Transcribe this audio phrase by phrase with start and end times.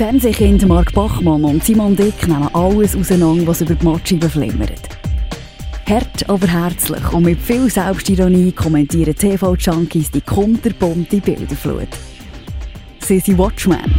[0.00, 4.88] Fernsehkind Mark Bachmann und Simon Dick nehmen alles auseinander, was über die Matscheibe flimmert.
[5.86, 11.90] Hart, aber herzlich und mit viel Selbstironie kommentieren TV-Junkies die kunterbunte Bilderflut.
[13.00, 13.94] Sie sind Watchmen.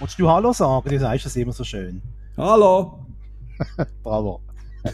[0.00, 0.88] Wolltest du Hallo sagen?
[0.88, 2.02] Du sagst das immer so schön.
[2.36, 3.06] Hallo!
[4.02, 4.40] Bravo.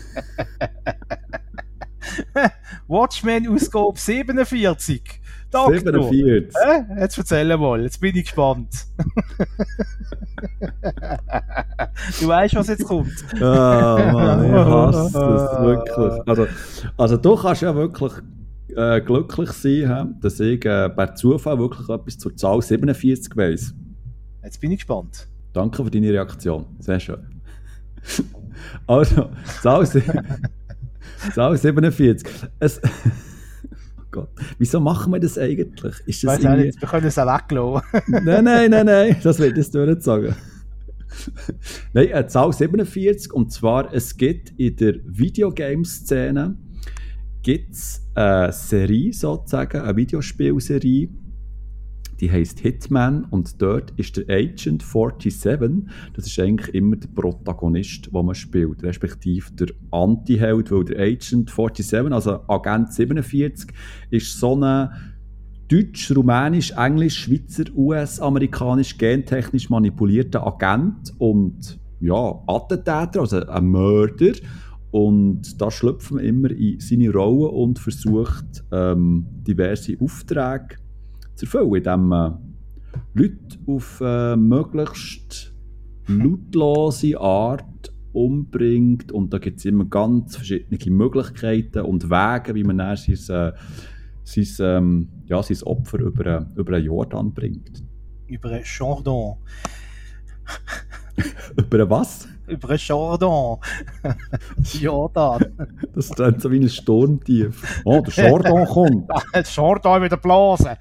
[2.86, 5.22] Watchmen Ausgabe 47.
[5.50, 6.10] Doktor.
[6.10, 6.54] 47.
[6.54, 8.68] Äh, jetzt erzähl mal, jetzt bin ich gespannt.
[12.20, 13.12] du weißt, was jetzt kommt.
[13.40, 16.28] Ah, Mann, ich hasse das wirklich.
[16.28, 16.46] Also,
[16.96, 18.12] also du kannst ja wirklich
[18.76, 23.74] äh, glücklich sein, dass ich äh, per Zufall wirklich etwas zur Zahl 47 weiss.
[24.42, 25.28] Jetzt bin ich gespannt.
[25.52, 26.66] Danke für deine Reaktion.
[26.78, 27.26] Sehr schön.
[28.86, 29.30] Also,
[29.62, 29.86] Zahl,
[31.34, 32.28] Zahl 47.
[32.58, 32.88] Es, oh
[34.10, 35.94] Gott, wieso machen wir das eigentlich?
[36.06, 37.82] Ist das Weißt du nicht, wir können es auch weglassen.
[38.24, 40.34] nein, nein, nein, nein, das will ich jetzt nicht sagen.
[41.92, 46.56] nein, äh, Zahl 47, und zwar, es gibt in der Videogame-Szene
[47.42, 51.08] gibt's eine Serie sozusagen, eine Videospielserie,
[52.20, 58.10] die heißt Hitman und dort ist der Agent 47, das ist eigentlich immer der Protagonist,
[58.12, 63.70] den man spielt, respektive der Anti-Held, weil der Agent 47, also Agent 47,
[64.10, 64.90] ist so eine
[65.68, 74.32] deutsch, rumänisch, englisch, schweizer, US-amerikanisch, gentechnisch manipulierter Agent und ja, Attentäter, also ein Mörder.
[74.90, 80.76] Und da schlüpft man immer in seine Rolle und versucht, ähm, diverse Aufträge
[81.38, 82.38] zu erfüllen, indem man
[83.14, 85.54] Leute auf äh, möglichst
[86.08, 89.12] lautlose Art umbringt.
[89.12, 93.52] Und da gibt es immer ganz verschiedene Möglichkeiten und Wege, wie man dann sein, äh,
[94.24, 97.84] sein, ähm, ja, sein Opfer über, äh, über einen Jordan bringt.
[98.26, 99.36] Über ein Chardon.
[101.56, 102.28] über was?
[102.48, 103.58] Über ein Chardon.
[104.80, 105.44] Jordan.
[105.94, 107.82] Das ist dann so wie ein Sturmtief.
[107.84, 109.10] Oh, der Chardon kommt.
[109.54, 110.76] Chardon mit der Blase.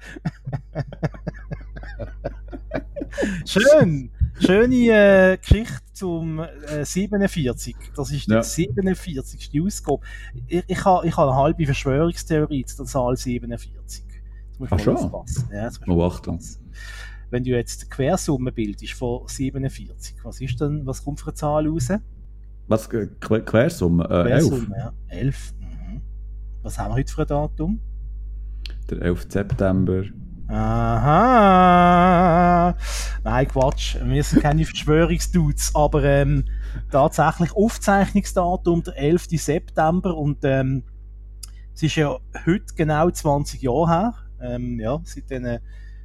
[3.44, 4.10] Schön.
[4.40, 4.74] Schöne
[5.32, 7.74] äh, Geschichte zum äh, 47.
[7.96, 8.42] Das ist die Ja.
[8.42, 9.50] 47.
[9.64, 10.00] Ausgabe.
[10.46, 13.72] Ich, ich habe ich ha eine halbe Verschwörungstheorie zu der Zahl 47.
[14.06, 14.96] Jetzt musst du Ach schon?
[15.52, 16.36] Ja, Oh, Achtung.
[16.36, 16.70] aufpassen.
[17.30, 21.34] Wenn du jetzt die Quersumme bildest von 47, was ist denn, was kommt für eine
[21.34, 21.88] Zahl raus?
[22.68, 22.86] Was?
[22.88, 24.04] äh, Qu Quersumme?
[24.04, 24.48] Äh, 11.
[24.48, 24.92] Quersumme, ja.
[25.08, 25.54] 11.
[25.60, 26.00] Mhm.
[26.62, 27.80] Was haben wir heute für ein Datum?
[28.90, 29.26] Der 11.
[29.28, 30.04] September.
[30.48, 31.94] Aha!
[33.22, 33.96] Nein, Quatsch.
[34.02, 36.46] Wir sind keine Verschwörungsdudes, aber ähm,
[36.90, 39.26] tatsächlich Aufzeichnungsdatum der 11.
[39.32, 40.84] September und ähm,
[41.74, 42.16] es ist ja
[42.46, 45.60] heute genau 20 Jahre her, ähm, ja, seit den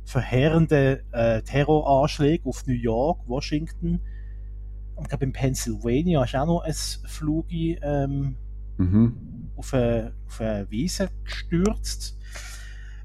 [0.06, 4.02] verheerenden äh, Terroranschlägen auf New York, Washington
[4.96, 8.36] und ich glaube in Pennsylvania ist auch noch ein Flug ähm,
[8.78, 9.50] Mhm.
[9.56, 12.18] auf eine, auf eine Wiese gestürzt,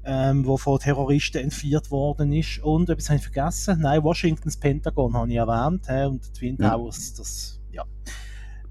[0.03, 2.59] ähm, wo von Terroristen entführt worden ist.
[2.63, 3.81] Und etwas habe ich vergessen.
[3.81, 5.87] Nein, Washingtons Pentagon habe ich erwähnt.
[5.87, 6.05] Hä?
[6.05, 6.71] Und die Twin Ja.
[6.71, 7.83] Towers, das, ja.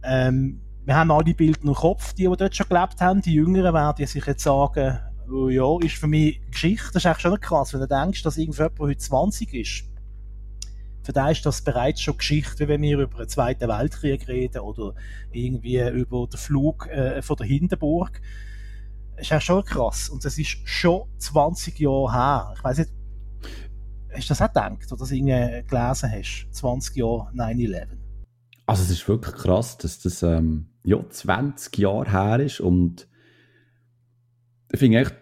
[0.02, 3.20] Ähm, wir haben alle Bilder im Kopf, die, die dort schon gelebt haben.
[3.22, 4.98] Die Jüngeren werden sich jetzt sagen,
[5.50, 6.90] ja, ist für mich Geschichte.
[6.92, 9.84] Das ist eigentlich schon krass, wenn du denkst, dass irgendjemand heute 20 ist.
[11.02, 14.60] Für den ist das bereits schon Geschichte, wie wenn wir über den Zweiten Weltkrieg reden
[14.60, 14.94] oder
[15.32, 18.20] irgendwie über den Flug äh, von der Hindenburg.
[19.12, 20.08] Das ist ja schon krass.
[20.10, 22.54] Und das ist schon 20 Jahre her.
[22.56, 22.90] Ich weiß nicht,
[24.12, 26.48] hast du das auch gedacht oder das irgendwie gelesen hast?
[26.50, 27.86] 20 Jahre 9-11.
[28.66, 33.08] Also es ist wirklich krass, dass das ähm, ja, 20 Jahre her ist und
[34.72, 35.14] ich finde echt,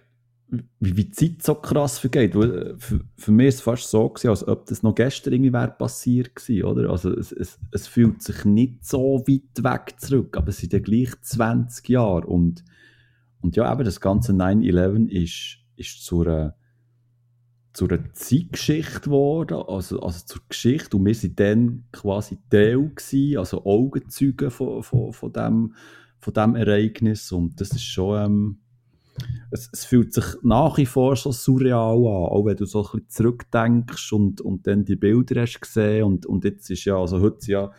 [0.49, 2.35] wie, wie die Zeit so krass vergeht.
[2.35, 5.53] Äh, für, für mich ist es fast so, gewesen, als ob das noch gestern irgendwie
[5.53, 6.91] wäre passiert gewesen, oder?
[6.91, 10.79] Also es, es, es fühlt sich nicht so weit weg zurück, aber es sind ja
[10.79, 12.65] gleich 20 Jahre und,
[13.41, 16.55] und ja, eben das ganze 9-11 ist, ist zu einer
[18.15, 20.97] Zeitgeschichte geworden, also, also zur Geschichte.
[20.97, 25.75] Und wir waren dann quasi Teil, gewesen, also Augenzeugen von, von, von, dem,
[26.19, 27.33] von dem Ereignis.
[27.33, 28.59] Und das ist schon, ähm,
[29.51, 32.85] es, es fühlt sich nach wie vor so surreal an, auch wenn du so ein
[32.85, 36.05] bisschen zurückdenkst und, und dann die Bilder hast gesehen.
[36.05, 37.73] Und, und jetzt ist ja, also heute ja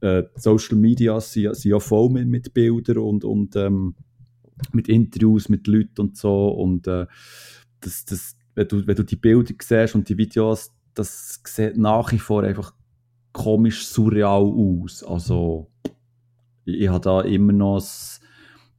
[0.00, 3.94] äh, Social Media sind, sind ja voll mit, mit Bildern und, und ähm,
[4.72, 6.48] mit Interviews mit Leuten und so.
[6.48, 7.06] Und äh,
[7.80, 12.12] das, das, wenn, du, wenn du die Bilder siehst und die Videos, das sieht nach
[12.12, 12.72] wie vor einfach
[13.32, 15.02] komisch surreal aus.
[15.02, 15.70] Also,
[16.64, 18.23] ich, ich habe da immer noch ein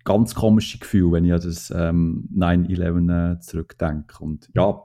[0.05, 4.23] ganz komisches Gefühl, wenn ich an das ähm, 9-11 äh, zurückdenke.
[4.23, 4.81] Und ja,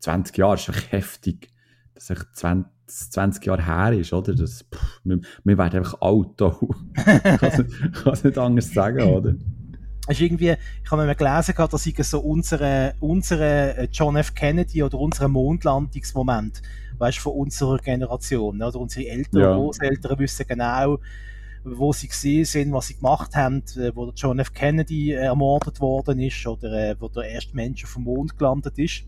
[0.00, 1.48] 20 Jahre ist echt heftig.
[1.94, 4.34] Das ist echt 20, das 20 Jahre her ist, oder?
[4.34, 6.40] Das, pff, wir, wir werden einfach alt.
[6.96, 9.34] ich kann es nicht anders sagen, oder?
[10.08, 10.54] ist irgendwie,
[10.84, 14.34] ich habe mal gelesen, dass ich so unsere, unsere äh, John F.
[14.34, 16.60] Kennedy oder unsere Mondlandungsmoment,
[16.98, 19.54] weißt von unserer Generation, oder unsere Eltern, ja.
[19.54, 20.98] Großeltern wissen genau,
[21.64, 24.52] wo sie gesehen sind, was sie gemacht haben, äh, wo der John F.
[24.52, 29.04] Kennedy äh, ermordet worden ist oder wo der erste Mensch auf dem Mond gelandet ist.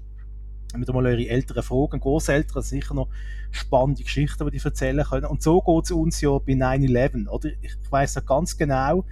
[0.75, 3.09] Mit mal eure Älteren fragen, Großeltern, sicher noch
[3.51, 5.27] spannende Geschichten, die die erzählen können.
[5.27, 7.51] Und so geht es uns ja bei 9-11, oder?
[7.61, 9.05] Ich weiss ja ganz genau,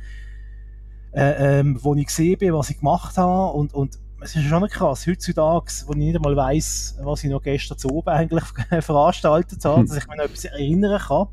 [1.13, 4.67] äh, ähm, wo ich gesehen bin, was ich gemacht habe und, und es ist schon
[4.69, 8.45] krass, heutzutage, wo ich nicht einmal weiss, was ich noch gestern zu oben eigentlich
[8.81, 9.87] veranstaltet habe, hm.
[9.87, 11.29] dass ich mich noch etwas erinnern kann.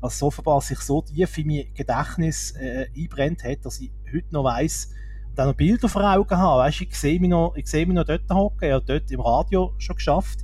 [0.00, 4.44] Also offenbar sich so tief in mein Gedächtnis äh, einbrennt hat, dass ich heute noch
[4.44, 4.90] weiss,
[5.30, 6.62] und auch noch Bilder vor Augen habe.
[6.62, 9.20] Weißt, ich sehe mich noch, ich sehe mich noch dort hocken, ich habe dort im
[9.20, 10.40] Radio schon geschafft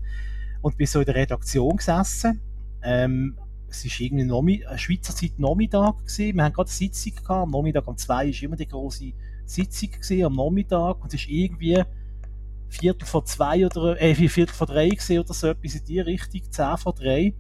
[0.60, 2.40] und bin so in der Redaktion gesessen.
[2.82, 3.37] Ähm,
[3.69, 6.37] es war irgendwie Nomi eine Schweizer Zeit Nachmittag gewesen.
[6.37, 7.31] Wir haben gerade eine Sitzung gehabt.
[7.31, 9.12] Am Nachmittag um zwei ist immer die große
[9.46, 11.02] Sitzung gewesen, am Nachmittag.
[11.02, 11.82] Und es ist irgendwie
[12.69, 16.76] Viertel vor zwei oder, äh, Viertel vor drei oder so etwas in die Richtung, zehn
[16.76, 17.34] vor drei.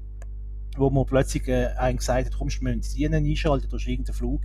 [0.76, 3.86] Wo man plötzlich, äh, einem gesagt hat, kommst du mal ins Dienen einschalten, da ist
[3.86, 4.40] irgendein Flug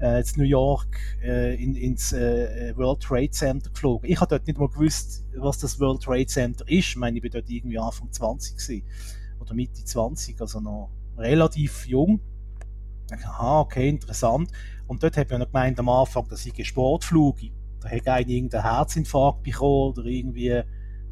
[0.00, 4.10] äh, in New York äh, in, ins äh, World Trade Center geflogen.
[4.10, 6.88] Ich habe dort nicht mal gewusst, was das World Trade Center ist.
[6.88, 8.86] Ich meine, ich bin dort irgendwie Anfang 20 gewesen.
[9.40, 12.20] Oder Mitte 20, also noch relativ jung.
[13.10, 14.50] Aha, okay, interessant.
[14.86, 17.38] Und dort hat man gemeint am Anfang, dass ich Sportflug.
[17.80, 20.62] Da hätte einer irgendeinen Herzinfarkt bekommen oder irgendwie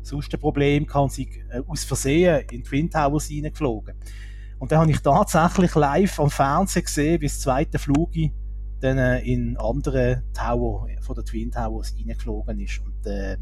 [0.06, 3.94] sonst ein Problem und sie äh, aus Versehen in Twin Towers reingeflogen.
[4.58, 8.12] Und dann habe ich tatsächlich live am Fernsehen gesehen, wie das zweite Flug
[8.81, 12.81] dann äh, in andere Tower von der Twin Towers reingeflogen ist.
[12.85, 13.37] Und äh,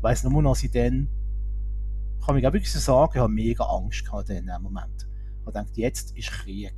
[0.00, 1.08] weiss nur noch, dass ich dann,
[2.24, 5.08] kann ich auch wirklich sagen, ich habe mega Angst gehabt in dem Moment
[5.44, 6.74] und denkt, jetzt ist Krieg.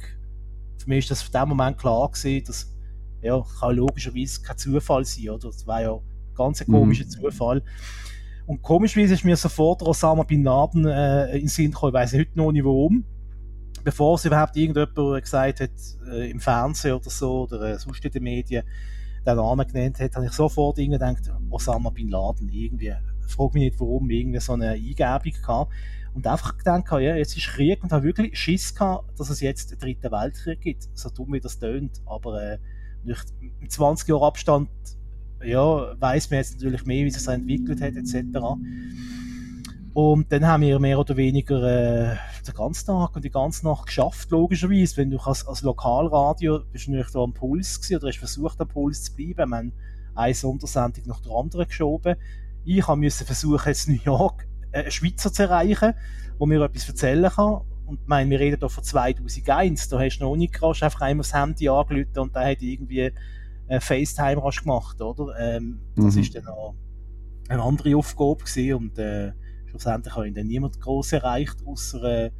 [0.76, 2.74] Für mich ist das in dem Moment klar gewesen, dass,
[3.22, 5.48] ja, kann logischerweise kein Zufall sein, oder?
[5.48, 6.72] Das war ja ein ganz mhm.
[6.72, 7.10] komischer mhm.
[7.10, 7.62] Zufall.
[8.48, 12.14] Und komischerweise ist mir sofort Osama Bin Laden äh, in den Sinn gekommen, ich weiss
[12.14, 13.04] heute noch nicht warum.
[13.84, 15.70] Bevor es überhaupt irgendjemand gesagt hat,
[16.10, 18.64] äh, im Fernsehen oder so, oder äh, sonst in den Medien,
[19.26, 22.94] den Namen genannt hat, habe ich sofort gedacht, Osama Bin Laden, irgendwie,
[23.26, 25.72] frage mich nicht warum, irgendwie so eine Eingebung gehabt
[26.14, 29.72] und einfach gedacht, ja, jetzt ist Krieg und habe wirklich Schiss gehabt, dass es jetzt
[29.72, 30.88] einen dritten Weltkrieg gibt.
[30.94, 32.00] So dumm wie das tönt.
[32.06, 32.58] Aber äh,
[33.04, 34.70] mit 20 Jahren Abstand
[35.44, 38.38] ja, weiß man jetzt natürlich mehr, wie sich das entwickelt hat, etc.
[39.94, 43.86] Und dann haben wir mehr oder weniger äh, den ganzen Tag und die ganze Nacht
[43.86, 44.96] geschafft, logischerweise.
[44.96, 48.60] Wenn du als, als Lokalradio bist du natürlich da am Puls gewesen, oder hast versucht,
[48.60, 49.50] am Puls zu bleiben.
[49.50, 49.72] Wir haben
[50.14, 52.16] eine Sondersendung nach der anderen geschoben.
[52.64, 55.94] Ich musste versuchen, jetzt New York äh, einen Schweizer zu erreichen,
[56.38, 57.62] wo mir etwas erzählen kann.
[57.86, 61.00] Und ich meine, wir reden hier von 2001, da hast du noch nicht rasch einfach
[61.00, 63.10] einmal das Handy angelötet und da hat irgendwie
[63.68, 65.38] äh, FaceTime rasch gemacht, oder?
[65.38, 66.22] Ähm, das mhm.
[66.22, 66.74] ist dann auch
[67.48, 69.32] eine andere Aufgabe gewesen und äh,
[69.66, 72.30] schlussendlich habe ich dann niemand groß erreicht, außer äh,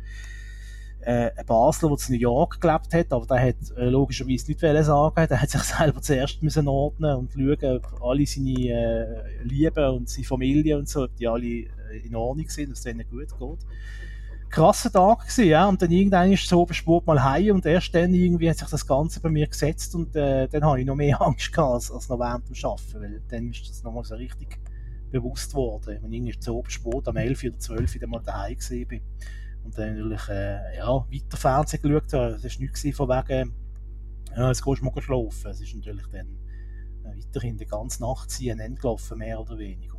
[1.01, 4.61] äh, ein Basler, der in New York gelebt hat, aber der hat äh, logischerweise nicht
[4.61, 9.85] sagen, der hat sich selber zuerst müssen ordnen und schauen, ob alle seine äh, Lieben
[9.91, 11.69] und seine Familie und so, ob die alle äh,
[12.05, 13.67] in Ordnung sind, dass es denen gut geht.
[14.51, 18.15] Krasser Tag gewesen, ja, und dann irgendwann ist so Sport mal heim und erst dann
[18.15, 21.21] irgendwie hat sich das Ganze bei mir gesetzt und äh, dann habe ich noch mehr
[21.27, 24.59] Angst gehabt als, als noch während dem Arbeiten, weil dann ist das nochmal so richtig
[25.11, 25.99] bewusst geworden.
[26.03, 29.03] Wenn ich so Sport am 11 oder 12 wieder mal daheim gesehen bin
[29.65, 32.35] und dann natürlich äh, ja, weiter Fernsehen geschaut habe.
[32.35, 33.55] Es war nichts von wegen,
[34.37, 35.51] ja, jetzt gehst du mal schlafen.
[35.51, 36.27] Es ist natürlich dann
[37.05, 39.99] äh, weiterhin die ganze Nacht CNN gelaufen, mehr oder weniger.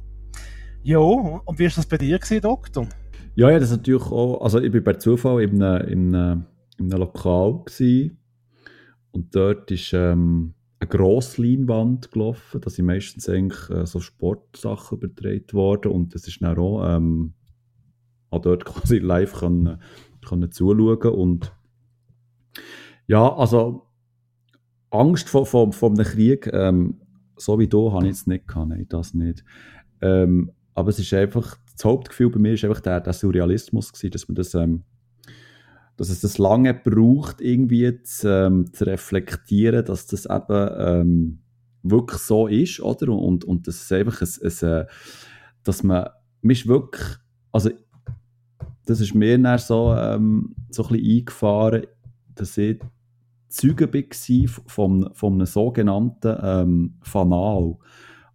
[0.81, 2.87] Ja, und wie war das bei dir, gewesen, Doktor?
[3.39, 6.45] Ja, ja, das ist natürlich auch, also ich war per Zufall in einem, in einem,
[6.77, 8.17] in einem Lokal gewesen,
[9.11, 14.97] und dort ist ähm, eine grosse Leinwand gelaufen, da sind meistens eigentlich äh, so Sportsachen
[14.97, 15.93] übertragen worden.
[15.93, 17.33] Und das ist dann auch ähm,
[18.29, 19.81] auch dort quasi live können,
[20.27, 21.13] können zuschauen.
[21.13, 21.53] Und
[23.07, 23.87] ja, also
[24.89, 26.99] Angst vor, vor, vor einem Krieg, ähm,
[27.37, 29.45] so wie du, habe ich jetzt nicht gehabt, nein, das nicht.
[30.01, 34.11] Ähm, aber es ist einfach, das Hauptgefühl bei mir ist einfach der, der Surrealismus gewesen,
[34.11, 34.83] dass man das, ähm,
[35.95, 41.39] dass es das lange braucht, irgendwie zu, ähm, zu reflektieren, dass das eben ähm,
[41.83, 43.13] wirklich so ist, oder?
[43.13, 44.85] Und, und das ist einfach ein, ein, äh,
[45.63, 46.09] dass man,
[46.41, 47.07] man wirklich,
[47.53, 47.69] also
[48.85, 51.87] das ist mir dann so, ähm, so ein bisschen eingefahren,
[52.35, 52.79] dass ich
[53.47, 57.77] Zeuge war von, von einem sogenannten ähm, Fanal.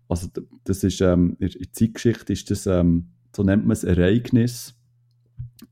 [0.09, 0.29] Also
[0.65, 4.75] das ist, ähm, in der Zeitgeschichte ist das, ähm, so nennt man es Ereignis,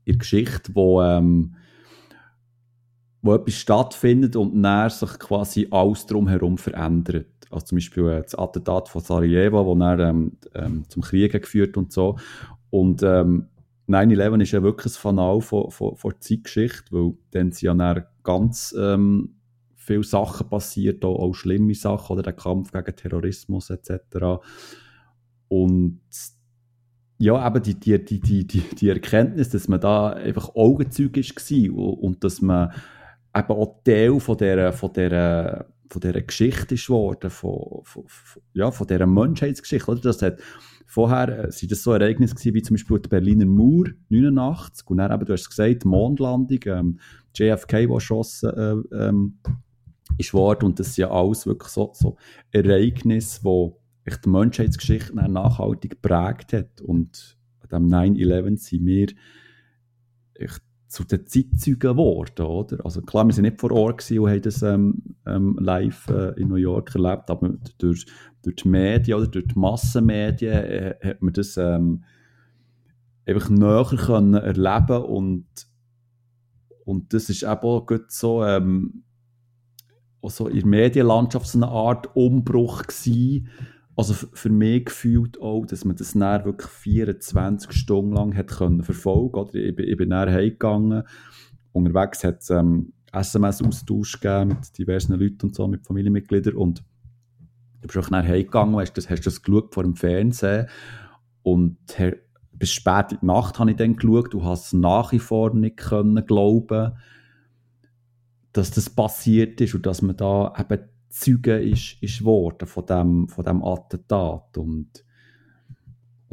[0.05, 1.55] in der Geschichte, wo, ähm,
[3.21, 7.27] wo etwas stattfindet und dann sich quasi alles drumherum verändert.
[7.49, 11.77] Also zum Beispiel äh, das Attentat von Sarajevo, wo dann ähm, ähm, zum Krieg geführt
[11.77, 12.17] und so.
[12.69, 13.47] Und ähm,
[13.87, 18.05] 9-11 ist ja wirklich ein Fanal von, von, von der Zeitgeschichte, weil dann sind ja
[18.23, 19.35] ganz ähm,
[19.75, 24.41] viele Sachen passiert, auch, auch schlimme Sachen, oder der Kampf gegen Terrorismus etc.
[25.49, 25.99] Und
[27.23, 32.21] ja, eben die, die, die, die, die, Erkenntnis, dass man da einfach Augenzeug war und
[32.21, 32.73] dass man
[33.33, 38.41] eben auch Teil von dieser, von dieser, von dieser Geschichte ist geworden, von, von, von,
[38.53, 39.95] ja, von dieser Menschheitsgeschichte.
[40.01, 40.39] Das hat,
[40.85, 44.97] vorher äh, sind das so Ereignisse gewesen, wie zum Beispiel die Berliner Mauer 89 und
[44.97, 46.99] dann eben, du hast es gesagt, die Mondlandung, ähm,
[47.35, 49.37] JFK, der erschossen äh, ähm,
[50.17, 52.17] ist worden und das sind ja alles wirklich so, so
[52.51, 57.37] Ereignisse, die die Menschheitsgeschichte nachhaltig geprägt hat und
[57.69, 59.07] an dem 9-11 sind wir
[60.35, 62.85] echt zu den Zeitzeugen geworden, oder?
[62.85, 66.49] Also klar, wir sind nicht vor Ort und haben das ähm, ähm, live äh, in
[66.49, 68.05] New York erlebt, aber durch,
[68.43, 72.03] durch die Medien oder durch die Massenmedien äh, hat man das ähm,
[73.25, 75.47] einfach näher können erleben und
[76.85, 79.03] und das ist eben auch so ähm,
[80.29, 83.49] so in der Medienlandschaft so eine Art Umbruch gewesen.
[83.95, 88.83] Also für mich gefühlt auch, dass man das dann wirklich 24 Stunden lang hat können
[88.83, 89.53] verfolgen oder?
[89.55, 91.03] Ich, ich bin dann heimgegangen.
[91.71, 96.55] Unterwegs hat es ähm, SMS-Austausch gegeben mit diversen Leuten und so, mit Familienmitgliedern.
[96.55, 96.83] Und
[97.81, 100.67] du bist auch dann heimgegangen, hast das, hast das geschaut vor dem Fernsehen
[101.43, 101.77] und
[102.53, 105.53] bis spät in die Nacht habe ich dann geschaut, du hast es nach wie vor
[105.53, 106.93] nicht können glauben
[108.53, 113.27] dass das passiert ist und dass man da eben Zeuge ist, ist worden von dem,
[113.27, 114.57] von dem Attentat.
[114.57, 115.03] Und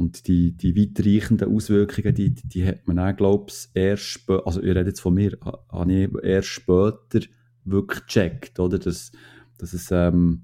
[0.01, 4.69] und die, die weitreichenden Auswirkungen, die, die hat man auch, glaube ich, erst also ich
[4.69, 5.37] rede jetzt von mir,
[5.71, 7.19] habe ich erst später
[7.65, 8.79] wirklich gecheckt, oder?
[8.79, 9.11] Dass,
[9.59, 10.41] dass, es, ähm,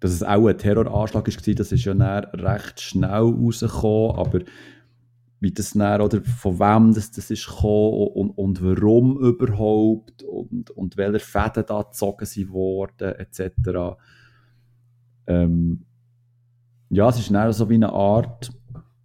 [0.00, 4.40] dass es auch ein Terroranschlag war, das ist ja recht schnell rausgekommen, aber
[5.40, 10.70] wie das dann, oder von wem das, das ist gekommen und, und warum überhaupt und,
[10.70, 13.96] und welche Fäden da gezogen sind worden, etc.
[15.26, 15.84] Ähm,
[16.90, 18.50] ja, es ist dann so wie eine Art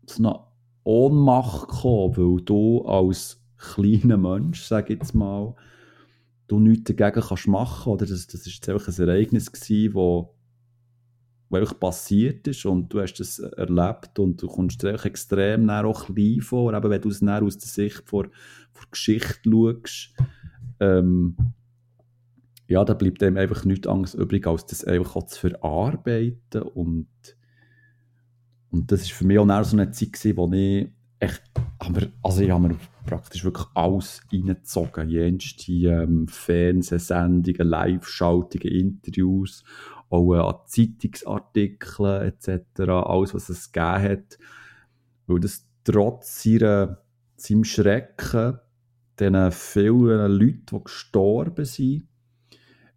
[0.06, 0.40] so eine
[0.84, 5.56] Ohnmacht gekommen, weil du als kleiner Mensch, sage ich jetzt mal,
[6.48, 10.34] du nichts dagegen kannst machen, oder das, das ist einfach ein Ereignis gewesen, wo
[11.62, 16.41] was passiert ist und du hast es erlebt und du kommst dir extrem auch klein
[16.41, 18.27] vor, eben wenn du es aus der Sicht vor,
[18.74, 20.13] vor Geschichte schaust,
[20.79, 21.36] ähm,
[22.67, 27.07] ja, da bleibt einem einfach nichts anderes übrig, als das einfach auch zu verarbeiten und,
[28.72, 31.43] und das ist für mich auch so eine Zeit gewesen, wo ich echt,
[31.79, 39.63] aber, also ich habe mir praktisch wirklich alles reingezogen, jenste ähm, Fernsehsendungen, Live-Schaltungen, Interviews
[40.13, 44.38] auch an Zeitungsartikeln etc., alles, was es gegeben hat,
[45.27, 47.00] weil das trotz seiner,
[47.36, 48.60] seinem Schrecken
[49.20, 52.08] diesen vielen Leuten, die gestorben sind,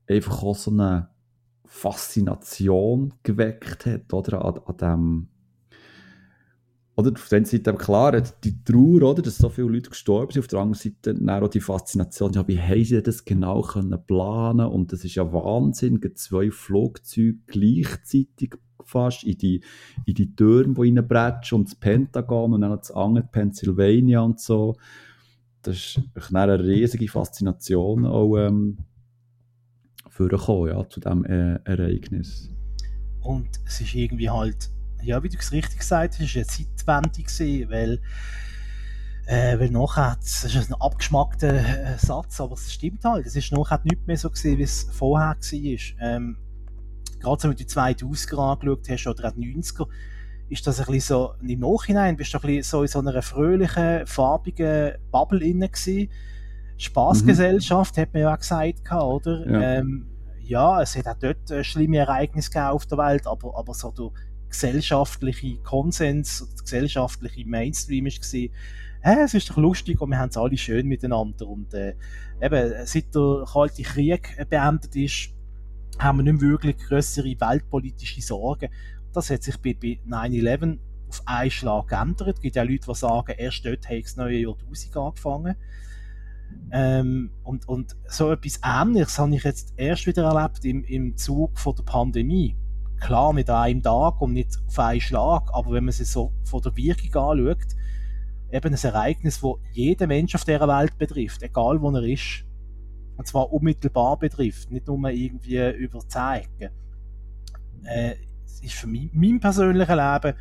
[0.08, 1.10] einfach auch so eine
[1.64, 5.28] Faszination geweckt hat, oder, an, an dem
[6.96, 10.40] oder auf der einen Seite klar, die Trauer, oder, dass so viele Leute gestorben sind,
[10.40, 14.66] auf der anderen Seite auch die Faszination, ja, wie haben sie das genau können planen
[14.66, 19.62] und das ist ja Wahnsinn, zwei Flugzeuge gleichzeitig fast in die,
[20.06, 24.76] in die Türme, die reinbretschen und das Pentagon und dann das andere Pennsylvania und so.
[25.62, 28.78] Das ist eine riesige Faszination auch ähm,
[30.08, 32.48] vorgekommen, ja, zu diesem äh, Ereignis.
[33.20, 34.70] Und es ist irgendwie halt
[35.06, 38.00] ja, wie du es richtig gesagt hast, eine Zeitwende gewesen, weil
[39.26, 43.50] äh, weil nachher, das ist ein abgeschmackter äh, Satz, aber es stimmt halt, es ist
[43.50, 46.08] nachher nicht mehr so gewesen, wie es vorher war.
[46.08, 46.36] Ähm,
[47.18, 49.88] gerade so, wenn du die 2000er angeschaut hast oder auch die 90er,
[50.48, 53.20] ist das ein bisschen so, im Nachhinein bist du ein bisschen so in so einer
[53.20, 56.08] fröhlichen, farbigen Bubble inne gewesen.
[56.78, 58.00] Spaßgesellschaft, mhm.
[58.00, 59.50] hat man ja auch gesagt, oder?
[59.50, 59.60] Ja.
[59.78, 60.06] Ähm,
[60.42, 64.10] ja, es hat auch dort äh, schlimme Ereignisse auf der Welt, aber, aber so der
[64.48, 68.52] gesellschaftliche Konsens, der gesellschaftliche Mainstream ist gewesen,
[69.02, 71.94] äh, es ist doch lustig und wir haben es alle schön miteinander und äh,
[72.40, 75.30] eben, seit der Kalte Krieg beendet ist,
[75.98, 78.68] haben wir nicht wirklich größere weltpolitische Sorgen.
[79.12, 82.36] Das hat sich bei, bei 9-11 auf einen Schlag geändert.
[82.36, 85.56] Es gibt ja Leute, die sagen, erst dort hat das neue Jahrtausend angefangen.
[86.70, 91.58] Ähm, und, und so etwas Ähnliches habe ich jetzt erst wieder erlebt im, im Zug
[91.58, 92.56] von der Pandemie
[93.06, 96.60] klar an einem Tag und nicht auf einen Schlag, aber wenn man es so von
[96.60, 97.76] der Wirkung anschaut,
[98.50, 102.44] eben ein Ereignis, das jeden Mensch auf dieser Welt betrifft, egal wo er ist.
[103.16, 106.00] Und zwar unmittelbar betrifft, nicht nur irgendwie über
[106.34, 106.70] Ecken.
[107.84, 108.16] Äh,
[108.62, 110.36] ist für mich, mein persönliches Leben,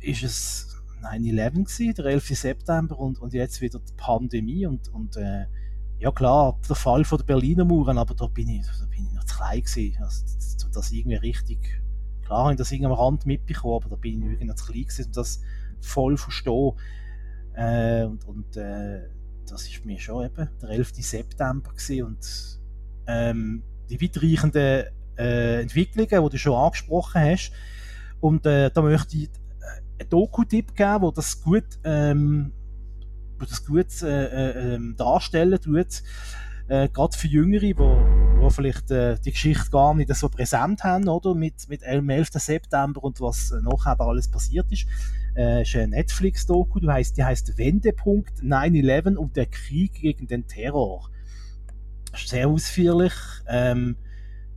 [0.00, 2.26] ist es 9-11 gewesen, der 11.
[2.28, 5.44] September und, und jetzt wieder die Pandemie und, und äh,
[5.98, 9.12] ja klar, der Fall von der Berliner Mauern, aber da bin ich, da bin ich
[9.12, 10.24] noch zu klein gewesen, also,
[10.70, 11.82] um das irgendwie richtig,
[12.24, 14.82] klar habe ich das irgendwie am Rand mitbekommen, aber da bin ich irgendwie zu klein
[14.82, 15.40] gewesen, um das
[15.80, 16.72] voll verstehen.
[17.54, 19.08] Äh, und und äh,
[19.48, 20.92] das ist mir schon eben der 11.
[20.94, 22.60] September gewesen und
[23.06, 24.84] ähm, die weitreichenden
[25.18, 27.52] äh, Entwicklungen, die du schon angesprochen hast.
[28.20, 29.30] Und äh, da möchte ich
[29.98, 32.52] einen Doku-Tipp geben, wo das gut, ähm,
[33.38, 36.02] wo das gut äh, äh, ähm, darstellen tut.
[36.68, 41.08] Äh, gerade für Jüngere, die wo, vielleicht äh, die Geschichte gar nicht so präsent haben,
[41.08, 41.34] oder?
[41.34, 42.30] Mit, mit dem 11.
[42.34, 44.86] September und was nachher alles passiert ist.
[45.36, 50.46] Äh, ist ein Netflix-Doku, die heißt, die heißt Wendepunkt 9-11 und der Krieg gegen den
[50.46, 51.10] Terror.
[52.14, 53.12] Sehr ausführlich.
[53.46, 53.96] Ähm,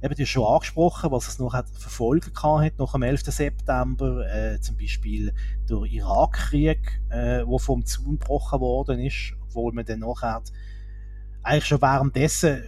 [0.01, 3.23] eben, hast schon angesprochen, was es noch hat verfolgen kann nach dem 11.
[3.25, 5.33] September, äh, zum Beispiel
[5.69, 10.41] der Irakkrieg, äh, vom Zaun gebrochen worden ist, obwohl man dann nachher
[11.43, 12.63] eigentlich schon währenddessen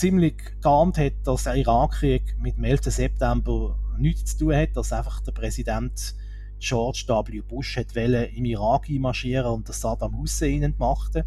[0.00, 2.84] ziemlich geahnt hat, dass der Irakkrieg mit dem 11.
[2.84, 6.14] September nichts zu tun hat, dass einfach der Präsident
[6.58, 7.42] George W.
[7.42, 11.24] Bush hat im Irak einmarschieren und das Saddam Hussein entmachten.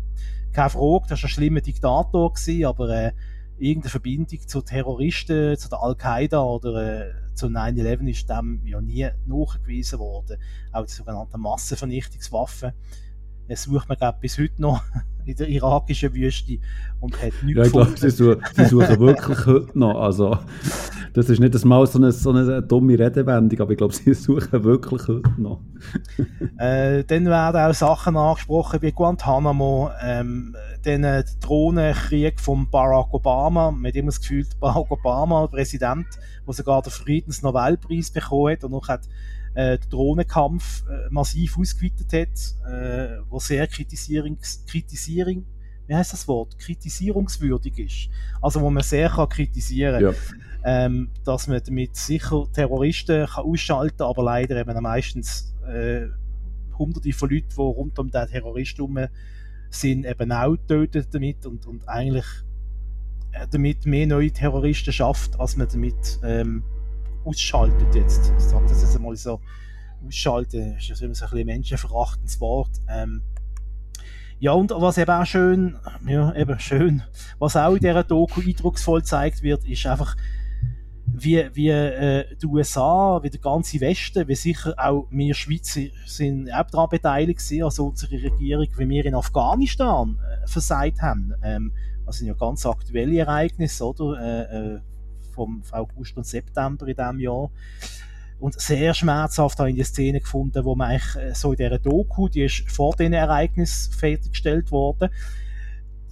[0.54, 3.12] Keine Frage, das war ein schlimmer Diktator, gewesen, aber äh,
[3.60, 9.08] irgendeine Verbindung zu Terroristen, zu der Al-Qaida oder äh, zu 9-11 ist dem ja nie
[9.28, 10.38] nachgewiesen worden.
[10.72, 12.74] Auch die sogenannten Massenvernichtungswaffen
[13.48, 14.82] äh, sucht man glaube bis heute noch
[15.26, 16.60] in der irakischen Wüste
[17.00, 20.00] und hat nichts ja, ich glaube, sie, suchen, sie suchen wirklich heute noch.
[20.00, 20.38] Also,
[21.14, 24.64] das ist nicht mal so eine, so eine dumme Redewendung, aber ich glaube, sie suchen
[24.64, 25.62] wirklich heute noch.
[26.58, 33.74] äh, dann werden auch Sachen angesprochen wie Guantanamo, ähm, den äh, Drohnenkrieg von Barack Obama.
[33.86, 36.08] Hat immer das Gefühl, Barack Obama, Präsident,
[36.46, 39.08] der sogar den Friedensnobelpreis bekommen hat und noch hat
[39.54, 45.46] äh, den Drohnenkampf äh, massiv ausgeweitet hat, äh, wo sehr kritisierungs kritisierung
[45.88, 46.58] wie heißt das Wort?
[46.60, 48.10] Kritisierungswürdig ist.
[48.42, 50.14] Also wo man sehr kann kritisieren kann.
[50.64, 50.86] Ja.
[50.86, 56.08] Ähm, dass man damit sicher Terroristen kann ausschalten kann, aber leider eben meistens äh,
[56.78, 59.10] hunderte von Leuten, die rund um den Terroristen herum
[59.70, 62.26] sind, eben auch tötet damit und, und eigentlich
[63.34, 66.64] äh, damit mehr neue Terroristen schafft, als man damit ähm,
[67.26, 68.32] ausschaltet jetzt.
[68.38, 69.40] Ich sage das jetzt einmal so.
[70.06, 72.72] Ausschalten ist ja so ein bisschen menschenverachtendes Wort.
[72.90, 73.22] Ähm,
[74.40, 77.04] ja, und was eben auch schön, ja, eben schön,
[77.40, 80.18] was auch in dieser Doku eindrucksvoll gezeigt wird, ist einfach,
[81.06, 86.52] wie, wie äh, die USA, wie der ganze Westen, wie sicher auch wir Schweizer sind
[86.52, 91.34] auch daran beteiligt sind, also unsere Regierung, wie wir in Afghanistan äh, versagt haben.
[91.42, 91.72] Ähm,
[92.06, 94.20] das sind ja ganz aktuelle Ereignisse, oder?
[94.20, 94.80] Äh, äh,
[95.34, 97.50] vom August und September in diesem Jahr.
[98.40, 101.80] Und sehr schmerzhaft habe ich die Szene gefunden, wo man eigentlich äh, so in dieser
[101.80, 105.10] Doku, die ist vor diesen Ereignis fertiggestellt worden,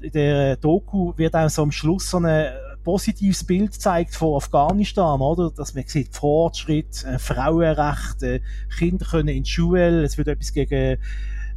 [0.01, 2.51] in der Doku wird auch so am Schluss so ein
[2.83, 5.51] positives Bild gezeigt von Afghanistan, oder?
[5.51, 8.41] Dass man sieht Fortschritt, äh, Frauenrechte, äh,
[8.77, 10.97] Kinder können in die Schule, es wird etwas gegen,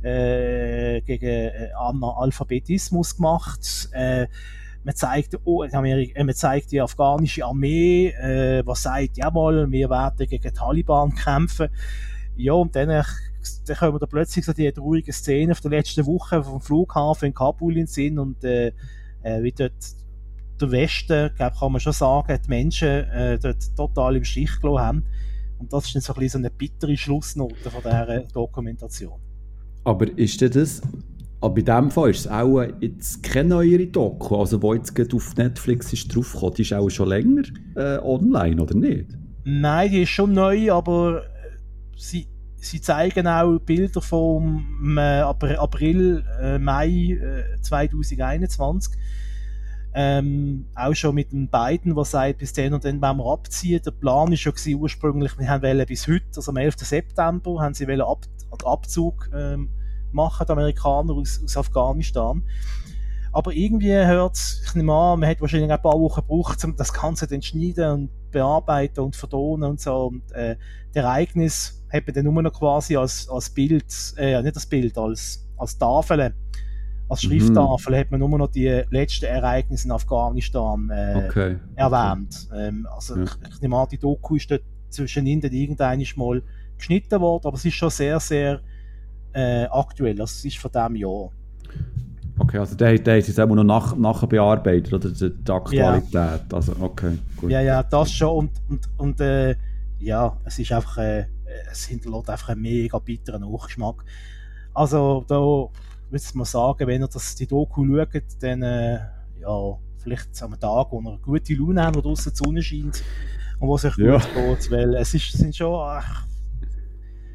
[0.03, 4.27] äh, gegen äh, Analphabetismus gemacht, äh,
[4.85, 9.90] man zeigt, oh, Amerika, äh, man zeigt die afghanische Armee, äh, was sagt, jawohl, wir
[9.90, 11.68] werden gegen die Taliban kämpfen.
[12.37, 13.03] Ja, und dann, äh,
[13.66, 17.35] dann kommen da plötzlich so die traurige Szene auf der letzten Woche vom Flughafen in
[17.35, 18.73] Kabul in Sinn und äh,
[19.23, 19.73] äh, wie dort
[20.61, 24.85] der Westen, glaub, kann man schon sagen, die Menschen äh, dort total im Stich gelassen
[24.85, 25.07] haben.
[25.59, 29.18] Und das ist dann so ein bisschen so eine bittere Schlussnote von dieser Dokumentation.
[29.85, 30.83] Aber ist denn das
[31.44, 35.14] aber in dem Fall ist es auch jetzt keine neuere Doku, also wo jetzt gerade
[35.14, 37.42] auf Netflix ist draufgekommen, die ist auch schon länger
[37.76, 39.11] äh, online, oder nicht?
[39.44, 41.22] Nein, die ist schon neu, aber
[41.98, 42.26] sie,
[42.57, 48.94] sie zeigen auch Bilder vom äh, April, äh, Mai äh, 2021.
[49.96, 53.83] Ähm, auch schon mit den beiden, der sagt, bis dann und dann wollen wir abziehen.
[53.85, 56.76] Der Plan war schon ursprünglich, wir haben bis heute, also am 11.
[56.78, 58.26] September, haben sie Ab
[58.64, 59.68] Abzug ähm,
[60.14, 62.42] machen, die Amerikaner aus, aus Afghanistan.
[63.33, 66.77] Aber irgendwie hört es, ich nehme an, man hat wahrscheinlich ein paar Wochen gebraucht, um
[66.77, 70.07] das Ganze dann schneiden und bearbeiten und vertonen und so.
[70.07, 70.57] Und äh,
[70.92, 73.85] das Ereignis hat man dann nur noch quasi als, als Bild,
[74.16, 76.33] äh, nicht als Bild, als, als Tafel,
[77.09, 77.29] als mhm.
[77.29, 77.98] Schrifttafel mhm.
[77.98, 81.57] hat man nur noch die letzten Ereignisse in Afghanistan äh, okay.
[81.74, 82.48] erwähnt.
[82.50, 82.68] Okay.
[82.68, 83.24] Ähm, also ja.
[83.24, 86.42] ich, ich nehme an, die Doku ist dort zwischen ihnen irgendwann mal
[86.77, 88.61] geschnitten worden, aber es ist schon sehr, sehr
[89.35, 91.31] äh, aktuell, also es ist von diesem Jahr.
[92.38, 96.12] Okay, also der, der ist jetzt auch noch nach, nachher bearbeitet, oder die, Aktualität.
[96.12, 96.40] Ja.
[96.53, 97.51] Also, okay, gut.
[97.51, 98.37] Ja, ja, das schon.
[98.37, 99.55] Und, und, und äh,
[100.01, 101.27] ja, es ist einfach, äh,
[101.70, 104.05] es hinterlässt einfach einen mega bitteren Nachgeschmack.
[104.73, 105.70] Also, da würde
[106.12, 108.99] ich mal sagen, wenn ihr das, die Doku schaut, dann, äh,
[109.40, 113.03] ja, vielleicht am Tag, wo ihr eine gute Laune habt, wo draußen die Sonne scheint
[113.61, 114.18] und wo es euch ja.
[114.18, 116.27] gut geht, weil es ist, sind schon, ach,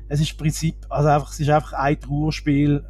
[0.10, 2.84] es ist Prinzip, also einfach, es ist einfach ein Trauerspiel,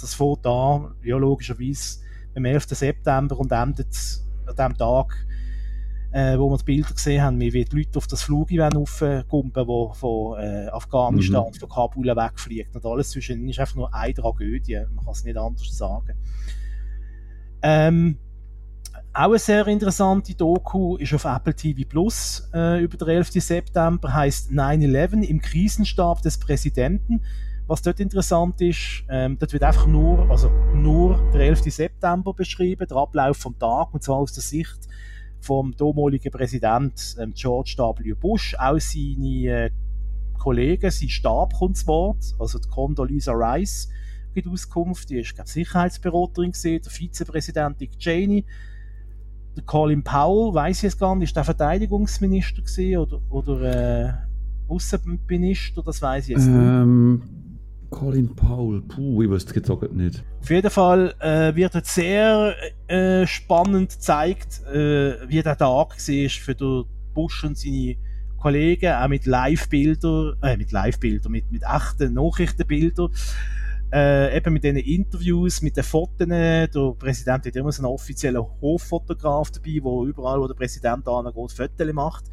[0.00, 1.98] das fängt an, ja, logischerweise,
[2.36, 2.66] am 11.
[2.68, 3.88] September und endet
[4.46, 5.26] an dem Tag,
[6.12, 9.92] äh, wo wir die Bilder gesehen haben, wie die Leute auf das Flug aufkumpen, wo
[9.92, 11.54] von äh, Afghanistan, mhm.
[11.54, 15.36] von Kabul wegfliegt und alles zwischen ist einfach nur eine Tragödie, man kann es nicht
[15.36, 16.14] anders sagen.
[17.62, 18.18] Ähm,
[19.16, 23.30] auch eine sehr interessante Doku ist auf Apple TV Plus äh, über den 11.
[23.32, 27.22] September, heißt 9-11 im Krisenstab des Präsidenten.
[27.66, 31.62] Was dort interessant ist, ähm, dort wird einfach nur, also nur der 11.
[31.72, 34.86] September beschrieben, der Ablauf vom Tag, und zwar aus der Sicht
[35.40, 38.12] vom damaligen Präsident ähm, George W.
[38.12, 39.70] Bush, auch seine äh,
[40.38, 43.88] Kollegen, sein Stab kommt zu Wort, also die Condoleezza Rice
[44.34, 48.44] gibt Auskunft, die ist glaube Sicherheitsberaterin gesehen, der Vizepräsident Dick Cheney,
[49.56, 54.12] der Colin Powell, weiß ich jetzt gar nicht, ist der Verteidigungsminister gesehen oder, oder äh,
[54.68, 57.90] Außenminister, das weiß ich jetzt ähm, nicht.
[57.90, 60.24] Colin Powell, puh, ich wüsste jetzt auch nicht.
[60.42, 62.54] Auf jeden Fall äh, wird jetzt sehr
[62.88, 67.96] äh, spannend gezeigt, äh, wie der Tag war für den Bush und seine
[68.38, 73.10] Kollegen, auch mit Live-Bildern, äh, mit Live-Bildern, mit, mit echten Nachrichtenbildern
[73.92, 76.68] äh, eben mit diesen Interviews, mit den Fotos, der
[76.98, 81.92] Präsident hat immer so einen offiziellen Hoffotograf dabei, wo überall, wo der Präsident angeht, Fotos
[81.92, 82.24] macht.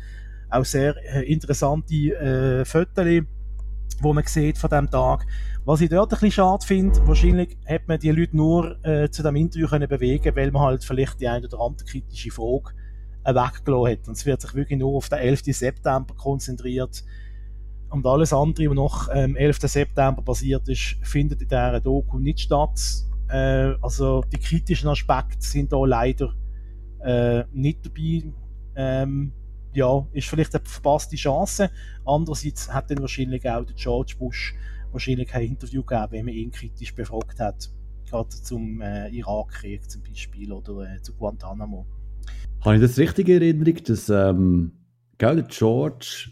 [0.50, 3.24] Auch sehr äh, interessante äh, Fotos,
[4.02, 5.26] wo man sieht von diesem Tag.
[5.66, 9.24] Was ich dort ein bisschen schade finde, wahrscheinlich hat man die Leute nur äh, zu
[9.24, 12.74] dem Interview können bewegen, weil man halt vielleicht die eine oder andere kritische Frage
[13.24, 14.08] äh, weggelassen hat.
[14.08, 15.44] Und es wird sich wirklich nur auf den 11.
[15.46, 17.04] September konzentriert,
[17.94, 19.60] und alles andere, was noch am ähm, 11.
[19.62, 22.80] September passiert ist, findet in dieser Doku nicht statt.
[23.30, 26.34] Äh, also die kritischen Aspekte sind da leider
[27.04, 28.24] äh, nicht dabei.
[28.76, 29.32] Ähm,
[29.74, 31.70] ja, ist vielleicht eine verpasste Chance.
[32.04, 34.56] Andererseits hat dann wahrscheinlich auch der George Bush
[34.92, 37.70] wahrscheinlich kein Interview gegeben, wenn man ihn kritisch befragt hat.
[38.10, 41.86] Gerade zum äh, Irakkrieg zum Beispiel oder äh, zu Guantanamo.
[42.62, 44.72] Habe ich das richtig in Erinnerung, dass ähm,
[45.18, 46.30] George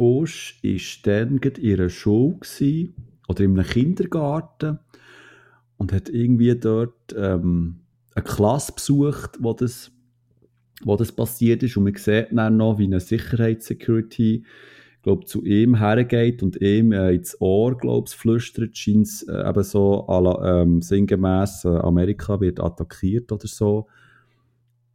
[0.00, 2.94] Busch war dann in einer Schule gewesen,
[3.28, 4.78] oder in einem Kindergarten
[5.76, 7.80] und hat irgendwie dort ähm,
[8.14, 9.92] eine Klasse besucht, wo das,
[10.82, 11.76] wo das passiert ist.
[11.76, 14.44] Und man sieht dann noch, wie eine Sicherheitssecurity
[15.02, 19.48] glaub, zu ihm hergeht und ihm äh, ins Ohr, glaube ich, flüstert, scheint es äh,
[19.48, 23.86] eben so la, ähm, sinngemäß, äh, Amerika wird attackiert oder so.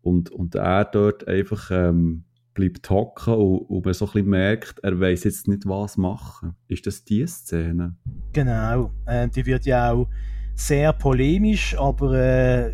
[0.01, 2.23] Und, und er dort einfach ähm,
[2.55, 6.55] bleibt hocken und, und man so ein bisschen merkt, er weiß jetzt nicht, was machen.
[6.67, 7.95] Ist das die Szene?
[8.33, 8.89] Genau.
[9.05, 10.07] Äh, die wird ja auch
[10.55, 12.67] sehr polemisch, aber, äh,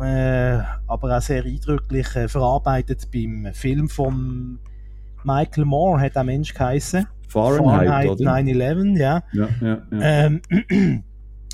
[0.00, 4.58] äh, aber auch sehr eindrücklich äh, verarbeitet beim Film von
[5.24, 7.06] Michael Moore, hat der Mensch geheißen.
[7.28, 9.22] Fahrenheit, Fahrenheit 9-11, ja.
[9.32, 10.00] ja, ja, ja.
[10.00, 10.42] Ähm,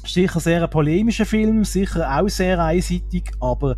[0.05, 3.77] sicher sehr ein polemischer Film, sicher auch sehr einseitig, aber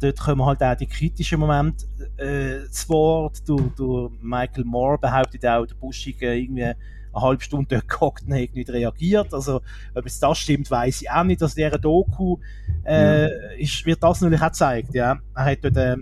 [0.00, 3.48] dort kommen halt auch die kritischen Momente äh, zu Wort.
[3.48, 6.76] Du, du, Michael Moore behauptet auch, der Buschig irgendwie eine
[7.14, 9.32] halbe Stunde dort gehockt und hat nicht reagiert.
[9.32, 9.60] Also,
[9.94, 11.40] ob es das stimmt, weiß ich auch nicht.
[11.40, 12.38] Dass dieser Doku
[12.84, 14.94] äh, ist, wird das natürlich auch gezeigt.
[14.94, 15.18] Ja.
[15.34, 15.96] Er hat dort äh,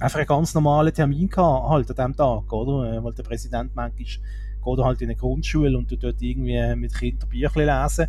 [0.00, 2.92] einfach einen ganz normalen Termin gehabt, halt an diesem Tag, oder?
[2.92, 4.06] Äh, weil der Präsident manchmal
[4.64, 8.08] geht halt in eine Grundschule und du dort irgendwie mit Kindern Bücher lesen.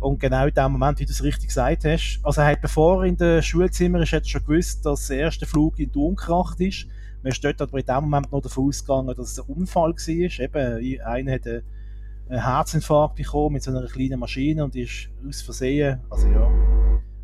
[0.00, 3.02] Und genau in dem Moment, wie du es richtig gesagt hast, also er hat, bevor
[3.02, 6.60] er in der Schulzimmer ist, hat er schon gewusst, dass der erste Flug in gekracht
[6.60, 6.86] ist.
[7.22, 10.44] Man ist dort aber in dem Moment noch davon ausgegangen, dass es ein Unfall war.
[10.44, 16.00] Eben, einer hat einen Herzinfarkt bekommen mit so einer kleinen Maschine und ist aus Versehen,
[16.08, 16.48] also ja,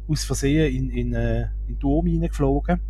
[0.09, 2.81] aus Versehen in, in, äh, in den Turm hineingeflogen.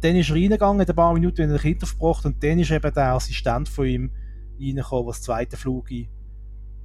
[0.00, 2.94] Dann ist er reingegangen, ein paar Minuten, wenn er Kind aufgebracht und dann ist eben
[2.94, 4.10] der Assistent von ihm
[4.60, 6.08] reingekommen, was zweite Flug in,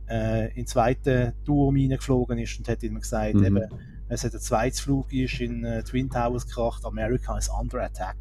[0.09, 3.45] äh, in den zweiten Turm reingeflogen ist und hat ihm gesagt, mhm.
[3.45, 3.69] eben,
[4.09, 8.17] es hat ein zweites Flug ist in äh, Twin Towers gekracht, America is under attack.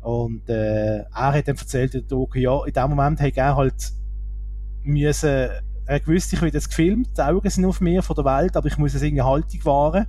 [0.00, 3.92] Und äh, er hat dann erzählt, ja, in dem Moment hat er halt
[4.84, 5.48] müssen,
[5.86, 8.68] er gewusst, ich werde jetzt gefilmt, die Augen sind auf mir von der Welt, aber
[8.68, 10.06] ich muss es irgendwie Haltung wahren.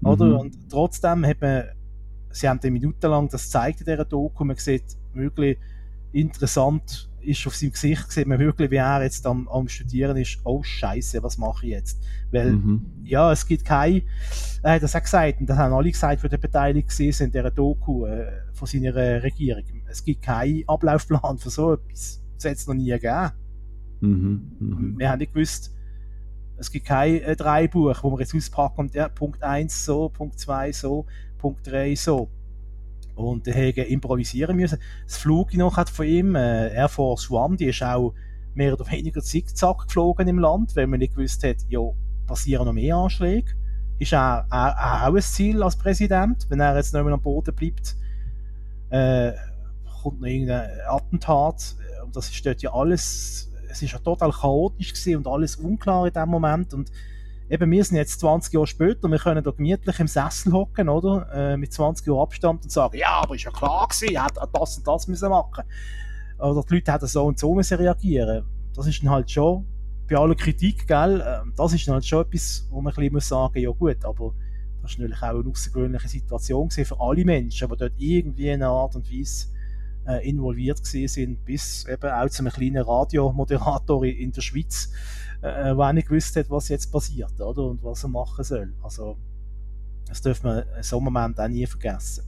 [0.00, 0.08] Mhm.
[0.08, 0.40] Oder?
[0.40, 1.64] Und trotzdem hat man,
[2.30, 5.58] sie haben dann minutenlang das gezeigt in dieser Doku, man sieht wirklich
[6.12, 10.38] interessant, ist auf seinem Gesicht, sieht man wirklich, wie er jetzt am, am Studieren ist,
[10.44, 12.00] oh Scheiße, was mache ich jetzt?
[12.30, 12.84] Weil, mhm.
[13.04, 14.02] ja, es gibt kein,
[14.62, 17.50] er hat das auch gesagt, und das haben alle gesagt, die beteiligt sind in dieser
[17.50, 19.64] Doku äh, von seiner Regierung.
[19.88, 22.22] Es gibt keinen Ablaufplan für so etwas.
[22.36, 23.30] Das hat es noch nie gegeben.
[24.00, 24.52] Mhm.
[24.58, 24.94] Mhm.
[24.98, 25.74] Wir haben nicht gewusst,
[26.58, 30.38] es gibt kein äh, Dreibuch, wo man jetzt auspacken und ja, Punkt 1 so, Punkt
[30.38, 31.06] 2 so,
[31.38, 32.28] Punkt 3 so.
[33.18, 34.78] Und der Hege improvisieren müssen.
[35.04, 38.14] Das Flug noch hat von ihm, äh, Air Force One, die ist auch
[38.54, 41.80] mehr oder weniger zickzack geflogen im Land, weil man nicht gewusst hat, ja,
[42.28, 43.50] passieren noch mehr Anschläge.
[43.98, 47.54] Ist auch, auch, auch ein Ziel als Präsident, wenn er jetzt nicht mehr am Boden
[47.54, 47.96] bleibt,
[48.90, 49.32] äh,
[50.00, 51.74] kommt noch irgendein Attentat.
[52.04, 56.06] Und das ist dort ja alles, es ist ja total chaotisch gewesen und alles unklar
[56.06, 56.72] in dem Moment.
[56.72, 56.92] Und
[57.50, 60.88] eben, wir sind jetzt 20 Jahre später, und wir können da gemütlich im Sessel hocken,
[60.88, 61.28] oder?
[61.32, 64.36] Äh, mit 20 Jahren Abstand und sagen, ja, aber ist ja klar gewesen, er hat
[64.52, 65.64] das und das müssen machen.
[66.38, 68.44] Oder die Leute hätten so und so müssen reagieren.
[68.74, 69.66] Das ist dann halt schon,
[70.08, 73.12] bei aller Kritik, gell, ähm, das ist dann halt schon etwas, wo man ein bisschen
[73.12, 74.34] muss sagen, ja gut, aber
[74.82, 78.70] das ist natürlich auch eine außergewöhnliche Situation für alle Menschen, die dort irgendwie in einer
[78.70, 79.48] Art und Weise
[80.06, 84.90] äh, involviert sind, bis eben auch zu einem kleinen Radiomoderator in der Schweiz,
[85.42, 87.62] äh, der nicht gewusst hat, was jetzt passiert oder?
[87.62, 88.72] und was er machen soll.
[88.82, 89.16] Also,
[90.06, 92.24] das dürfen wir in so einem Moment auch nie vergessen.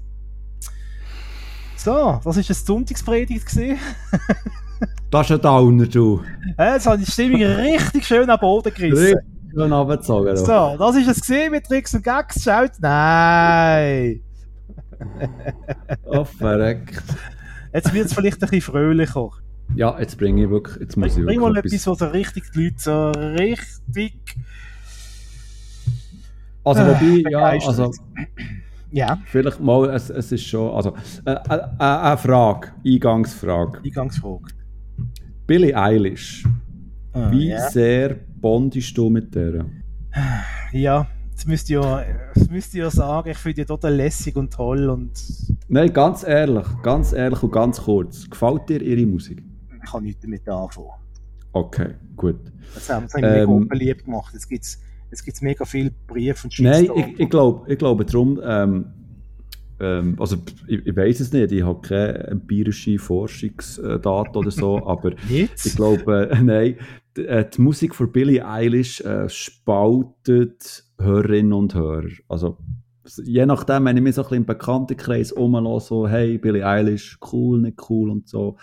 [1.76, 3.46] So, das war eine Sonntagspredigt.
[5.10, 6.22] das ist ein Downer, du.
[6.58, 9.18] Ja, jetzt habe ich die Stimmung richtig schön am Boden gerissen.
[9.50, 10.36] Schön runtergezogen.
[10.36, 12.42] So, das war es gesehen mit Tricks und Gags.
[12.42, 14.20] Schaut, nein.
[16.04, 17.02] oh, verreckt.
[17.72, 19.30] Jetzt wird es vielleicht ein bisschen fröhlicher.
[19.74, 22.44] Ja, jetzt bringe ich wirklich, jetzt muss ich wirklich Bring mal etwas, was so richtig
[22.52, 24.14] die Leute so richtig...
[26.64, 27.90] Also, wobei, äh, ja, also...
[28.90, 29.18] Ja.
[29.26, 33.80] Vielleicht mal, es, es ist schon, also, äh, äh, äh eine Frage, Eingangsfrage.
[33.84, 34.52] Eingangsfrage.
[35.46, 36.44] Billie Eilish.
[37.12, 37.70] Ah, Wie ja.
[37.70, 39.64] sehr bondest du mit der?
[40.72, 42.04] Ja, das müsst ihr,
[42.34, 45.12] das müsst ihr sagen, ich finde die total lässig und toll und...
[45.68, 48.28] Nein, ganz ehrlich, ganz ehrlich und ganz kurz.
[48.28, 49.42] Gefällt dir ihre Musik?
[49.82, 50.90] Ich kann nichts damit anfangen.
[51.52, 52.40] Okay, gut.
[52.74, 54.32] Das haben, haben ähm, mega beliebt gemacht.
[54.34, 56.98] Jetzt gibt es gibt's mega viele Briefe und Shitstorm.
[56.98, 58.40] Nein, ich, ich glaube ich glaub, darum...
[58.42, 58.92] Ähm,
[59.80, 60.36] ähm, also
[60.68, 66.30] ich, ich weiß es nicht, ich habe keine empirische Forschungsdaten oder so, aber ich glaube,
[66.30, 66.76] äh, nein,
[67.16, 72.10] die, äh, die, Musik von Billie Eilish äh, spaltet Hörerinnen und Hörer.
[72.28, 72.58] Also
[73.24, 77.18] je nachdem, wenn ich mich so ein bisschen im Bekanntenkreis umlasse, so hey, Billie Eilish,
[77.32, 78.56] cool, nicht cool und so,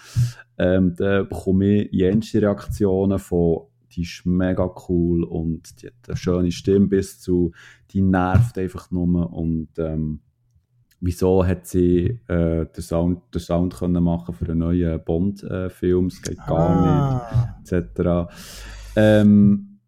[0.58, 6.17] ähm, dann bekomme ich jenste Reaktionen von die ist mega cool und die hat eine
[6.17, 7.52] schöne Stimme bis zu,
[7.91, 10.19] die nervt einfach nur und ähm,
[11.00, 16.21] wieso hat sie äh, den, Sound, den Sound können machen für einen neuen Bond-Film, es
[16.21, 17.56] geht gar ah.
[17.60, 18.32] nicht, etc.
[18.95, 19.80] Ähm,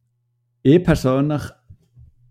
[0.61, 1.43] ich persönlich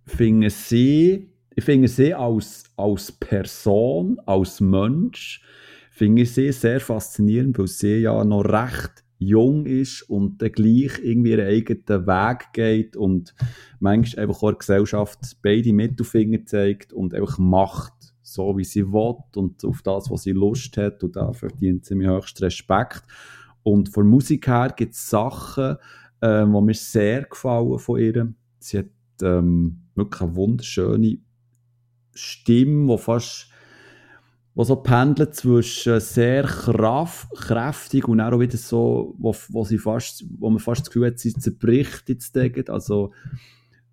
[0.04, 5.42] finde sie, ich finde sie als, als Person, als Mensch,
[5.90, 11.00] finde ich sie sehr faszinierend, weil sie ja noch recht jung ist und dann gleich
[11.02, 13.34] irgendwie ihren eigenen Weg geht und
[13.80, 19.16] manchmal einfach auch der Gesellschaft beide Mittelfinger zeigt und einfach macht so, wie sie will
[19.34, 21.02] und auf das, was sie Lust hat.
[21.02, 23.02] Und da verdient sie mir höchsten Respekt.
[23.64, 25.74] Und von Musik her gibt es Sachen,
[26.20, 28.32] äh, die mir sehr gefallen von ihr.
[28.60, 28.86] Sie hat
[29.22, 31.18] ähm, wirklich eine wunderschöne
[32.18, 33.48] Stimme, die fast
[34.58, 40.24] wo so pendelt zwischen sehr kraft, kräftig und auch wieder so, wo, wo, sie fast,
[40.36, 42.36] wo man fast das Gefühl hat, sie zerbricht jetzt.
[42.68, 43.12] Also,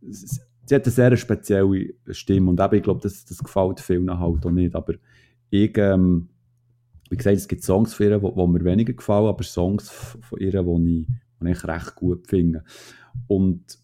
[0.02, 4.44] sie hat eine sehr spezielle Stimme und eben, ich glaube, das, das gefällt vielen halt
[4.44, 4.96] auch nicht, aber
[5.52, 6.30] ich, ähm,
[7.12, 10.50] wie gesagt, es gibt Songs von ihr, die mir weniger gefallen, aber Songs von ihr,
[10.50, 11.08] die ich,
[11.44, 12.64] die ich recht gut finde.
[13.28, 13.78] Und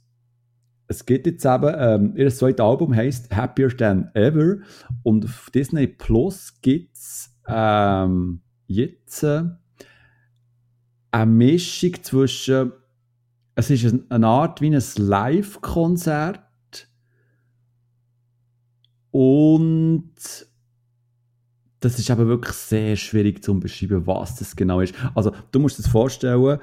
[0.91, 4.57] es gibt jetzt eben, ähm, ihr zweites Album heißt Happier Than Ever
[5.03, 9.43] und auf Disney Plus gibt es ähm, jetzt äh,
[11.11, 12.73] eine Mischung zwischen,
[13.55, 16.41] es ist eine Art wie ein Live-Konzert
[19.11, 20.11] und
[21.79, 24.93] das ist aber wirklich sehr schwierig zu beschreiben, was das genau ist.
[25.15, 26.59] Also, du musst das vorstellen,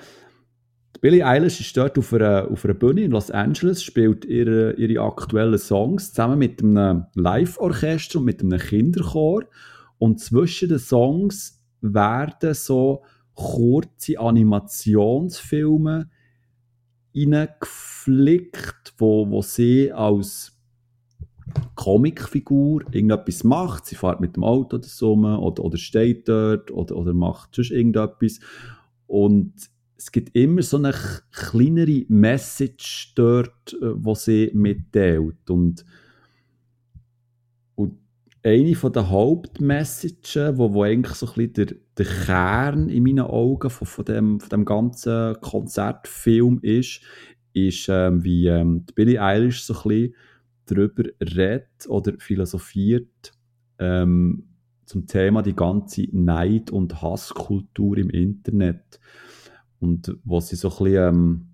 [1.01, 5.03] Billie Eilish ist dort auf einer, auf einer Bühne in Los Angeles, spielt ihre, ihre
[5.03, 9.44] aktuellen Songs zusammen mit einem Live-Orchester und mit einem Kinderchor.
[9.98, 16.11] Und zwischen den Songs werden so kurze Animationsfilme
[17.12, 20.59] hineingeflickt, wo, wo sie als
[21.77, 23.87] Comicfigur irgendetwas macht.
[23.87, 28.40] Sie fährt mit dem Auto so oder, oder steht dort oder, oder macht sonst irgendetwas.
[29.07, 29.55] Und
[29.99, 30.95] es gibt immer so eine
[31.33, 35.51] kleinere Message dort, äh, wo sie mitteilt.
[35.51, 35.85] Und,
[37.75, 37.99] und
[38.45, 43.71] eine der Hauptmessages, wo, wo eigentlich so ein bisschen der, der Kern in meinen Augen
[43.71, 47.01] von, von, dem, von dem ganzen Konzertfilm ist,
[47.53, 50.15] ist, ähm, wie ähm, Billie Eilish so ein bisschen
[50.67, 53.33] darüber redet oder philosophiert
[53.81, 54.45] ähm,
[54.85, 59.01] zum Thema die ganze Neid- und Hasskultur im Internet.
[59.81, 61.47] Und was sie so ein bisschen, ähm,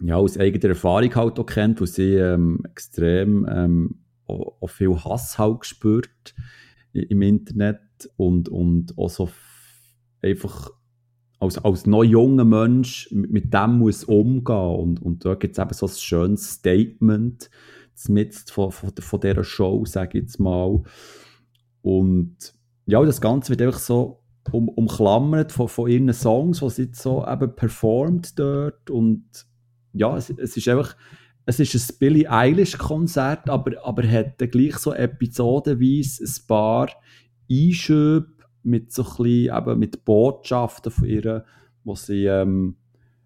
[0.00, 4.94] ja, aus eigener Erfahrung halt auch kennt, wo sie ähm, extrem ähm, auch, auch, viel
[4.94, 6.34] Hass halt gespürt
[6.92, 7.80] im Internet
[8.16, 9.28] und, und auch so
[10.22, 10.70] einfach
[11.40, 15.62] als, als noch junger Mensch mit, mit dem muss umgehen und, und da gibt es
[15.62, 17.50] eben so ein schönes Statement
[18.08, 20.82] mit von, von, von dieser Show, sage ich jetzt mal.
[21.82, 22.54] Und
[22.86, 27.02] ja, das Ganze wird einfach so um, umklammert von, von ihren Songs, die sie jetzt
[27.02, 28.90] so eben performt dort.
[28.90, 29.24] Und
[29.92, 30.96] ja, es, es ist einfach
[31.48, 36.90] es ist ein Billie Eilish Konzert, aber, aber hat dann gleich so episodenweise ein paar
[37.50, 38.28] Einschübe
[38.62, 41.46] mit so ein bisschen, eben mit Botschaften von ihr,
[41.84, 42.76] die sie ähm,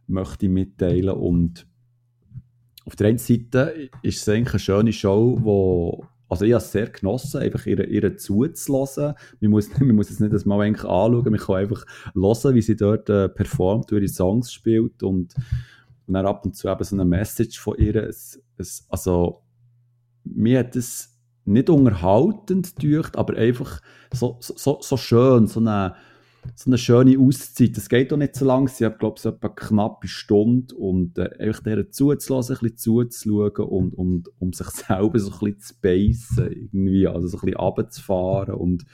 [0.07, 1.17] möchte mitteilen.
[1.17, 1.67] Und
[2.85, 6.73] auf der einen Seite ist es eigentlich eine schöne Show, wo also ich habe es
[6.73, 9.13] sehr genossen, einfach ihr, ihr zuzulassen.
[9.41, 12.75] Man muss, man muss es nicht das mal anschauen, man kann einfach hören, wie sie
[12.75, 15.35] dort äh, performt, ihre Songs spielt und,
[16.07, 17.97] und dann ab und zu eben so eine Message von ihr.
[17.97, 19.43] Es, es, also
[20.25, 25.97] mir hat es nicht unterhaltend gedacht, aber einfach so, so, so schön, so eine
[26.55, 27.77] so eine schöne Auszeit.
[27.77, 28.69] Das geht doch nicht so lange.
[28.69, 32.79] Sie hat, glaube ich, so etwa knappe Stunde und äh, einfach deren zuzulassen, ein bisschen
[32.79, 37.41] zuzuschauen und, und um sich selber so ein bisschen zu beißen, irgendwie, also so ein
[37.43, 38.85] bisschen runterzufahren und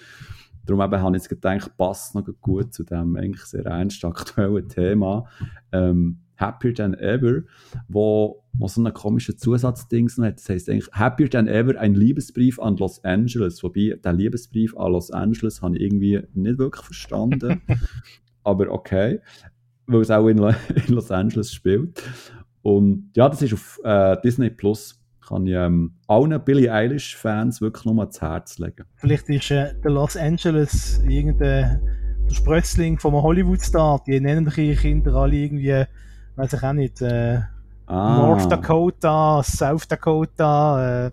[0.66, 4.68] darum eben habe ich jetzt gedacht, passt noch gut zu dem eigentlich sehr ernst aktuellen
[4.68, 5.26] Thema.
[5.72, 7.42] Ähm, Happier Than Ever,
[7.88, 10.38] wo, wo so einen komischen Zusatzding hat.
[10.38, 13.62] Das heisst eigentlich Happier Than Ever, ein Liebesbrief an Los Angeles.
[13.62, 17.60] Wobei, der Liebesbrief an Los Angeles habe ich irgendwie nicht wirklich verstanden.
[18.44, 19.20] Aber okay,
[19.86, 22.02] weil es auch in, in, Los Angeles spielt.
[22.62, 24.94] Und ja, das ist auf äh, Disney Plus.
[25.26, 28.86] Kann ich ähm, allen Billie Eilish-Fans wirklich nur ans Herz legen.
[28.96, 31.82] Vielleicht ist äh, der Los Angeles irgendein
[32.28, 34.02] der Sprössling vom Hollywood-Star.
[34.06, 35.84] Die nennen ihre Kinder alle irgendwie
[36.38, 37.40] weiß ich auch nicht, äh,
[37.86, 38.16] ah.
[38.16, 41.10] North Dakota, South Dakota, äh,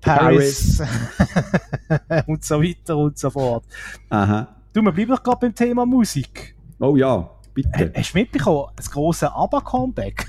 [0.00, 2.26] Paris, Paris.
[2.26, 3.64] und so weiter und so fort.
[4.10, 4.48] Aha.
[4.72, 6.56] Du, wir bleiben doch gerade beim Thema Musik.
[6.80, 7.92] Oh ja, bitte.
[7.96, 10.26] Hast du mitbekommen, das große ABBA-Comeback?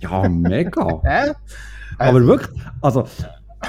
[0.00, 1.00] ja, mega.
[1.04, 1.34] äh?
[1.98, 3.06] Aber wirklich, also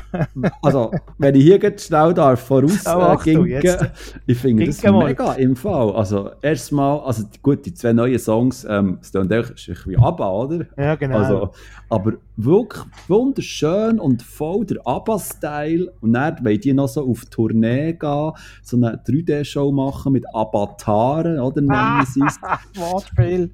[0.62, 3.92] also, wenn ich hier jetzt schnell darf, voraus oh, äh,
[4.28, 5.06] ich finde das mal.
[5.06, 5.92] mega im Fall.
[5.96, 10.66] Also, erstmal, also gut, die zwei neuen Songs, ähm, es tun echt wie ABBA, oder?
[10.78, 11.18] Ja, genau.
[11.18, 11.52] Also,
[11.90, 15.92] aber wirklich wunderschön und voll der ABBA-Style.
[16.02, 21.40] Und dann wollen die noch so auf Tournee gehen, so eine 3D-Show machen mit Avataren,
[21.40, 21.62] oder?
[21.62, 22.40] Nennen sie es.
[22.76, 23.52] Wortspiel.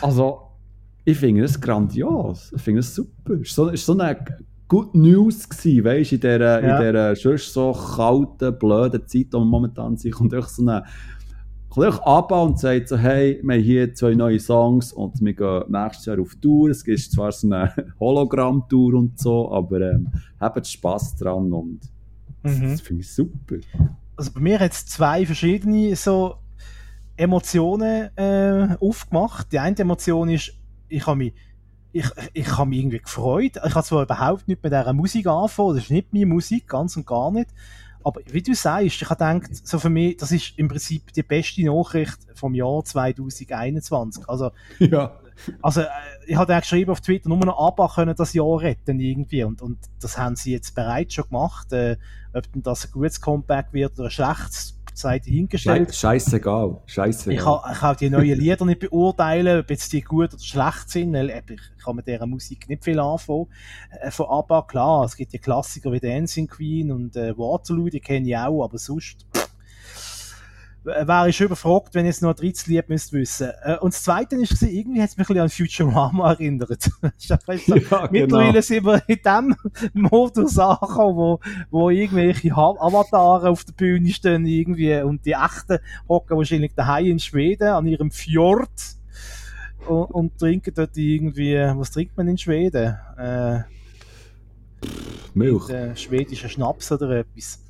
[0.00, 0.52] Also,
[1.04, 2.52] ich finde es grandios.
[2.54, 3.34] Ich finde es super.
[3.34, 4.16] Es ist so, ist so eine
[4.72, 6.78] Good News gewesen, weißt, in dieser, ja.
[6.78, 10.84] in dieser sonst so kalten, blöden Zeit, wo man momentan sich und euch so eine
[11.68, 15.64] kommt ab und sagt so, hey, wir haben hier zwei neue Songs und wir gehen
[15.68, 16.70] nächstes Jahr auf Tour.
[16.70, 20.08] Es ist zwar so eine Hologramm-Tour und so, aber ähm,
[20.40, 21.80] habt Spass dran und
[22.42, 22.70] mhm.
[22.70, 23.56] das finde ich super.
[24.16, 26.36] Also bei mir hat es zwei verschiedene so
[27.18, 29.52] Emotionen äh, aufgemacht.
[29.52, 30.54] Die eine Emotion ist,
[30.88, 31.34] ich habe mich
[31.92, 33.52] ich, ich habe mich irgendwie gefreut.
[33.64, 36.96] Ich habe zwar überhaupt nicht mit dieser Musik angefangen, das ist nicht meine Musik, ganz
[36.96, 37.50] und gar nicht.
[38.04, 41.22] Aber wie du sagst, ich habe gedacht, so für mich, das ist im Prinzip die
[41.22, 44.28] beste Nachricht vom Jahr 2021.
[44.28, 45.12] Also, ja.
[45.60, 45.86] also äh,
[46.26, 49.44] ich habe geschrieben auf Twitter, nur noch ABBA können das Jahr retten irgendwie.
[49.44, 51.72] Und, und das haben sie jetzt bereits schon gemacht.
[51.72, 51.96] Äh,
[52.32, 55.94] ob denn das ein gutes Comeback wird oder ein schlechtes, Seite hingestellt.
[55.94, 56.80] Scheißegal.
[56.86, 57.34] Scheißegal.
[57.34, 60.90] Ich kann, ich kann die neuen Lieder nicht beurteilen, ob jetzt die gut oder schlecht
[60.90, 61.14] sind.
[61.14, 63.46] Ich kann mit dieser Musik nicht viel anfangen.
[64.00, 68.00] Äh, von ABBA, klar, es gibt die Klassiker wie Dancing Queen und äh, Waterloo, die
[68.00, 69.26] kenne ich auch, aber sonst
[70.84, 73.50] wäre ich schon überfragt, wenn ich jetzt noch ein drittes Lied müsste wissen.
[73.62, 76.90] Äh, und das Zweite ist, irgendwie hat es mich ein bisschen an Futurama erinnert.
[77.18, 78.08] ja, genau.
[78.10, 79.56] Mittlerweile sind wir in dem
[79.92, 85.78] Modus angekommen, wo, wo irgendwelche Avatare auf der Bühne stehen irgendwie und die echten
[86.08, 88.70] hocken wahrscheinlich daheim in Schweden an ihrem Fjord
[89.86, 92.96] und, und trinken dort irgendwie, was trinkt man in Schweden?
[93.16, 93.60] Äh,
[95.34, 95.64] Milch.
[95.94, 97.60] schwedischen Schnaps oder etwas.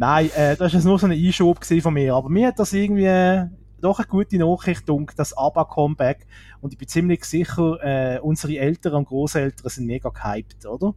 [0.00, 2.14] Nein, äh, das war nur so ein Einschub von mir.
[2.14, 3.50] Aber mir hat das irgendwie
[3.82, 6.26] doch eine gute Nachricht, dunkel, das ABBA-Comeback.
[6.62, 10.94] Und ich bin ziemlich sicher, äh, unsere Eltern und Großeltern sind mega gehypt, oder?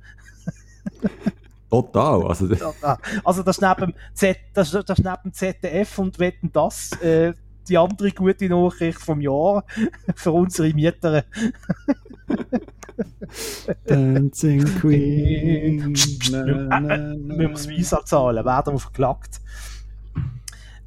[1.70, 2.28] Total.
[2.28, 2.48] Also,
[3.26, 7.34] also das ist neben, Z, das, das ist neben ZDF und wetten das äh,
[7.68, 9.66] die andere gute Nachricht vom Jahr
[10.16, 11.26] für unsere Mieter.
[13.86, 15.96] Dancing Queen.
[16.32, 17.38] na, na, na.
[17.38, 19.42] Wir müssen Visa zahlen, werden wir verklagt.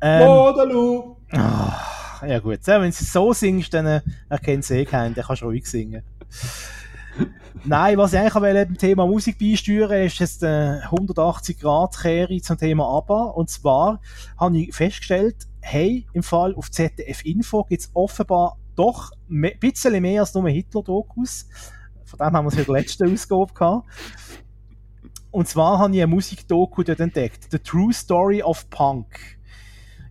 [0.00, 1.16] Ähm, Waterloo!
[1.32, 5.42] Oh, ja gut, wenn du so singst, dann äh, erkennt es eh keinen, dann kannst
[5.42, 6.02] du ruhig singen.
[7.64, 12.58] Nein, was ich eigentlich beim Thema Musik beisteuern ist jetzt eine 180 Grad Kehre zum
[12.58, 13.24] Thema ABBA.
[13.24, 14.00] Und zwar
[14.38, 20.00] habe ich festgestellt, hey, im Fall auf ZDF Info gibt es offenbar doch ein bisschen
[20.00, 21.48] mehr als nur Hitler-Dokus.
[22.16, 23.86] Von dem haben wir es in der letzten Ausgabe gehabt.
[25.30, 27.48] Und zwar habe ich eine Musikdoku dort entdeckt.
[27.50, 29.38] The True Story of Punk.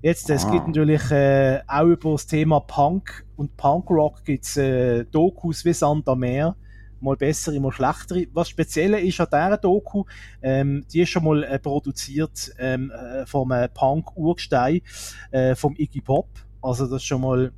[0.01, 0.51] Jetzt, es ah.
[0.51, 5.74] gibt natürlich äh, auch über das Thema Punk und Punkrock gibt es äh, Dokus wie
[5.74, 6.56] Sand am Meer
[7.01, 8.28] mal bessere, mal schlechtere.
[8.34, 10.06] Was speziell ist an dieser Doku,
[10.41, 14.82] ähm, die ist schon mal äh, produziert ähm, äh, vom äh, Punk-Urgestein,
[15.32, 16.30] äh, vom Iggy Pop.
[16.62, 17.51] Also das ist schon mal,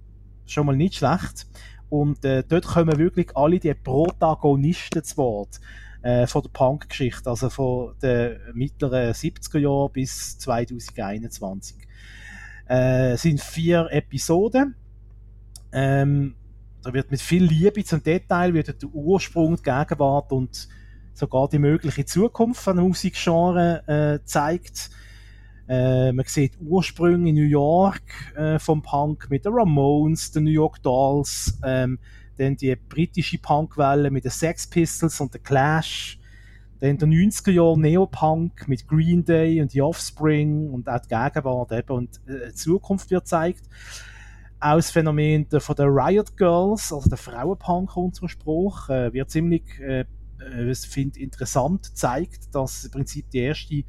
[0.46, 1.48] schon mal nicht schlecht.
[1.90, 5.60] Und äh, dort kommen wirklich alle die Protagonisten zu Wort
[6.02, 11.78] äh, von der Punk-Geschichte, also von den mittleren 70er Jahren bis 2021.
[12.68, 14.76] Äh, sind vier Episoden.
[15.72, 16.36] Ähm,
[16.84, 20.68] da wird mit viel Liebe zum Detail wird der Ursprung, die Gegenwart und
[21.14, 23.84] sogar die mögliche Zukunft von Musikgenre
[24.22, 24.90] äh, zeigt.
[25.68, 28.04] Äh, man sieht Ursprünge in New York
[28.36, 32.00] äh, vom Punk mit den Ramones, den New York Dolls, ähm,
[32.38, 36.20] dann die britische Punkwelle mit den Sex Pistols und The Clash,
[36.80, 41.72] dann der 90er Jahre Neopunk mit Green Day und The Offspring und auch die Gegenwart
[41.72, 43.64] eben und äh, Zukunft wird gezeigt.
[44.60, 49.30] Auch das Phänomen der, von der Riot Girls, also der Frauenpunk zum Spruch, äh, wird
[49.30, 50.06] ziemlich, äh,
[50.40, 53.84] äh finde interessant, zeigt, dass im Prinzip die erste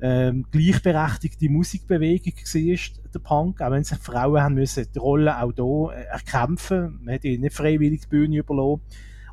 [0.00, 5.52] ähm, gleichberechtigte Musikbewegung war, der Punk, auch wenn sich Frauen haben müssen die Rolle auch
[5.54, 8.82] hier äh, erkämpfen, man hat ihnen nicht freiwillig die Bühne überlassen.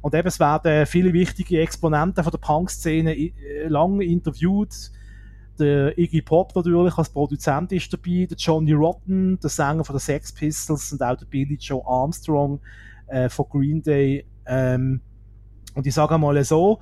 [0.02, 4.92] Und eben, es werden viele wichtige Exponenten von der Punk-Szene äh, lange interviewt,
[5.60, 10.00] der Iggy Pop natürlich als Produzent ist dabei, der Johnny Rotten, der Sänger von den
[10.00, 12.60] Sex Pistols und auch der Billy Joe Armstrong
[13.08, 14.26] äh, von Green Day.
[14.46, 15.02] Ähm,
[15.76, 16.80] und ich sage mal so,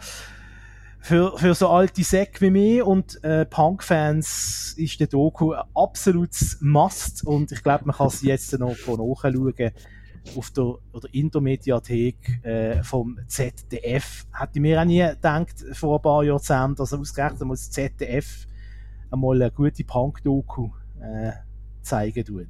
[1.00, 6.58] für, für so alte Säcke wie mich und äh, Punk-Fans ist der Doku ein absolutes
[6.62, 9.74] Must und ich glaube, man kann sie jetzt noch nachschauen
[10.36, 14.26] auf der, oder in der Mediathek äh, vom ZDF.
[14.38, 18.45] Hätte ich mir auch nie gedacht, vor ein paar Jahrzehnten, dass ausgerechnet mal das ZDF
[19.10, 20.70] einmal eine gute Punk-Doku
[21.02, 21.32] äh,
[21.82, 22.47] zeigen tut.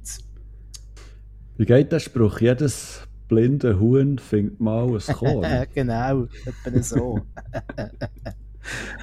[1.56, 2.40] Wie geht der Spruch?
[2.40, 5.66] Jedes blinde Huhn findet mal ein Korn.
[5.74, 7.20] genau, etwa so.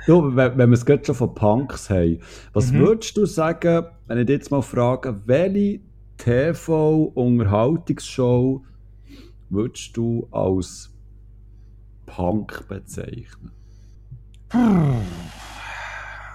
[0.06, 2.20] du, wenn, wenn wir es gerade schon von Punks haben,
[2.54, 2.78] was mhm.
[2.80, 5.80] würdest du sagen, wenn ich dich jetzt mal frage, welche
[6.18, 8.64] TV-Unterhaltungsshow
[9.50, 10.94] würdest du als
[12.06, 13.52] Punk bezeichnen?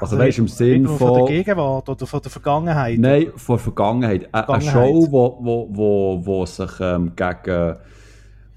[0.03, 0.98] Also, weißt du, im Sinn von.
[0.98, 2.98] Von der Gegenwart oder von der Vergangenheit?
[2.98, 4.28] Nein, von der Vergangenheit.
[4.30, 4.62] Vergangenheit.
[4.62, 7.76] Eine Show, wo, wo, wo, wo sich ähm, gegen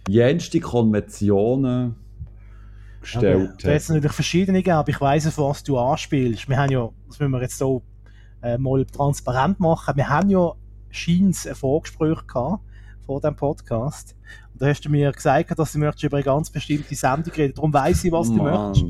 [0.07, 1.95] jenste Konventionen
[3.01, 3.65] gestellt hat.
[3.65, 6.49] Es natürlich verschiedene aber ich weiss, auf was du anspielst.
[6.49, 7.81] Wir haben ja, das müssen wir jetzt so
[8.41, 10.51] äh, mal transparent machen, wir haben ja
[10.89, 12.63] scheins ein Vorgespräch gehabt
[13.05, 14.15] vor dem Podcast.
[14.53, 17.53] Und da hast du mir gesagt, dass du möchtest über eine ganz bestimmte Sendung reden.
[17.53, 18.69] Darum weiss ich, was du Mann.
[18.69, 18.85] möchtest.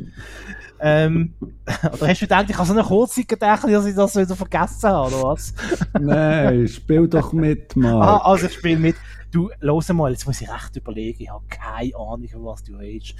[0.80, 1.34] Ähm,
[1.94, 4.90] oder hast du gedacht, ich habe so eine Kurzzeit gedacht, dass ich das wieder vergessen
[4.90, 5.54] habe, oder was?
[6.00, 8.02] Nein, spiel doch mit, Mann.
[8.02, 8.96] Ah, also ich spiele mit.
[9.32, 12.76] Du, los mal, jetzt muss ich recht überlegen, ich habe keine Ahnung, von was du
[12.76, 13.16] redest.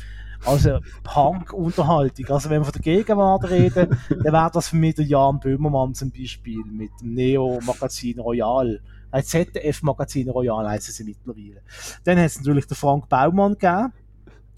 [0.46, 2.28] Also Punk-Unterhaltung.
[2.30, 5.94] Also wenn wir von der Gegenwart reden, dann wäre das für mich der Jan Böhmermann
[5.94, 8.80] zum Beispiel mit dem Neo-Magazin Royal.
[9.12, 11.62] Ein ZDF-Magazin Royal heißen sie mittlerweile.
[12.04, 13.94] Dann hat es natürlich den Frank Baumann gegeben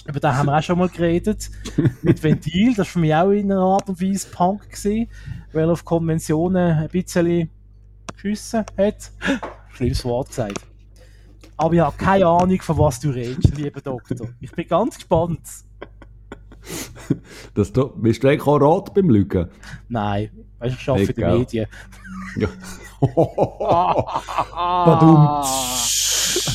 [0.06, 1.50] über den haben wir auch schon mal geredet.
[2.02, 5.10] Mit Ventil, das war für mich auch in einer Art und Weise Punk gewesen,
[5.52, 7.50] weil er auf Konventionen ein bisschen
[8.14, 9.12] geschissen hat.
[9.74, 10.62] Schlimmes Wort gesagt.
[11.58, 14.30] Aber ich habe keine Ahnung, von was du redest, lieber Doktor.
[14.40, 15.42] Ich bin ganz gespannt.
[17.54, 19.50] Das, bist du eigentlich auch rot beim Lügen?
[19.88, 20.30] Nein,
[20.60, 21.68] weißt, ich arbeite in den Medien.
[22.38, 22.50] Ja.
[24.56, 25.44] Badum.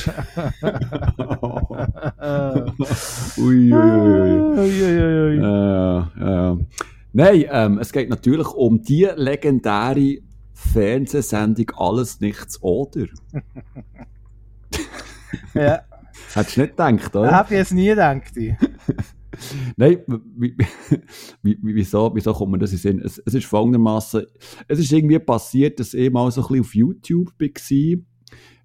[3.38, 5.38] ui, ui, ui.
[5.38, 6.56] Äh, äh.
[7.12, 10.18] Nein, ähm, es geht natürlich um die legendäre
[10.54, 13.06] Fernsehsendung Alles Nichts Oder.
[15.54, 15.82] ja.
[16.34, 17.30] Hättest du nicht gedacht, oder?
[17.30, 18.32] Hab ich jetzt nie gedacht.
[19.76, 19.98] Nein,
[20.36, 20.56] wie,
[21.42, 22.98] wie, wieso, wieso kommt man das in Sinn?
[23.00, 24.24] Es, es ist folgendermaßen,
[24.68, 28.04] es ist irgendwie passiert, dass ich mal so ein bisschen auf YouTube war,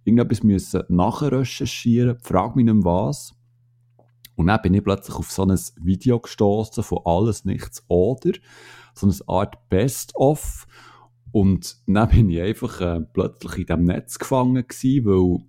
[0.04, 3.34] irgendetwas müssen nachrecherchieren, frag mich nicht was.
[4.36, 8.34] Und dann bin ich plötzlich auf so ein Video gestoßen von Alles Nichts Oder,
[8.94, 10.68] so eine Art Best-of.
[11.32, 15.40] Und dann bin ich einfach äh, plötzlich in diesem Netz gefangen gewesen, weil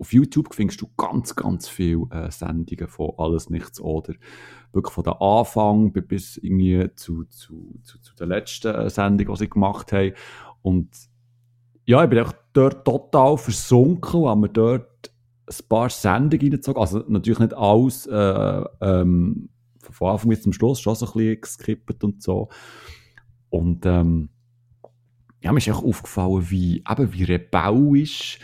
[0.00, 4.14] auf YouTube findest du ganz, ganz viele äh, Sendungen von Alles Nichts oder.
[4.72, 9.38] Wirklich von der Anfang bis irgendwie zu, zu, zu, zu der letzten äh, Sendung, die
[9.38, 10.14] sie gemacht haben.
[10.62, 10.88] Und
[11.84, 15.12] ja, ich bin auch dort total versunken habe mir dort
[15.46, 16.80] ein paar Sendungen reingezogen.
[16.80, 21.40] Also natürlich nicht alles äh, ähm, von Anfang bis zum Schluss, schon so ein bisschen
[21.40, 22.48] geskippt und so.
[23.50, 24.30] Und ähm,
[25.42, 28.38] ja, mir ist auch aufgefallen, wie, eben, wie rebellisch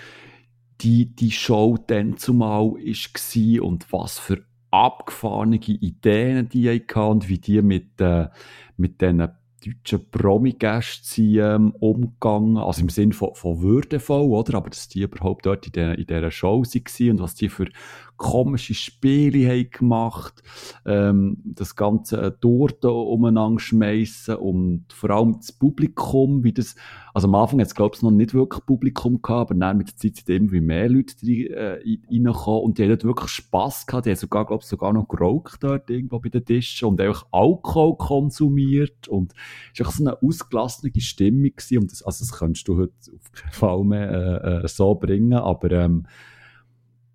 [0.80, 7.38] die, die Show dann zumal war und was für abgefahrene Ideen die hatten und wie
[7.38, 8.28] die mit, äh,
[8.76, 9.28] mit diesen
[9.64, 14.58] deutschen Promi-Gästen ähm, umgegangen, also im Sinne von, von würdevoll, oder?
[14.58, 17.68] Aber dass die überhaupt dort in, der, in dieser Show waren und was die für
[18.16, 20.42] komische Spiele haben gemacht,
[20.84, 26.76] ähm, das ganze Torte umeinander schmeißen und vor allem das Publikum, wie das,
[27.14, 29.88] also am Anfang hat es glaube ich noch nicht wirklich Publikum gehabt, aber dann mit
[29.88, 34.10] der Zeit sind irgendwie mehr Leute äh, reingekommen und die dort wirklich Spass gehabt, die
[34.10, 37.96] haben sogar, glaube ich, sogar noch geraucht dort irgendwo bei den Tischen und einfach Alkohol
[37.96, 39.32] konsumiert und
[39.74, 43.32] es war so eine ausgelassene Stimmung gewesen und das, also das könntest du heute auf
[43.32, 46.06] keinen Fall mehr äh, äh, so bringen, aber ähm,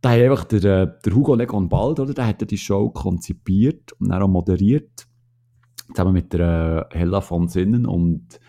[0.01, 3.93] da hat einfach der, äh, der Hugo Legon Bald, oder, der hat die Show konzipiert
[3.93, 5.07] und dann auch moderiert,
[5.89, 8.39] zusammen mit der äh, Hella von Sinnen und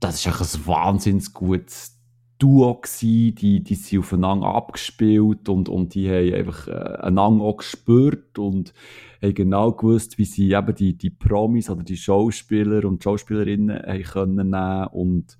[0.00, 1.98] das ist einfach ein wahnsinnig gutes
[2.38, 7.58] Duo gewesen, die, die sind aufeinander abgespielt und, und die haben einfach äh, einander auch
[7.58, 8.74] gespürt und
[9.22, 14.02] haben genau gewusst, wie sie eben die, die Promis oder die Schauspieler und Schauspielerinnen haben
[14.02, 14.54] können
[14.88, 15.38] und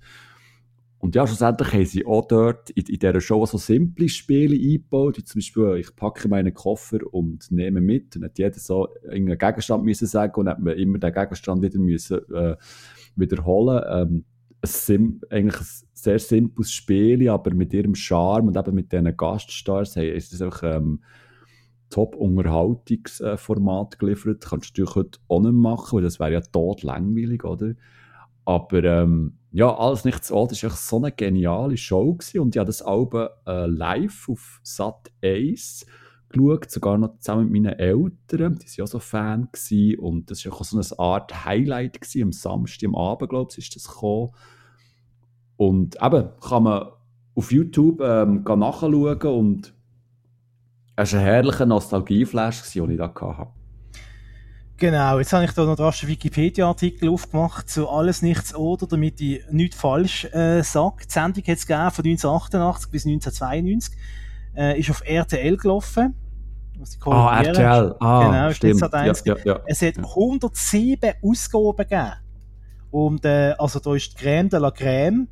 [1.03, 5.17] und ja, schlussendlich haben sie auch dort in, in dieser Show so simple Spiele eingebaut,
[5.17, 8.15] wie zum Beispiel, ich packe meinen Koffer und nehme mit.
[8.15, 11.77] Und hat jeder so einen Gegenstand müssen sagen und hat man immer den Gegenstand wieder
[11.77, 12.55] müssen, äh,
[13.17, 13.83] wiederholen.
[13.85, 14.23] Ähm,
[15.29, 20.09] eigentlich ein sehr simples Spiel, aber mit ihrem Charme und eben mit diesen Gaststars hey,
[20.09, 21.01] ist das einfach ähm,
[21.89, 24.45] Top-Unterhaltungsformat geliefert.
[24.47, 27.73] Kannst du natürlich heute auch nicht machen, weil das wäre ja tot langweilig, oder?
[28.45, 30.47] Aber ähm, ja, alles nichts an.
[30.47, 32.39] Das war so eine geniale Show gewesen.
[32.39, 35.85] und ich habe das Album äh, live auf Sat 1
[36.29, 38.57] geschaut, sogar noch zusammen mit meinen Eltern.
[38.57, 39.99] Die waren auch so Fan gewesen.
[39.99, 42.23] und das war auch so eine Art Highlight gewesen.
[42.23, 44.31] Am Samstag, am Abend, glaube ich, ist das gekommen.
[45.55, 46.87] Und eben, kann man
[47.35, 49.73] auf YouTube ähm, nachschauen und
[50.95, 53.62] es war ein herrlicher Nostalgieflash, den ich da hatte.
[54.77, 59.21] Genau, jetzt habe ich da noch rasch einen Wikipedia-Artikel aufgemacht zu Alles Nichts Oder, damit
[59.21, 61.05] ich nichts falsch äh, sage.
[61.07, 63.95] Die Sendung hat es gegeben von 1988 bis 1992.
[64.55, 66.15] Äh, ist auf RTL gelaufen.
[67.05, 67.95] Ah, oh, RTL.
[67.99, 68.81] Ah, genau, stimmt.
[68.81, 69.59] Ja, ja, ja.
[69.67, 72.13] Es hat 107 Ausgaben gegeben.
[72.91, 75.27] Und äh, also da ist die Crème de la Crème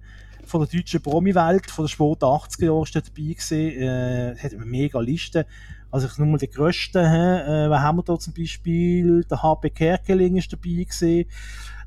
[0.45, 3.57] von der deutschen Promi-Welt, von der Sport 80er Jahre dabei gewesen.
[3.57, 5.45] Äh, hat eine mega Liste.
[5.91, 9.25] Also ich nur mal die grössten, äh, was haben wir da zum Beispiel?
[9.25, 11.25] Der HP Kerkeling ist dabei gewesen.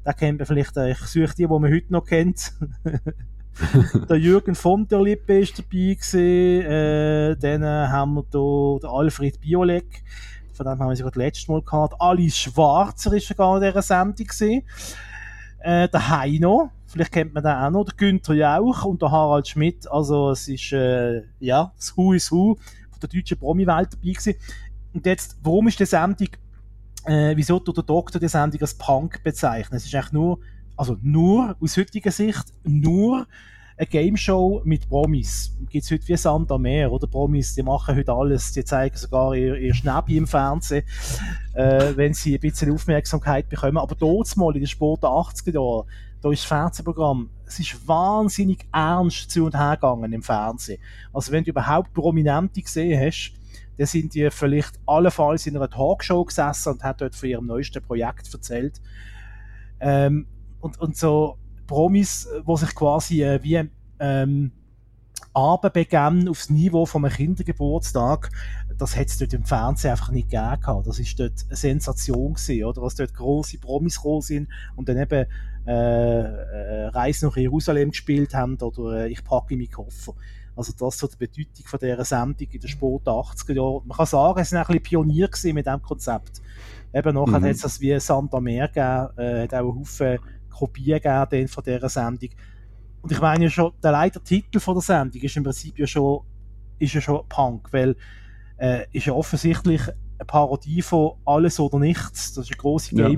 [0.04, 2.52] Da kennt man vielleicht, äh, ich suche die, die man heute noch kennt.
[4.08, 6.70] der Jürgen von der Lippe ist dabei gewesen.
[6.70, 10.04] Äh, dann haben wir da den Alfred Biolek.
[10.52, 11.94] Von dem haben wir sogar das letzte Mal gehabt.
[11.98, 14.62] Alice Schwarzer ist sogar in dieser Sendung gewesen.
[15.60, 16.70] Äh, der Heino.
[16.86, 17.84] Vielleicht kennt man den auch noch.
[17.86, 19.90] Der Günther Jauch und der Harald Schmidt.
[19.90, 22.58] Also, es ist, äh, ja, das Who is Who
[23.06, 24.34] der deutschen Promi-Welt dabei gewesen.
[24.92, 26.28] Und jetzt, warum ist die Sendung,
[27.04, 29.76] äh, wieso tut der Doktor die Sendung als Punk bezeichnen?
[29.76, 30.38] Es ist eigentlich nur,
[30.76, 33.26] also nur, aus heutiger Sicht, nur
[33.76, 35.52] eine Game Show mit Promis.
[35.68, 37.06] Gibt es heute wie Sand am Meer, oder?
[37.06, 40.84] Promis, die machen heute alles, die zeigen sogar ihr, ihr Schnäppi im Fernsehen,
[41.54, 43.78] äh, wenn sie ein bisschen Aufmerksamkeit bekommen.
[43.78, 45.86] Aber dort mal in den Sport der 80er Jahre,
[46.22, 50.80] da ist das Fernsehprogramm, es ist wahnsinnig ernst zu und her gegangen im Fernsehen.
[51.12, 53.34] Also wenn du überhaupt Prominente gesehen hast,
[53.76, 57.82] dann sind die vielleicht allenfalls in einer Talkshow gesessen und hat dort von ihrem neuesten
[57.82, 58.80] Projekt erzählt.
[59.80, 60.26] Ähm,
[60.60, 63.68] und, und so Promis, wo sich quasi äh, wie
[64.00, 64.52] ähm,
[65.32, 68.30] Abend begann aufs Niveau von einem Kindergeburtstag.
[68.78, 70.82] Das hätte es dort im Fernsehen einfach nicht gegeben.
[70.84, 72.82] Das ist dort eine Sensation gewesen, oder?
[72.82, 75.26] Was dort große Promis gekommen sind und dann eben
[75.66, 80.14] äh, äh, Reise nach Jerusalem gespielt haben oder äh, ich packe meinen Koffer.
[80.56, 83.86] Also das so die Bedeutung von dieser Sendung in den späten 80er Jahren.
[83.86, 86.42] Man kann sagen, es sind ein bisschen Pionier mit diesem Konzept.
[86.92, 87.44] Eben nachher mhm.
[87.44, 90.18] hat es das wie Santa Mer gegeben, äh, hat auch einen Haufen
[90.50, 92.30] Kopien gegeben von dieser Sendung.
[93.02, 96.20] Und ich meine ja schon, der Leitertitel von der Sendung ist im Prinzip ja schon,
[96.78, 97.96] ist ja schon Punk, weil
[98.64, 102.32] äh, ist ja offensichtlich eine Parodie von Alles oder Nichts.
[102.32, 103.08] Das war eine grosse ja.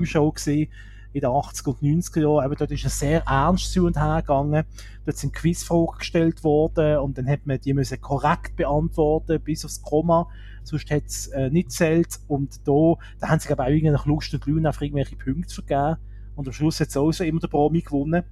[1.13, 2.45] In den 80er und 90er Jahren.
[2.45, 4.65] Eben dort ist es sehr ernst zu und her gegangen.
[5.05, 9.81] Dort sind Quizfragen gestellt worden und dann hat man die müssen korrekt beantworten, bis aufs
[9.81, 10.27] Komma.
[10.63, 12.19] Sonst hat es äh, nicht zählt.
[12.27, 15.55] Und da, da haben sie, glaube ich, auch nach Lust und Laune einfach irgendwelche Punkte
[15.55, 15.97] vergeben.
[16.35, 18.23] Und am Schluss hat es auch so immer der Promi gewonnen.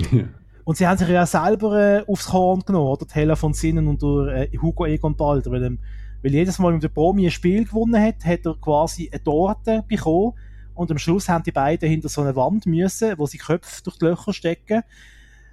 [0.64, 3.04] Und sie haben sich ja selber äh, aufs Korn genommen, oder?
[3.04, 5.78] Die Hella von Sinnen und der, äh, Hugo Egon Balder, weil, ähm,
[6.24, 9.84] weil jedes Mal, wenn der Promi ein Spiel gewonnen hat, hat er quasi eine Torte
[9.86, 10.32] bekommen
[10.74, 13.98] und am Schluss haben die beiden hinter so eine Wand müssen, wo sie Köpfe durch
[13.98, 14.82] die Löcher stecken.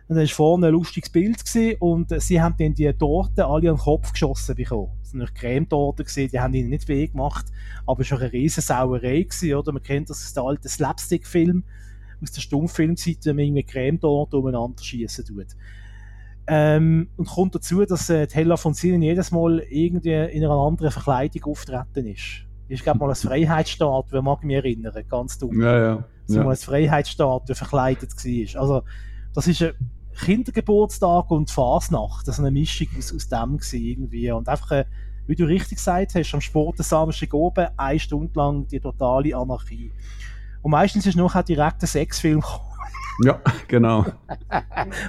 [0.08, 3.70] Und dann war vorne ein lustiges Bild gewesen, und sie haben dann die Torte alle
[3.70, 4.92] an den Kopf geschossen bekommen.
[5.04, 7.48] Das waren Cremetorten gewesen, die haben ihnen nicht weh gemacht,
[7.86, 9.74] aber schon eine riesen Sauerei gewesen, oder?
[9.74, 11.66] Man kennt das aus der alten Slapstick-Film,
[12.22, 15.48] aus der Stummfilmzeit, wenn man irgendwie Cremetorten umeinander schießen tut.
[16.54, 20.92] Ähm, und kommt dazu, dass äh, Hella von Sinnen jedes Mal irgendwie in einer anderen
[20.92, 25.62] Verkleidung auftreten ist ist, glaube mal als Freiheitsstatue, mag ich mich erinnern, ganz dumm.
[25.62, 26.04] Ja, ja.
[26.26, 26.44] So ja.
[26.44, 28.62] mal als Freiheitsstatue verkleidet war.
[28.62, 28.84] Also,
[29.34, 29.74] das ist ein
[30.18, 34.32] Kindergeburtstag und Fasnacht, das ist eine Mischung aus, aus dem irgendwie.
[34.32, 34.86] Und einfach, äh,
[35.28, 39.92] wie du richtig gesagt hast, am späten Samstag oben, eine Stunde lang die totale Anarchie.
[40.62, 42.71] Und meistens ist noch auch direkt ein Sexfilm gekommen.
[43.24, 44.06] Ja, genau.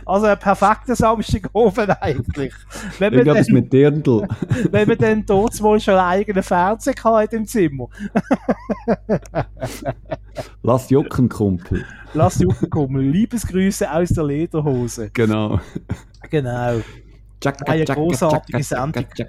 [0.04, 2.52] Also ein perfekter Samstagabend eigentlich.
[2.98, 4.28] Wenn ich glaube, das mit Dirndl.
[4.70, 7.88] wenn man dann dort wohl schon einen eigenen Fernseher hat im Zimmer.
[10.62, 11.84] Lass jucken, Kumpel.
[12.14, 13.02] Lass jucken, Kumpel.
[13.02, 15.10] Liebesgrüße aus der Lederhose.
[15.12, 15.60] Genau.
[16.30, 16.80] Genau.
[17.66, 19.04] Eine großartige Sendung.
[19.14, 19.26] Der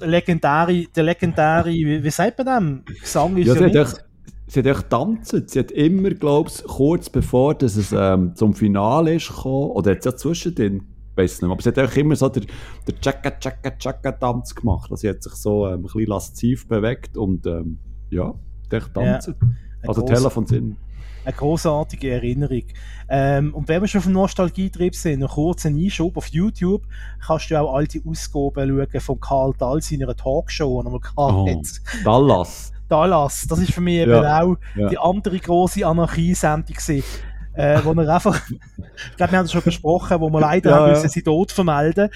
[0.00, 2.84] legendäre, der legendäre, wie, wie sagt man dem?
[3.00, 4.07] Gesang ist ja, ja nicht
[4.48, 5.46] sie hat echt tanzen.
[5.46, 9.92] Sie hat immer, glaube ich, kurz bevor dass es ähm, zum Finale ist gekommen, oder
[9.92, 10.86] hat sie ja zwischendrin,
[11.16, 12.46] weiß nicht aber sie hat auch immer so den,
[12.86, 14.90] den Chaka Chaka Chaka Tanz gemacht.
[14.90, 17.78] Also sie hat sich so ähm, ein bisschen lasziv bewegt und ähm,
[18.10, 18.34] ja,
[18.70, 19.36] echt tanzen.
[19.40, 20.76] Ja, also Teller Sinn.
[21.24, 22.62] Eine großartige Erinnerung.
[23.08, 26.86] Ähm, und wenn wir schon auf dem Nostalgietrip sind, noch kurz ein Einschub auf YouTube,
[27.20, 31.18] kannst du auch alte Ausgaben schauen von Karl Dahl seiner Talkshow, die er mal gehabt
[31.18, 31.62] oh,
[32.04, 32.72] Dallas.
[32.88, 33.46] Dallas.
[33.48, 34.88] Das ist für mich eben ja, auch ja.
[34.88, 36.76] die andere große Anarchie-Sendung
[37.54, 40.76] Äh, wo er einfach, ich glaube, wir haben das schon besprochen, wo wir leider ja,
[40.76, 42.08] haben müssen sie tot vermelden.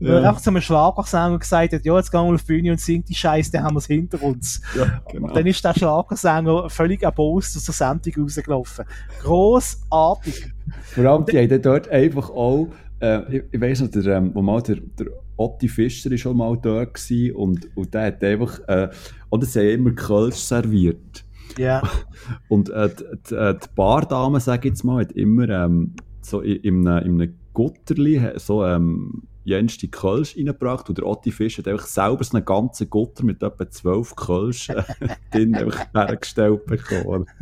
[0.00, 0.18] Wo ja.
[0.18, 2.80] er einfach zu einem Schlagersänger gesagt hat, ja, jetzt gehen wir auf die Bühne und
[2.80, 4.62] singen die Scheiße, dann haben wir es hinter uns.
[4.76, 5.28] Ja, genau.
[5.28, 8.84] Und dann ist der Schlagersänger völlig erbost aus der Sendung rausgelaufen.
[9.22, 10.52] Grossartig.
[10.82, 12.66] Vor allem, die haben dort einfach auch,
[12.98, 15.06] äh, ich, ich weiss noch, der, ähm, wo mal der, der
[15.36, 16.86] Otti Fischer war schon mal da
[17.34, 18.88] und, und der hat einfach, äh,
[19.30, 21.24] oder sie haben immer Kölsch serviert.
[21.58, 21.82] Ja.
[21.82, 21.90] Yeah.
[22.48, 26.56] Und äh, die, die, die Bardame, sage ich jetzt mal, hat immer ähm, so in,
[26.62, 31.58] in, einem, in einem Gutterli so ähm, Jens die Kölsch reingebracht und der Otti Fischer
[31.58, 34.82] hat einfach selber so einen ganzen Gutter mit etwa zwölf Kölsch äh,
[35.30, 35.54] drin
[35.94, 37.26] hergestellt bekommen.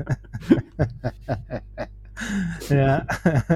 [2.69, 3.07] ja.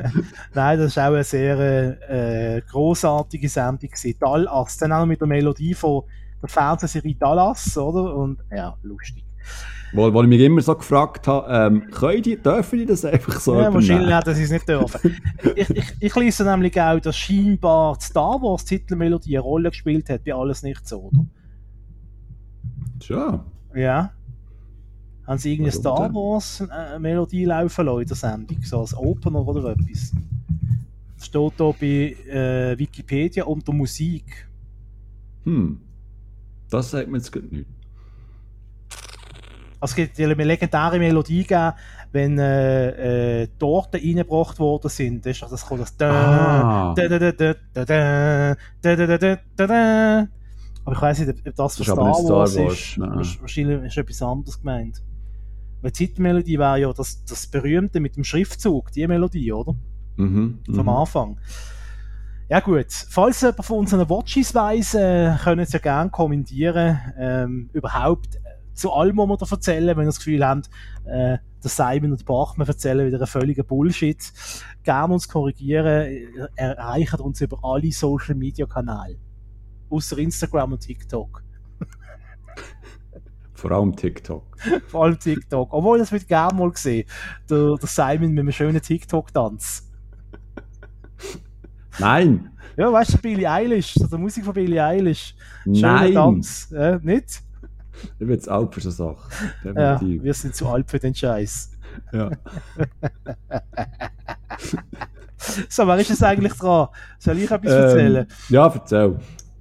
[0.55, 3.91] Nein, das war auch eine sehr äh, großartige Sendung.
[4.19, 6.03] Dallas, dann auch mit der Melodie von
[6.43, 8.15] der Fernsehserie Dallas, oder?
[8.15, 9.25] Und ja, lustig.
[9.93, 13.39] Wo, wo ich mich immer so gefragt habe, ähm, können die, dürfen die das einfach
[13.41, 15.17] so Ja, wahrscheinlich nicht, dass sie es nicht dürfen.
[15.55, 20.25] ich, ich, ich lese nämlich auch, dass scheinbar Star Wars Titelmelodie eine Rolle gespielt hat
[20.25, 21.25] bei Alles Nichts, oder?
[22.99, 23.45] Tja.
[23.75, 24.13] Ja.
[25.27, 30.13] Haben sie irgendeine Star Wars-Melodie laufen lassen in der Sendung, so als Opener oder etwas?
[31.17, 34.49] Das steht hier bei äh, Wikipedia unter Musik.
[35.45, 35.81] Hm.
[36.71, 37.67] Das sagt mir jetzt nicht.
[39.81, 41.73] Es gibt eine legendäre Melodie gegeben,
[42.13, 45.27] wenn äh, äh, Torten reingebracht worden sind.
[45.27, 45.95] Das, das kommt das.
[46.01, 46.95] Aber
[50.95, 52.99] ich weiß nicht, ob das für Star Wars, Star Wars ist.
[53.41, 55.03] Wahrscheinlich ist etwas anderes gemeint.
[55.83, 59.75] Weil die Titelmelodie wäre ja das, das berühmte mit dem Schriftzug, die Melodie, oder?
[60.17, 61.39] Mhm, Vom Anfang.
[62.49, 67.71] Ja gut, falls jemand von unseren Watches weiss, äh, können Sie ja gerne kommentieren, ähm,
[67.73, 68.39] überhaupt äh,
[68.73, 70.71] zu allem, was wir da erzählen, wenn ihr das Gefühl habt,
[71.05, 74.33] äh, der Simon und Bachmann erzählen wieder einen völligen Bullshit.
[74.85, 76.09] Gerne uns korrigieren,
[76.55, 79.19] erreichen uns über alle Social Media Kanäle.
[79.91, 81.43] außer Instagram und TikTok.
[83.57, 84.45] Vor allem TikTok.
[84.89, 85.73] Vor allem TikTok.
[85.73, 87.09] Obwohl, das wird gerne mal gesehen.
[87.51, 89.91] Der, der Simon mit einem schönen TikTok-Tanz.
[91.99, 92.51] Nein!
[92.77, 95.35] Ja, weißt du, Billie Eilish, der Musik von Billie Eilish.
[95.65, 96.13] Schöner Nein!
[96.15, 96.71] Tanz.
[96.73, 97.43] Äh, nicht?
[98.03, 99.17] Ich bin jetzt alt für so Sachen.
[99.65, 100.23] Ja, Definitiv.
[100.23, 101.73] wir sind zu alt für den Scheiß.
[102.13, 102.31] Ja.
[105.69, 106.89] So, wer ist es eigentlich dran?
[107.19, 108.27] Soll ich etwas Ähm, erzählen?
[108.49, 109.17] ja, erzähl.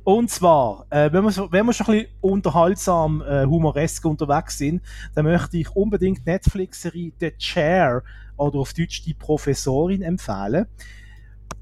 [0.06, 4.58] Und zwar, äh, wenn, wir, so- wenn wir schon ein bisschen unterhaltsam, äh, humoresk unterwegs
[4.60, 4.82] sind,
[5.16, 8.04] dann möchte ich unbedingt Netflix-Serie The Chair
[8.38, 10.68] oder auf Deutsch die Professorin empfehlen.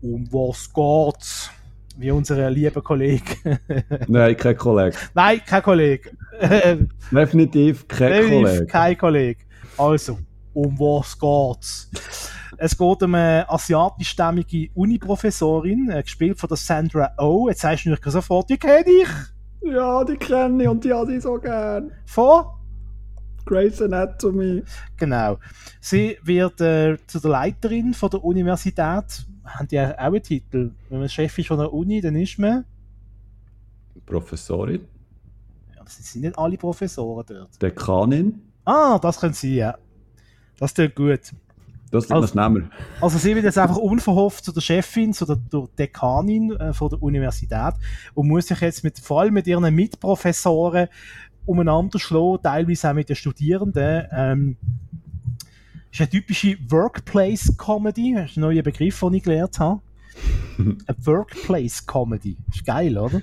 [0.01, 1.49] Um was geht's?
[1.95, 3.59] Wie unser lieber Kollege.
[4.07, 4.97] Nein, kein Kollege.
[5.13, 6.11] Nein, kein Kollege.
[7.11, 8.65] Definitiv kein Definitiv Kollege.
[8.65, 9.39] kein Kollege.
[9.77, 10.19] Also,
[10.53, 11.89] um was geht's?
[12.65, 17.49] Es geht um eine asiatischstämmige Uni-Professorin, äh, gespielt von der Sandra Oh.
[17.49, 19.09] Jetzt sagst du natürlich sofort, die kenne ich.
[19.69, 21.91] Ja, die kenne ich und die habe ich so gern.
[22.05, 22.45] Von?
[23.45, 24.63] Grey's Anatomy.
[24.95, 25.39] Genau.
[25.81, 29.25] Sie wird äh, zu der Leiterin von der Universität.
[29.43, 30.71] Haben die auch einen Titel?
[30.87, 32.63] Wenn man Chef ist von der Uni, dann ist man.
[34.05, 34.87] Professorin.
[35.75, 37.61] Ja, aber sie sind nicht alle Professoren dort.
[37.61, 38.41] Dekanin.
[38.63, 39.77] Ah, das können sie, ja.
[40.57, 41.33] Das tut gut.
[41.93, 45.35] Das Also- also, nehmen Also sie wird jetzt einfach unverhofft zu der Chefin, zu der,
[45.35, 47.75] der Dekanin äh, von der Universität
[48.15, 50.87] und muss sich jetzt mit, vor allem mit ihren Mitprofessoren
[51.45, 54.05] umeinander schlagen, teilweise auch mit den Studierenden.
[54.11, 54.57] Ähm,
[55.91, 59.79] ist eine typische Workplace-Comedy, das ist ein neuer Begriff, den ich gelernt habe.
[60.57, 62.37] Eine Workplace-Comedy.
[62.53, 63.21] Ist geil, oder?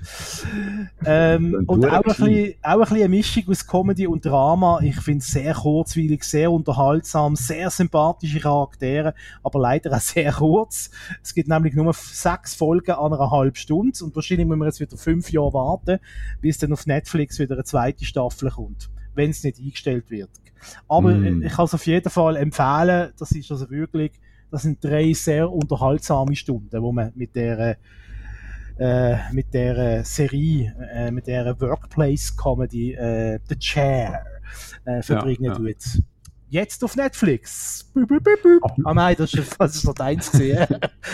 [1.05, 4.79] Ähm, und auch ein, bisschen, auch ein bisschen eine Mischung aus Comedy und Drama.
[4.81, 9.13] Ich finde es sehr kurzweilig, sehr unterhaltsam, sehr sympathische Charaktere,
[9.43, 10.91] aber leider auch sehr kurz.
[11.23, 14.79] Es gibt nämlich nur sechs Folgen an einer halben Stunde und wahrscheinlich müssen wir jetzt
[14.79, 15.99] wieder fünf Jahre warten,
[16.41, 20.29] bis dann auf Netflix wieder eine zweite Staffel kommt, wenn es nicht eingestellt wird.
[20.87, 21.43] Aber Mm.
[21.43, 24.11] ich kann es auf jeden Fall empfehlen, das ist also wirklich,
[24.51, 27.77] das sind drei sehr unterhaltsame Stunden, wo man mit der
[28.77, 34.23] äh, mit der Serie, äh, mit der Workplace-Comedy äh, The Chair
[34.85, 35.55] äh, verbringen ja.
[35.55, 36.01] tut.
[36.49, 37.89] Jetzt auf Netflix.
[37.93, 38.61] Büp, büp, büp, büp.
[38.83, 40.67] Ah nein, das ist, das ist noch deins gesehen.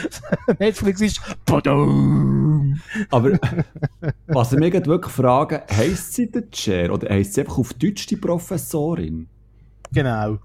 [0.60, 2.80] Netflix ist Badum.
[3.12, 3.38] Aber
[4.28, 7.74] was ich mich gerade wirklich frage, heisst sie der Chair oder heisst sie einfach auf
[7.74, 9.28] Deutsch die Professorin?
[9.92, 10.40] Genau.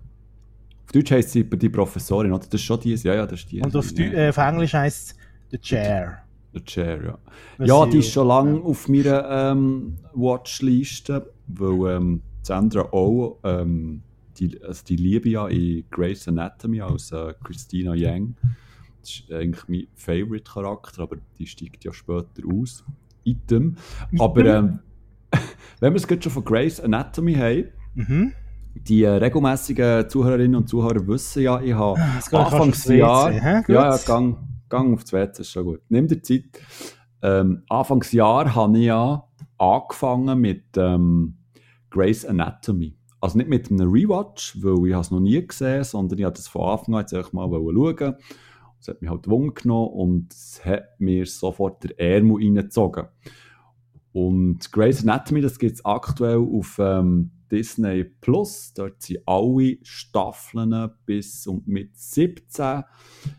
[0.93, 2.45] Deutsch heisst sie die Professorin, oder?
[2.45, 2.95] Das ist schon die.
[2.95, 3.61] Ja, ja, das ist die.
[3.63, 5.17] Und auf, Deu- äh, auf Englisch heißt es
[5.51, 6.19] The Chair.
[6.55, 7.19] Der Chair, ja.
[7.59, 14.03] Was Ja, die ist schon lange auf meiner ähm, Watchliste, weil ähm, Sandra Oh, ähm,
[14.39, 18.35] die, also die liebe ja in Grey's Anatomy als äh, Christina Yang.
[19.01, 22.85] Das ist eigentlich mein Favorite-Charakter, aber die steigt ja später aus.
[23.25, 23.77] Item.
[24.19, 24.79] Aber ähm,
[25.81, 27.65] wenn wir es gerade schon von Grey's Anatomy haben,
[27.95, 28.33] Mhm.
[28.75, 33.33] Die regelmäßigen Zuhörerinnen und Zuhörer wissen ja, ich habe aufs Anfangsjahr.
[33.33, 35.81] Ja, ja, gang, gang auf das WC, ist schon gut.
[35.89, 36.45] Nimm dir Zeit.
[37.23, 39.25] Ähm, Anfangsjahr habe ich ja
[39.59, 41.37] angefangen mit ähm,
[41.91, 42.97] Grey's Anatomy.
[43.21, 46.49] Also nicht mit einem Rewatch, weil ich es noch nie gesehen sondern ich habe das
[46.49, 48.17] von Anfang an jetzt mal schauen.
[48.81, 53.07] Es hat mich halt Wunder genommen und es hat mir sofort der Ärmel reingezogen.
[54.13, 58.73] Und Grey's Anatomy, das gibt es aktuell auf ähm, Disney Plus.
[58.75, 62.83] Dort sind alle Staffeln bis und mit 17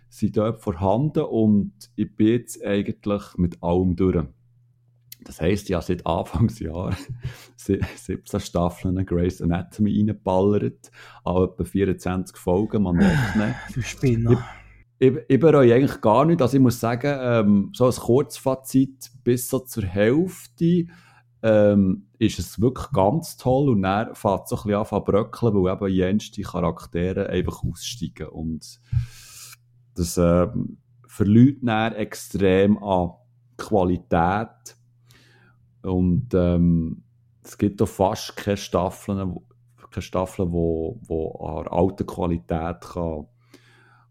[0.09, 4.23] sind dort vorhanden und ich bin jetzt eigentlich mit allem durch.
[5.23, 6.95] Das heisst, ich habe seit Anfangsjahr
[7.55, 10.91] 17 Staffeln Grey's Anatomy reingeballert,
[11.23, 14.45] an etwa 24 Folgen, man merkt nicht Du Spinner.
[14.99, 16.41] ich, ich bereue eigentlich gar nicht.
[16.41, 20.87] Also ich muss sagen, ähm, so als Kurzfazit bis so zur Hälfte
[21.43, 25.53] ähm, ist es wirklich ganz toll und dann fängt so ein bisschen an zu bröckeln,
[25.53, 28.79] weil eben jenste Charaktere einfach aussteigen und
[29.95, 33.11] das ähm, verliert dann extrem an
[33.57, 34.77] Qualität
[35.83, 37.03] und ähm,
[37.43, 39.37] es gibt auch fast keine Staffeln,
[39.91, 43.27] keine Staffeln, wo, wo an alter Qualität kann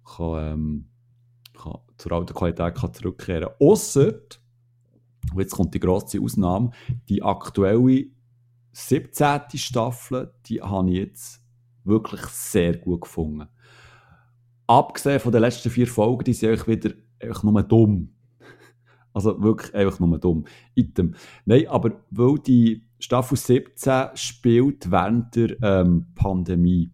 [0.05, 0.89] kann, ähm,
[1.61, 3.69] kann, zur alten Qualität kann zurückkehren kann.
[5.33, 6.71] Und jetzt kommt die grosse Ausnahme,
[7.09, 8.07] die aktuelle
[8.73, 9.41] 17.
[9.55, 11.41] Staffel, die habe ich jetzt
[11.85, 13.49] wirklich sehr gut gefunden.
[14.67, 18.09] Abgesehen von den letzten vier Folgen, die sind eigentlich wieder einfach nur dumm.
[19.15, 20.47] Also wirklich einfach nur dumm.
[20.75, 21.15] Item.
[21.45, 26.91] Nein, aber weil die Staffel 17 spielt während der ähm, Pandemie.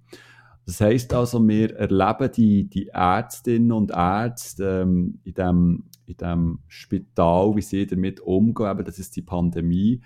[0.66, 6.58] Das heisst also, wir erleben die, die Ärztinnen und Ärzte ähm, in, dem, in dem
[6.66, 10.00] Spital, wie sie damit umgehen, eben, dass es die Pandemie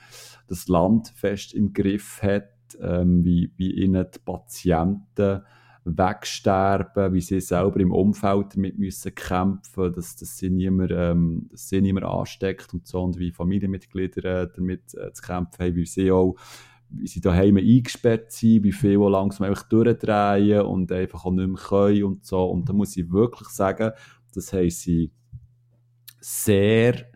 [0.46, 2.48] das Land fest im Griff hat,
[2.80, 5.42] ähm, wie, wie ihnen die Patienten
[5.84, 11.72] wegsterben, wie sie selber im Umfeld damit müssen kämpfen, dass, dass, sie niemand, ähm, dass
[11.72, 16.36] ansteckt und so und wie Familienmitglieder äh, damit äh, zu kämpfen haben, wie sie auch
[16.94, 21.56] wie sie daheim eingesperrt sind, wie viele langsam einfach durchdrehen und einfach auch nicht mehr
[21.56, 22.44] können und so.
[22.44, 23.92] Und da muss ich wirklich sagen,
[24.34, 25.10] das haben sie
[26.22, 27.06] sehr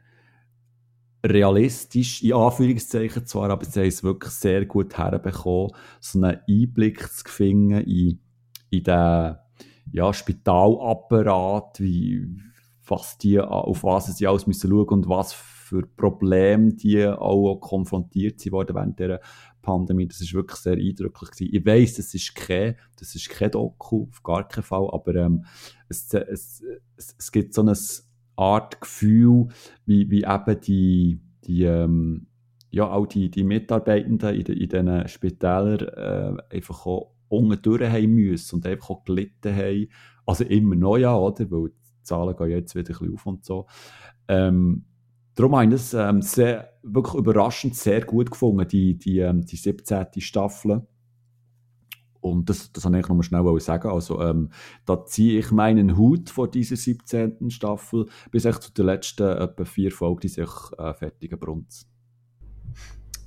[1.24, 7.00] realistisch, in Anführungszeichen zwar, aber sie haben es wirklich sehr gut herbekommen, so einen Einblick
[7.12, 8.20] zu finden in,
[8.70, 9.36] in den
[9.92, 12.26] ja, Spitalapparat, wie,
[12.86, 18.40] was die, auf was sie alles müssen schauen und was für Probleme die auch konfrontiert
[18.52, 19.20] worden während dieser
[19.62, 20.06] Pandemie.
[20.06, 21.54] Das ist wirklich sehr eindrücklich gewesen.
[21.54, 25.44] Ich weiss, das ist kein, das ist kein Doku, auf gar keinen Fall, aber ähm,
[25.88, 26.62] es, es,
[26.96, 27.74] es, es gibt so eine
[28.36, 29.48] Art Gefühl,
[29.84, 32.26] wie, wie eben die, die ähm,
[32.70, 38.14] ja, auch die, die Mitarbeitenden in, de, in diesen Spitälern äh, einfach auch unten haben
[38.14, 39.88] müssen und einfach auch gelitten haben.
[40.26, 41.50] Also immer noch ja, oder?
[41.50, 43.66] Weil die Zahlen gehen jetzt wieder ein bisschen auf und so.
[44.28, 44.84] Ähm,
[45.34, 49.56] darum habe ich das ähm, sehr, wirklich überraschend sehr gut gefunden, die, die, ähm, die
[49.56, 50.06] 17.
[50.18, 50.86] Staffel.
[52.30, 53.88] Und das, das wollte ich noch mal schnell sagen.
[53.88, 54.50] Also, ähm,
[54.84, 57.50] da ziehe ich meinen Hut vor dieser 17.
[57.50, 61.86] Staffel bis echt zu den letzten etwa vier Folgen, die sich äh, fertigen Brunz.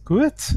[0.05, 0.55] Gut.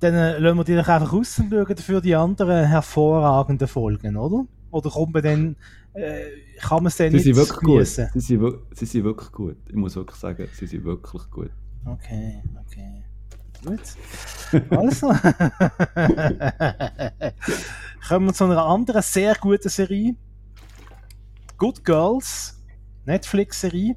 [0.00, 4.46] Dann äh, lassen wir die doch einfach ausschauen für die anderen hervorragenden Folgen, oder?
[4.70, 5.56] Oder kommt man dann,
[5.94, 6.24] äh,
[6.60, 7.86] kann man es dann sie nicht sind wirklich gut.
[7.86, 9.56] Sie sind, sie sind wirklich gut.
[9.68, 11.50] Ich muss wirklich sagen, sie sind wirklich gut.
[11.84, 13.02] Okay, okay.
[13.64, 13.80] Gut.
[14.70, 15.08] Also.
[18.08, 20.14] Kommen wir zu einer anderen sehr guten Serie.
[21.56, 22.58] Good Girls.
[23.04, 23.96] Netflix-Serie.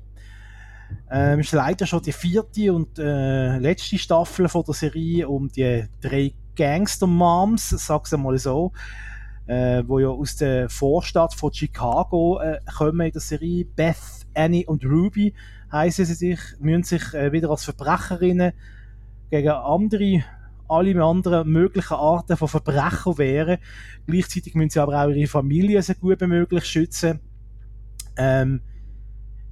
[1.09, 5.85] Ähm, ist leider schon die vierte und äh, letzte Staffel von der Serie um die
[6.01, 8.71] drei Gangster-Moms, sag's mal so,
[9.47, 13.65] äh, wo ja aus der Vorstadt von Chicago äh, kommen in der Serie.
[13.65, 13.97] Beth,
[14.33, 15.33] Annie und Ruby
[15.71, 18.53] heißen sie sich, müssen sich äh, wieder als Verbrecherinnen
[19.31, 20.23] gegen andere,
[20.67, 23.57] alle anderen möglichen Arten von Verbrechen wehren.
[24.05, 27.19] Gleichzeitig müssen sie aber auch ihre Familie so gut wie möglich schützen.
[28.17, 28.61] Ähm,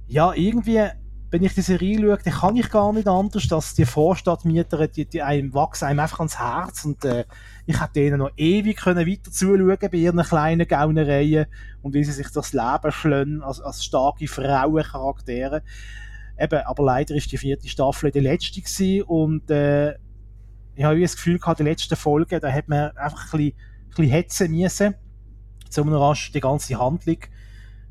[0.06, 0.82] ja, irgendwie,
[1.30, 5.06] wenn ich die Serie schaue, dann kann ich gar nicht anders, dass die Vorstadtmieter, die,
[5.06, 7.24] die einem wachsen einem einfach ans Herz und äh,
[7.66, 11.46] ich hätte denen noch ewig können weiter zuschauen bei ihren kleinen Gaunereien
[11.82, 15.62] und wie sie sich das Leben schlönen als, als starke Frauencharaktere.
[16.40, 19.94] Eben, aber leider ist die vierte Staffel die letzte gewesen und äh,
[20.74, 23.88] ich habe das Gefühl gehabt, die letzten Folgen, da hat man einfach ein bisschen, ein
[23.90, 24.94] bisschen hetzen müssen,
[25.76, 27.18] um rasch die ganze Handlung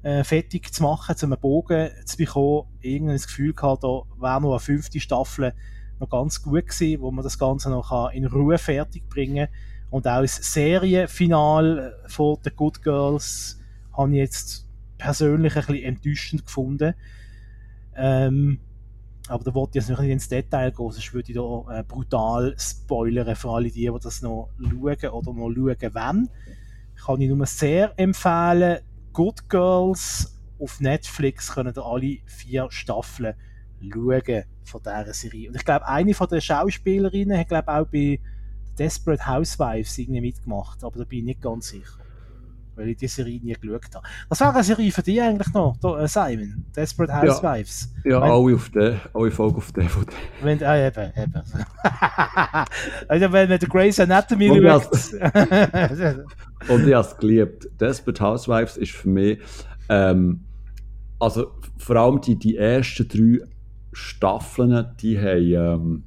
[0.02, 2.64] äh, fertig zu machen, um einen Bogen zu bekommen.
[2.82, 5.54] Irgendwie das Gefühl gehabt, da wäre noch eine fünfte Staffel
[6.00, 9.56] noch ganz gut gewesen, wo man das Ganze noch in Ruhe fertig bringen kann.
[9.92, 13.60] Und auch das Serienfinal von The Good Girls
[13.96, 16.96] habe ich jetzt persönlich ein bisschen enttäuschend gefunden.
[18.00, 18.60] Ähm,
[19.28, 22.56] aber da wollte ich jetzt nicht ins Detail gehen, sonst würde ich da äh, brutal
[22.58, 26.30] spoilern für alle die, die das noch schauen oder noch schauen wollen.
[27.06, 28.80] Kann ich nur sehr empfehlen.
[29.14, 33.36] Good Girls auf Netflix können da alle vier Staffeln
[33.82, 35.50] schauen von dieser Serie.
[35.50, 38.20] Und ich glaube, eine von den Schauspielerinnen hat glaube auch bei
[38.78, 42.00] Desperate Housewives irgendwie mitgemacht, aber da bin ich nicht ganz sicher
[42.80, 44.08] weil ich die Serie nie geschaut habe.
[44.30, 46.66] Was wäre eine Serie für dich eigentlich noch, da, äh, Simon?
[46.76, 47.94] Desperate Housewives?
[48.06, 50.14] Ja, ja Wenn- alle, auf der, alle Folgen auf DVD.
[50.42, 51.34] Wenn, ah, eben, eben.
[53.08, 54.92] also, wenn man Grey's Anatomy schaut.
[56.70, 57.70] Und ich habe es geliebt.
[57.80, 59.40] Desperate Housewives ist für mich,
[59.90, 60.46] ähm,
[61.20, 63.46] also vor allem die, die ersten drei
[63.92, 66.04] Staffeln, die haben, ähm,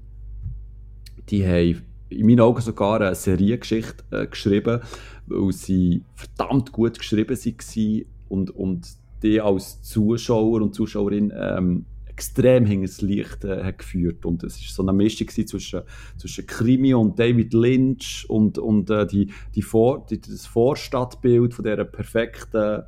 [1.29, 4.81] die haben in meinen Augen sogar eine Seriengeschichte äh, geschrieben,
[5.27, 8.89] weil sie verdammt gut geschrieben waren und, und
[9.23, 14.25] die als Zuschauer und Zuschauerin ähm, extrem hinter das Licht äh, hat geführt.
[14.25, 15.83] Und es war so eine Mischung zwischen,
[16.17, 21.65] zwischen Krimi und David Lynch und, und äh, die, die Vor, die, das Vorstadtbild von
[21.65, 22.83] dieser perfekten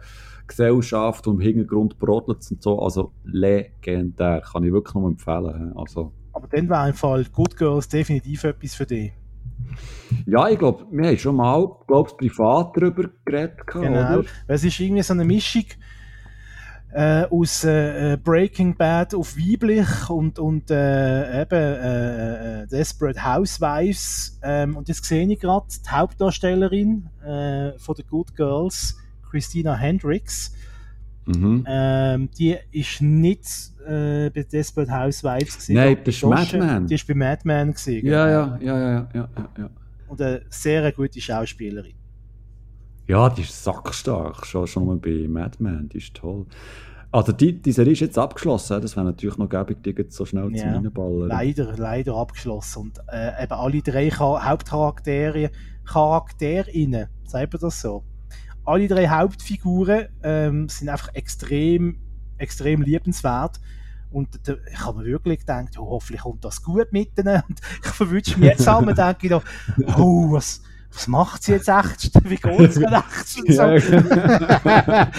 [0.46, 2.78] Gesellschaft und im Hintergrund brodelt und so.
[2.80, 5.72] Also legendär, kann ich wirklich nur empfehlen.
[5.74, 9.12] Also, Aber dann wäre im Fall Good Girls definitiv etwas für dich.
[10.26, 13.66] ja, ich glaube, wir haben schon mal, glaube ich, privat darüber geredet.
[13.66, 14.18] Genau.
[14.18, 14.24] Oder?
[14.48, 15.64] Es ist irgendwie so eine Mischung
[16.94, 23.24] äh, aus äh, äh, Breaking Bad auf weiblich und, und äh, eben äh, äh, Desperate
[23.24, 24.38] Housewives.
[24.42, 27.08] Ähm, und jetzt sehe ich gerade die Hauptdarstellerin
[27.78, 28.96] von The Good Girls,
[29.30, 30.52] Christina Hendricks.
[31.26, 31.64] Mhm.
[31.66, 33.46] Ähm, die ist nicht
[33.86, 35.74] äh, bei Desperate Housewives gewesen.
[35.74, 36.86] Nein, das ist Madman.
[36.86, 38.06] Die ist bei Madman gewesen.
[38.06, 39.70] Ja, ja, ja, ja, ja, ja,
[40.08, 41.94] Und eine sehr gute Schauspielerin.
[43.06, 44.46] Ja, die ist sackstark.
[44.46, 46.46] Schon, schon mal bei Madman, die ist toll.
[47.10, 50.26] Also die, die Serie ist jetzt abgeschlossen, das wäre natürlich noch gäbig, die jetzt so
[50.26, 51.28] schnell ja, zu reinballern.
[51.28, 52.82] Leider, leider abgeschlossen.
[52.82, 55.50] Und äh, eben alle drei Hauptcharaktere,
[55.84, 58.02] Charakterinnen, sagt man das so?
[58.64, 61.98] Alle drei Hauptfiguren ähm, sind einfach extrem,
[62.38, 63.60] extrem liebenswert.
[64.10, 67.18] Und da, ich habe mir wirklich gedacht, oh, hoffentlich kommt das gut mit.
[67.18, 69.42] Und ich verwünsche mich jetzt und denke ich noch,
[69.98, 70.62] oh, was,
[70.94, 72.10] was macht sie jetzt echt?
[72.24, 73.48] Wie geht es denn echt?
[73.48, 73.66] Ja,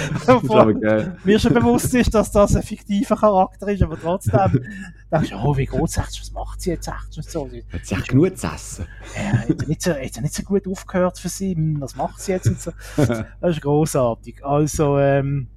[1.23, 4.63] mir schon bewusst ist, dass das ein fiktiver Charakter ist, aber trotzdem
[5.11, 6.21] denkst du, oh, wie geht es echt?
[6.21, 7.17] Was macht sie jetzt echt?
[7.17, 7.49] Und so.
[7.71, 8.85] Hat sie echt genug zu essen?
[9.15, 11.55] Ja, hat nicht, so, hat nicht so gut aufgehört für sie?
[11.55, 12.47] Hm, was macht sie jetzt?
[12.47, 12.71] Und so.
[12.95, 14.45] Das ist großartig.
[14.45, 15.47] Also, ähm,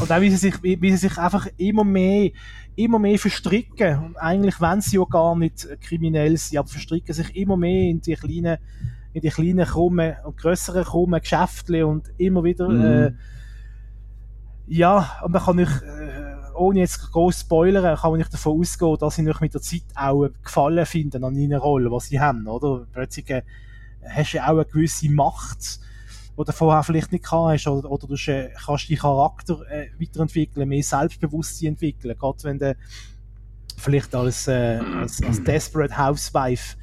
[0.00, 2.30] und auch wie sie sich, wie sie sich einfach immer mehr
[2.78, 3.98] immer mehr verstricken.
[3.98, 8.00] Und eigentlich, wenn sie ja gar nicht kriminell sind, aber verstricken sich immer mehr in
[8.00, 8.58] die kleinen
[9.18, 12.84] in die kleinen krummen und grösseren krummen Geschäfte und immer wieder mhm.
[12.84, 13.12] äh,
[14.68, 18.96] ja, und man kann nicht, äh, ohne jetzt groß spoilern, kann man nicht davon ausgehen,
[18.98, 22.46] dass sie nicht mit der Zeit auch Gefallen finden an ihrer Rolle, was sie haben,
[22.46, 22.86] oder?
[22.92, 23.42] Plötzlich äh,
[24.06, 25.80] hast du auch eine gewisse Macht,
[26.38, 30.68] die du vorher vielleicht nicht hast, oder, oder du äh, kannst deinen Charakter äh, weiterentwickeln,
[30.68, 32.76] mehr Selbstbewusstsein entwickeln, gerade wenn du
[33.78, 36.76] vielleicht als, äh, als, als Desperate Housewife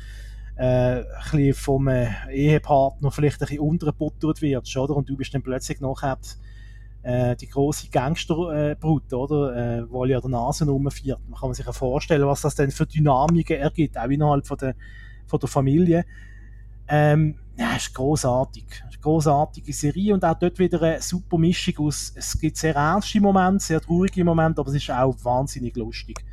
[0.55, 4.95] äh, ein vom äh, Ehepartner vielleicht ein bisschen untergebuttert wirst, oder?
[4.95, 6.17] Und du bist dann plötzlich nachher
[7.03, 9.55] äh, die große Gangsterbrut, äh, oder?
[9.55, 11.19] Äh, alle an der Nase rumfährt.
[11.29, 14.75] Man kann sich ja vorstellen, was das denn für Dynamiken ergibt, auch innerhalb von der,
[15.27, 16.05] von der Familie.
[16.87, 22.11] Ähm, ja, ist großartig, ist großartige Serie und auch dort wieder eine super Mischung aus.
[22.15, 26.23] Es gibt sehr ernste Momente, sehr traurige Momente, aber es ist auch wahnsinnig lustig.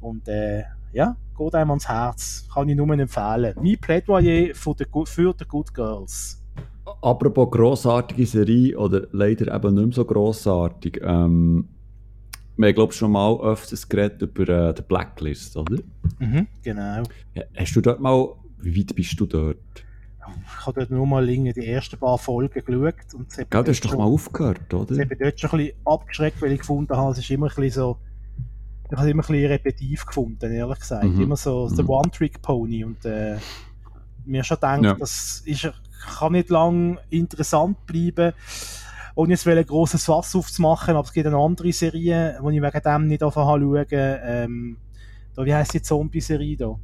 [0.00, 2.48] Und äh, ja, geht einem ans Herz.
[2.52, 3.54] Kann ich nur empfehlen.
[3.60, 6.42] Mein Plädoyer für die, für die Good Girls.
[7.02, 11.00] Apropos grossartige Serie oder leider eben nicht mehr so grossartig.
[11.02, 11.68] Ähm,
[12.56, 15.76] wir haben, glaube schon mal öfters geredet über äh, die Blacklist, oder?
[16.18, 17.02] Mhm, genau.
[17.34, 18.28] Ja, hast du dort mal,
[18.58, 19.58] wie weit bist du dort?
[20.26, 23.14] Ich habe dort nur mal die ersten paar Folgen geschaut.
[23.14, 24.94] Und Gell, du hast doch mal aufgehört, oder?
[24.94, 27.54] Ich habe dort schon ein bisschen abgeschreckt, weil ich gefunden habe, es ist immer ein
[27.54, 27.98] bisschen so
[28.90, 31.04] ich habe immer ein bisschen repetitiv gefunden, ehrlich gesagt.
[31.04, 31.20] Mhm.
[31.20, 31.76] Immer so mhm.
[31.76, 33.36] der One-Trick-Pony und äh,
[34.24, 34.94] mir schon gedacht, ja.
[34.94, 35.72] das ist,
[36.18, 38.32] kann nicht lang interessant bleiben,
[39.14, 42.82] ohne jetzt ein grosses Fass aufzumachen, aber es gibt eine andere Serie, die ich wegen
[42.82, 44.76] dem nicht anfangen schauen ähm,
[45.34, 46.78] da, wie heisst die Zombie-Serie da?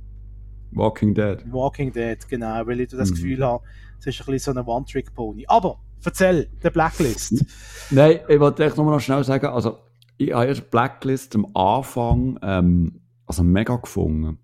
[0.73, 1.43] Walking Dead.
[1.51, 3.15] Walking Dead, genau, weil ich das mhm.
[3.15, 3.65] Gefühl habe,
[3.99, 5.45] es ist ein bisschen so ein One-Trick-Pony.
[5.49, 7.45] Aber, erzähl, der Blacklist.
[7.91, 9.79] Nein, ich wollte echt nur noch schnell sagen, also
[10.17, 14.39] ich habe erst Blacklist am Anfang ähm, also mega gefunden.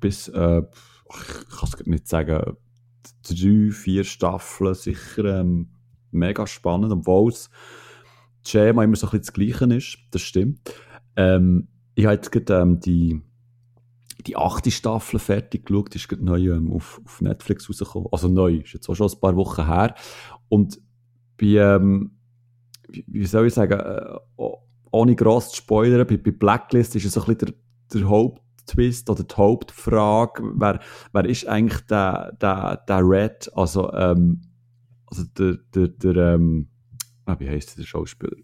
[0.00, 2.56] Bis, äh, ich kann es nicht sagen,
[3.26, 5.70] drei, vier Staffeln sicher ähm,
[6.10, 7.50] mega spannend, obwohl das
[8.46, 9.98] Schema immer so ein bisschen das Gleiche ist.
[10.10, 10.74] Das stimmt.
[11.16, 13.22] Ähm, ich habe jetzt gerade ähm, die,
[14.26, 18.08] die achte Staffel fertig geschaut, die ist gerade neu ähm, auf, auf Netflix rausgekommen.
[18.12, 19.94] Also neu, ist jetzt auch schon ein paar Wochen her.
[20.48, 20.80] Und
[21.38, 22.18] bei, ähm,
[22.88, 24.18] wie, wie soll ich sagen, äh,
[24.94, 27.54] ohne gross zu spoilern, bei, bei Blacklist ist es ein bisschen
[27.92, 30.80] der, der Haupttwist oder die Hauptfrage, wer,
[31.12, 34.42] wer ist eigentlich der, der, der Red, also, ähm,
[35.06, 36.68] also der, der, der ähm,
[37.26, 38.36] ah, wie heißt der Schauspieler?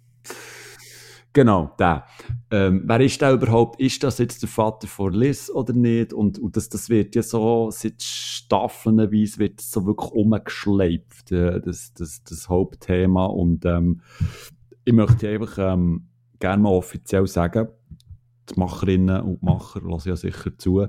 [1.33, 2.07] Genau, der.
[2.51, 3.81] Ähm, wer ist der überhaupt?
[3.81, 6.13] Ist das jetzt der Vater von Liz oder nicht?
[6.13, 11.95] Und, und das, das wird ja so seit Staffelnweise wird so wirklich umgeschleift, äh, das,
[11.95, 13.27] das, das Hauptthema.
[13.27, 14.01] Und ähm,
[14.85, 16.10] ich möchte einfach ähm,
[16.41, 17.69] gerne mal offiziell sagen,
[18.51, 20.87] die Macherinnen und Macher lassen ja sicher zu,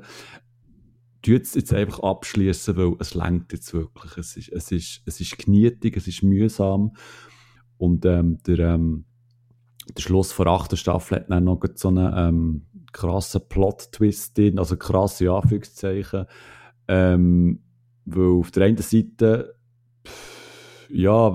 [1.21, 4.17] tut es jetzt einfach abschließen, weil es lenkt jetzt wirklich.
[4.17, 6.93] Es ist, es ist, es ist knietig, es ist mühsam.
[7.77, 9.05] Und ähm, der, ähm,
[9.95, 14.77] der Schluss der achten Staffel hat dann noch so einen ähm, krassen Plot-Twist drin, also
[14.77, 16.25] krasse Anführungszeichen.
[16.87, 17.61] Ähm,
[18.05, 19.55] weil auf der einen Seite,
[20.05, 21.29] pff, ja,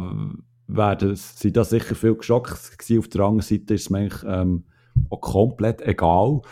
[0.69, 2.99] werden, sind da sicher viel geschockt gewesen.
[2.99, 4.65] Auf der anderen Seite ist es mir ähm,
[5.11, 6.43] auch komplett egal,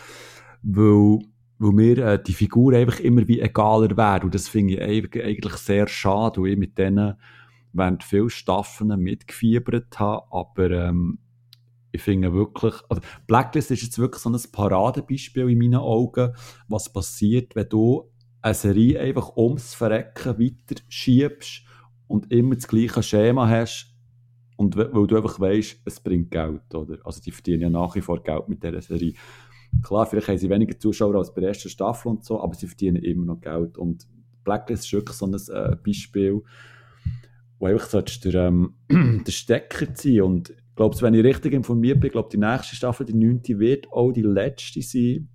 [0.63, 1.19] weil,
[1.59, 4.25] weil mir äh, die Figur einfach immer wie egaler werden.
[4.25, 7.15] Und das finde ich eigentlich sehr schade, weil ich mit denen
[7.73, 11.19] während vielen Staffeln mitgefiebert habe, aber ähm,
[11.91, 16.35] ich finde wirklich, also Blacklist ist jetzt wirklich so ein Paradebeispiel in meinen Augen,
[16.67, 18.11] was passiert, wenn du
[18.43, 21.63] eine Serie einfach ums Verrecken weiter schiebst
[22.09, 23.94] und immer das gleiche Schema hast,
[24.57, 26.99] Und weil du einfach weißt, es bringt Geld, oder?
[27.05, 29.15] Also die verdienen ja nach wie vor Geld mit dieser Serie.
[29.83, 32.69] Klar, vielleicht haben sie weniger Zuschauer als bei der ersten Staffel und so, aber sie
[32.69, 33.77] verdienen immer noch Geld.
[33.77, 34.07] Und
[34.45, 36.43] Blacklist ist wirklich so ein äh, Beispiel,
[37.59, 40.23] wo einfach solltest du ähm, den Stecker ziehen.
[40.23, 43.91] Und ich glaube, wenn ich richtig informiert bin, glaube die nächste Staffel, die neunte, wird
[43.93, 45.29] auch die letzte sein.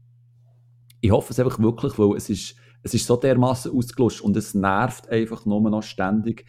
[1.02, 4.54] Ich hoffe es einfach wirklich, weil es ist, es ist so dermaßen ausgelöscht und es
[4.54, 6.46] nervt einfach nur noch ständig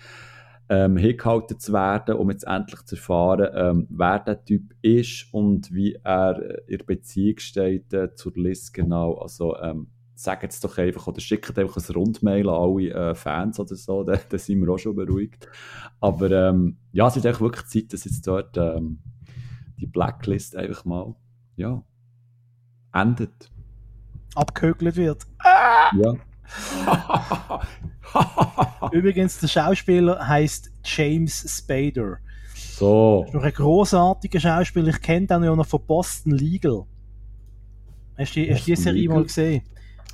[0.71, 5.75] ähm, hingehalten zu werden, um jetzt endlich zu erfahren, ähm, wer der Typ ist und
[5.75, 9.15] wie er in der Beziehung steht äh, zur Liz genau.
[9.15, 13.59] Also ähm, sagt es doch einfach oder schickt einfach ein Rundmail an alle äh, Fans
[13.59, 15.49] oder so, dann, dann sind wir auch schon beruhigt.
[15.99, 19.01] Aber ähm, ja, es ist eigentlich wirklich Zeit, dass jetzt dort ähm,
[19.81, 21.17] die Blacklist einfach mal
[21.57, 21.83] ja,
[22.93, 23.51] endet.
[24.37, 25.27] Abgehökelt wird.
[25.97, 26.15] Ja.
[28.93, 32.19] Übrigens, der Schauspieler heißt James Spader.
[32.55, 33.25] so.
[33.27, 34.89] Ist noch ein großartiger Schauspieler.
[34.89, 36.85] Ich kenne den ja noch von Boston Legal.
[38.19, 39.17] Hast du die, hast Serie Legal?
[39.19, 39.63] mal gesehen?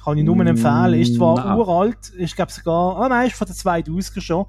[0.05, 0.94] Kann ich nur Mm, empfehlen.
[1.01, 1.59] Ist zwar nein.
[1.59, 4.47] uralt, ist glaube sogar, ah nein, ist von den 2000er schon.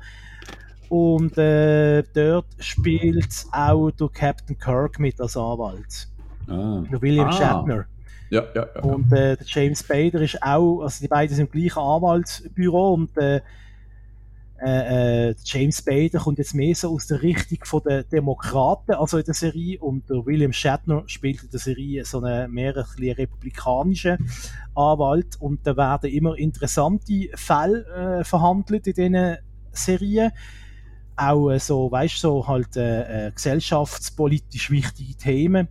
[0.89, 6.07] Und äh, dort spielt auch der Captain Kirk mit als Anwalt.
[6.47, 6.83] Ah.
[6.91, 7.31] Der William Ah.
[7.31, 7.85] Shatner.
[8.29, 8.81] Ja, ja, ja.
[8.81, 13.17] Und äh, der James Spader ist auch, also die beiden sind im gleichen Anwaltsbüro und
[13.17, 13.41] äh,
[14.59, 19.19] äh, äh, James Spader kommt jetzt mehr so aus der Richtung von der Demokraten, also
[19.19, 23.11] in der Serie, und der William Shatner spielt in der Serie so einen mehr ein
[23.11, 24.29] republikanischen
[24.73, 27.85] Anwalt und da werden immer interessante Fälle
[28.19, 29.37] äh, verhandelt in diesen
[29.71, 30.31] Serien.
[31.15, 35.67] Auch äh, so, weißt du, so halt äh, äh, gesellschaftspolitisch wichtige Themen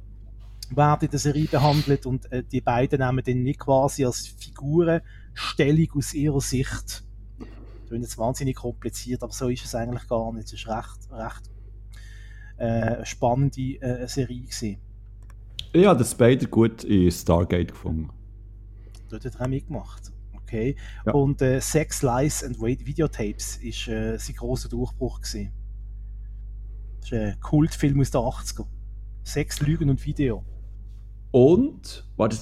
[0.75, 5.01] werden in der Serie behandelt und äh, die beiden nehmen dann nicht quasi als Figuren
[5.35, 7.05] Stellung aus ihrer Sicht.
[7.89, 10.47] Das ist jetzt wahnsinnig kompliziert, aber so ist es eigentlich gar nicht.
[10.47, 11.51] Es ist recht, recht
[12.57, 14.79] äh, spannende äh, Serie gewesen.
[15.73, 18.11] Ich habe den Spider gut in Stargate gefunden.
[19.09, 20.11] Dort hat er auch mitgemacht.
[20.35, 20.75] Okay.
[21.05, 21.13] Ja.
[21.13, 25.53] Und äh, Sex, Lies and Wa- Videotapes ist äh, sein grosser Durchbruch gewesen.
[27.01, 28.67] Das ist ein Kultfilm aus den 80er.
[29.23, 30.45] Sex, Lügen und Video.
[31.37, 32.39] Und, warte,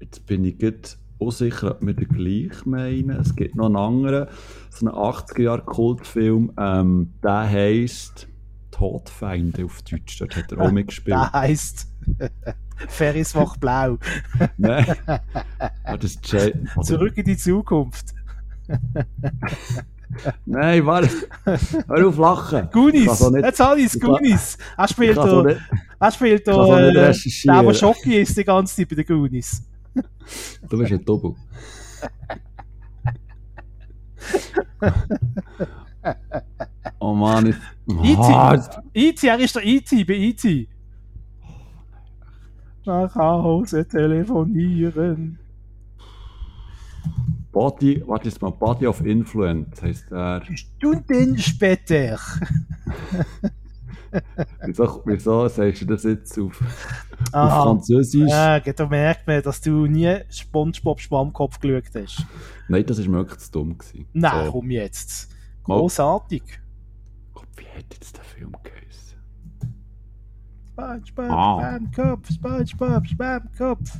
[0.00, 0.88] jetzt bin ich gerade
[1.18, 3.10] unsicher, ob wir den gleich meinen.
[3.10, 4.28] Es gibt noch einen anderen,
[4.70, 8.26] so einen 80er-Jahre-Kultfilm, ähm, der heisst
[8.70, 10.18] Todfeinde auf Deutsch.
[10.20, 11.18] Dort hat er auch mitgespielt.
[11.18, 11.88] Der heisst
[12.88, 13.98] Ferris macht blau.
[14.56, 14.86] Nein.
[15.84, 18.14] Ah, das Zurück in die Zukunft.
[20.46, 21.10] Nein, warte.
[21.44, 22.70] Hör auf lachen.
[22.72, 23.30] Goonies!
[23.42, 24.56] Jetzt habe ich es, Goonies!
[24.78, 25.60] Er spielt kann
[26.00, 29.62] er spielt da äh, der, der Schocki ist die ganze Zeit bei den Goonies.
[30.68, 31.34] Du bist ein Double.
[37.00, 37.56] oh Mann, ich...
[38.04, 38.20] E.T.
[38.20, 38.54] Ah,
[38.92, 40.04] er ist der E.T.
[40.04, 40.68] bei E.T.
[42.84, 45.38] Nach Hause telefonieren.
[47.52, 50.42] Body, warte jetzt mal, Body of Influence heisst er.
[50.54, 52.18] Stunden später.
[54.64, 56.60] Wieso, wieso sagst du das jetzt auf,
[57.32, 57.50] auf.
[57.62, 58.28] Französisch?
[58.30, 62.24] Ja, da merkt man, dass du nie Spongebob Schwammkopf geschaut hast.
[62.68, 63.76] Nein, das war wirklich zu dumm.
[63.78, 64.06] Gewesen.
[64.12, 64.52] Nein, So.
[64.52, 65.28] komm jetzt.
[65.64, 66.42] Großartig.
[67.34, 69.18] Gott, wie hat jetzt der Film geheißen?
[71.04, 71.60] Spongebob, Ah.
[71.94, 73.98] Schwammkopf, Spongebob, Schwammkopf.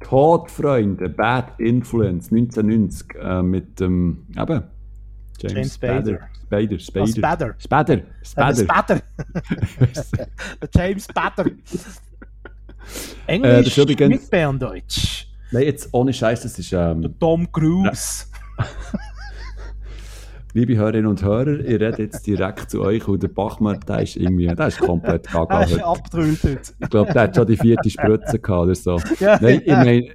[0.00, 4.62] Todfreunde, Bad Influence, 1990, äh, mit dem, eben,
[5.42, 6.28] James, James Spader.
[6.78, 6.78] Spader.
[6.78, 7.54] Spader, Ah, Spader.
[7.58, 8.02] Spader.
[8.22, 8.62] Spader, Spader.
[8.62, 9.00] Spader.
[10.60, 11.46] Der James Spader.
[11.46, 12.00] Äh, das
[13.26, 15.26] Englisch ist übrigens- mit Berndeutsch.
[15.52, 18.26] Nein, jetzt ohne Scheiß, das ist, Der ähm, Tom Cruise.
[20.52, 24.16] liebe Hörerinnen und Hörer, ich rede jetzt direkt zu euch und der Bachmann, der ist
[24.16, 26.60] irgendwie, der ist komplett gaga Er ist heute.
[26.78, 29.00] Ich glaube, der hat schon die vierte Spritze gehabt oder so.
[29.20, 30.08] Ja, Nein, ich meine,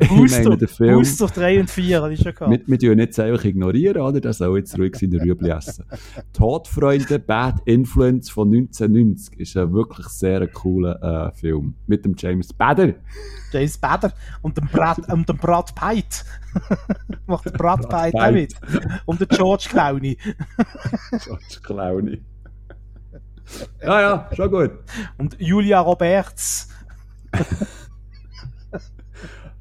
[0.00, 0.94] ich meine den Film.
[0.96, 2.62] Booster 3 und 4 habe ich schon gehabt.
[2.66, 4.20] Wir, tun nicht einfach ignorieren, oder?
[4.20, 5.84] Der soll jetzt ruhig seine Rüebli essen.
[6.32, 11.74] Todfreunde, Bad Influence von 1990 ist ein wirklich sehr cooler äh, Film.
[11.86, 12.94] Mit dem James Spader.
[13.50, 14.12] James Spader
[14.42, 16.24] und dem Brad, und dem Brad Pitt.
[17.26, 18.54] Macht der Brad Brad Pitt auch mit.
[19.06, 20.16] Und der George Clooney.
[21.10, 22.22] George Clowney.
[23.82, 24.70] Ja, ja, schon gut.
[25.18, 26.68] Und Julia Roberts.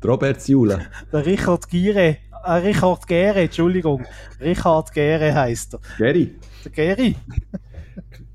[0.04, 0.88] Die Robert Jule.
[1.12, 2.18] Der Richard Gere.
[2.46, 4.06] Äh, Richard Gere, Entschuldigung.
[4.40, 5.80] Richard Gere heisst er.
[5.98, 6.36] Gary.
[6.64, 7.16] Der Geri.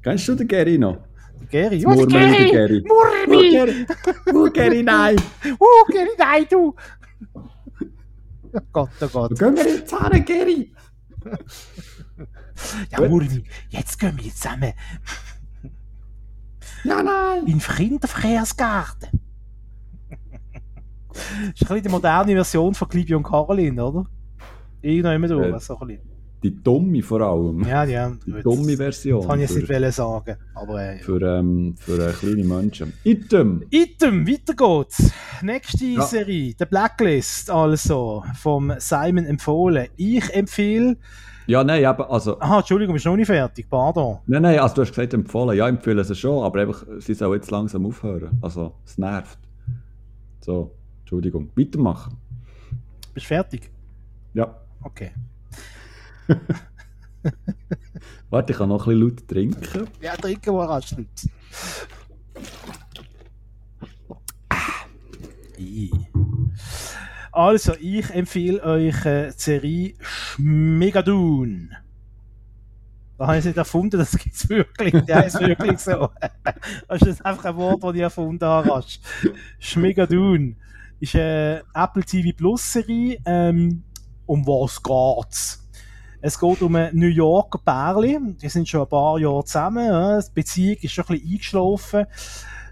[0.02, 0.98] Kennst du den Gary noch?
[1.54, 2.84] Das Murmeli, der Gary.
[2.90, 3.86] Oh, Murmi!
[4.34, 5.16] Oh, Gary, nein.
[5.60, 6.74] Uh, Geri, nein, du!
[8.52, 9.30] Oh Gott, oh Gott.
[9.30, 10.74] Wo gehen wir jetzt hin, Gary?
[12.90, 13.10] Ja, Gut.
[13.10, 14.72] Murmi, jetzt gehen wir zusammen
[16.82, 17.46] Ja, nein!
[17.46, 19.10] In Kinderverkehrsgarten.
[20.10, 21.18] das
[21.54, 24.06] ist ein bisschen die moderne Version von Clibi und Caroline, oder?
[24.82, 26.13] Irgendwann immer durch, so ein bisschen.
[26.44, 27.64] Die dumme vor allem.
[27.66, 27.86] Ja.
[27.86, 28.44] Die gut.
[28.44, 29.20] dumme Version.
[29.22, 30.36] Das kann ich jetzt nicht sagen.
[30.54, 32.92] Aber äh, für, ähm, für äh, kleine Menschen.
[33.02, 33.64] Item!
[33.70, 35.10] Item, weiter geht's.
[35.40, 36.02] Nächste Ja.
[36.02, 39.88] Serie, The Blacklist, also, vom Simon empfohlen.
[39.96, 40.98] Ich empfehle,
[41.46, 44.18] Ja, nein, eben, also, aha, Entschuldigung, bist noch nicht fertig, pardon.
[44.26, 45.56] nein, nein, also du hast gesagt empfohlen.
[45.56, 48.38] Ja, empfehlen sie schon, aber einfach, sie sollen jetzt langsam aufhören.
[48.42, 49.38] Also, es nervt.
[50.42, 51.48] So, Entschuldigung.
[51.56, 52.18] Weitermachen.
[53.14, 53.70] Bist du fertig?
[54.34, 54.54] Ja.
[54.82, 55.10] Okay.
[58.30, 59.88] Warte, ich kann noch ein bisschen laut trinken.
[60.00, 61.28] Ja, trinken wir rasch nicht.
[65.58, 65.90] I.
[67.32, 71.70] Also, ich empfehle euch äh, die Serie Schmigadoon.
[73.18, 75.04] Da habe ich es nicht erfunden, das gibt es wirklich.
[75.04, 76.10] Der heißt wirklich so.
[76.88, 78.70] Das ist einfach ein Wort, das ich erfunden habe.
[78.70, 79.00] rasch.
[79.58, 80.56] Schmigadoon
[81.00, 83.18] ist eine Apple TV Plus Serie.
[83.24, 83.82] Ähm,
[84.26, 85.63] um was geht's?
[86.26, 88.38] Es geht um ein New Yorker Pärchen.
[88.38, 89.84] Die sind schon ein paar Jahre zusammen.
[89.84, 90.18] Ja.
[90.18, 92.06] Die Beziehung ist schon ein bisschen eingeschlafen.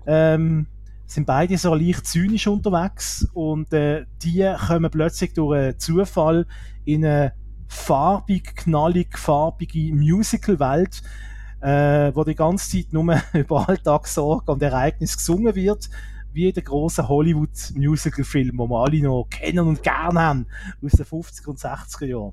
[0.07, 0.67] Ähm,
[1.05, 6.47] sind beide so leicht zynisch unterwegs und äh, die kommen plötzlich durch einen Zufall
[6.87, 7.35] in eine
[7.69, 11.03] farbig, knallig farbige Musical-Welt,
[11.61, 15.91] äh, wo die ganze Zeit nur über Alltagssorgen und Ereignisse gesungen wird,
[16.33, 20.47] wie in den grossen Hollywood-Musical-Film, wo wir alle noch kennen und gern haben,
[20.83, 22.33] aus den 50er und 60er Jahren.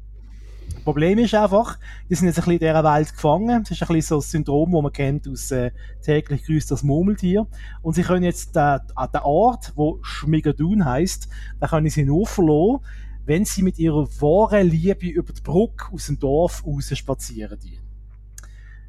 [0.73, 1.77] Das Problem ist einfach,
[2.09, 3.63] die sind jetzt ein bisschen in dieser Welt gefangen.
[3.63, 5.71] Das ist ein bisschen so das Syndrom, das man kennt aus äh,
[6.01, 7.47] täglich grüßt das Murmeltier.
[7.81, 11.27] Und sie können jetzt den, an den Ort, wo Schmigadoon heisst,
[11.59, 12.81] da können sie nur verloren,
[13.25, 17.59] wenn sie mit ihrer wahren Liebe über die Brücke aus dem Dorf raus spazieren.
[17.59, 17.79] Die.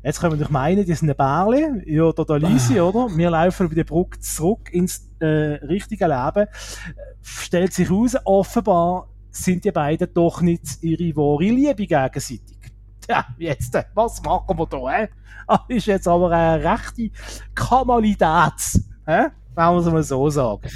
[0.02, 3.15] Jetzt können wir doch meinen, die sind ein Bärli, ja, total easy, oder?
[3.15, 6.47] Wir laufen über die Brücke zurück ins äh, richtige Leben.
[6.47, 6.48] Äh,
[7.20, 12.59] Stellt sich heraus, offenbar sind die beiden doch nicht ihre wahre Liebe gegenseitig.
[13.01, 15.09] Tja, jetzt, äh, was machen wir da, hä?
[15.47, 17.11] Ah, ist jetzt aber eine rechte
[17.55, 19.28] Kamalität, hä?
[19.55, 20.69] Wenn wir es mal so sagen.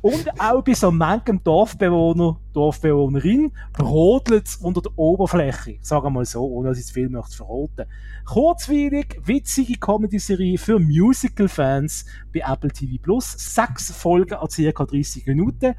[0.00, 5.78] Und auch bei so manchem Dorfbewohner, Dorfbewohnerin brodelt es unter der Oberfläche.
[5.80, 7.90] Sagen wir mal so, ohne dass ich zu viel möchte verraten.
[8.24, 13.32] Kurzweilig, witzige Comedy-Serie für Musical-Fans bei Apple TV Plus.
[13.32, 14.84] Sechs Folgen an ca.
[14.84, 15.74] 30 Minuten.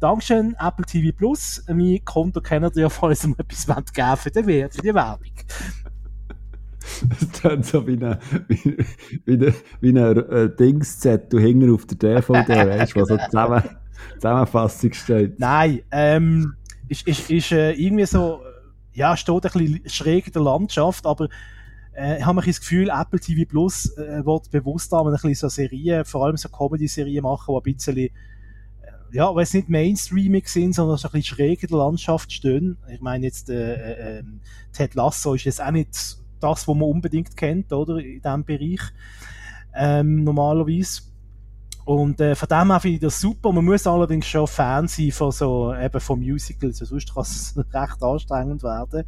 [0.00, 1.64] Dankeschön, Apple TV Plus.
[1.68, 4.94] Mein Konto kennt ihr, falls ihr mir etwas wollt geben für die, Wer- für die
[4.94, 5.32] Werbung.
[7.10, 8.76] Es klingt so wie eine, wie,
[9.24, 13.62] wie wie äh, Dingszettel hinten auf der DVD, weißt du, wo so zusammen,
[14.14, 15.40] Zusammenfassung steht.
[15.40, 16.54] Nein, ähm,
[16.88, 18.40] ist, ist, ist äh, irgendwie so,
[18.92, 21.28] ja, steht ein bisschen schräg in der Landschaft, aber
[21.96, 25.48] äh, ich habe das Gefühl, Apple TV Plus äh, wird bewusst haben, ein bisschen so
[25.48, 28.08] Serien, vor allem so Comedy-Serien machen, die ein bisschen,
[29.12, 32.76] ja, weil es nicht mainstreamig sind, sondern so ein bisschen schräg in der Landschaft stehen.
[32.92, 34.40] Ich meine jetzt, äh, äh, ähm,
[34.72, 38.80] Ted Lasso ist jetzt auch nicht das, was man unbedingt kennt, oder, in diesem Bereich,
[39.74, 41.02] ähm, normalerweise.
[41.84, 43.52] Und äh, von dem her finde ich das super.
[43.52, 48.02] Man muss allerdings schon Fan sein von so, eben von Musicals, sonst kann es recht
[48.02, 49.04] anstrengend werden.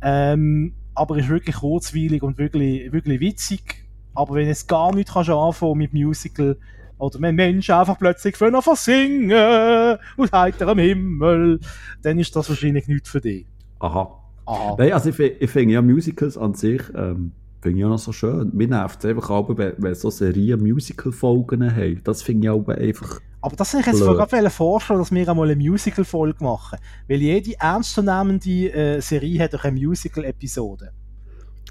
[0.00, 3.86] Ähm, aber ist wirklich kurzweilig und wirklich, wirklich witzig.
[4.14, 6.56] Aber wenn es gar nicht kannst anfangen mit Musical,
[7.02, 11.58] oder wenn Menschen einfach plötzlich von einfach singen aus heiterem Himmel,
[12.00, 13.44] dann ist das wahrscheinlich nichts für dich.
[13.80, 14.20] Aha.
[14.46, 14.76] Aha.
[14.78, 18.12] Nein, also ich, ich finde ja Musicals an sich, ähm, finde ich auch noch so
[18.12, 18.50] schön.
[18.54, 22.00] Mir nervt es einfach auch, wenn, wenn so Serien Musical-Folgen haben.
[22.04, 23.18] Das finde ich auch einfach...
[23.40, 26.78] Aber das habe ich jetzt gerade vorstellen, dass wir einmal eine Musical-Folge machen.
[27.08, 30.92] Weil jede ernstzunehmende äh, Serie hat auch eine Musical-Episode.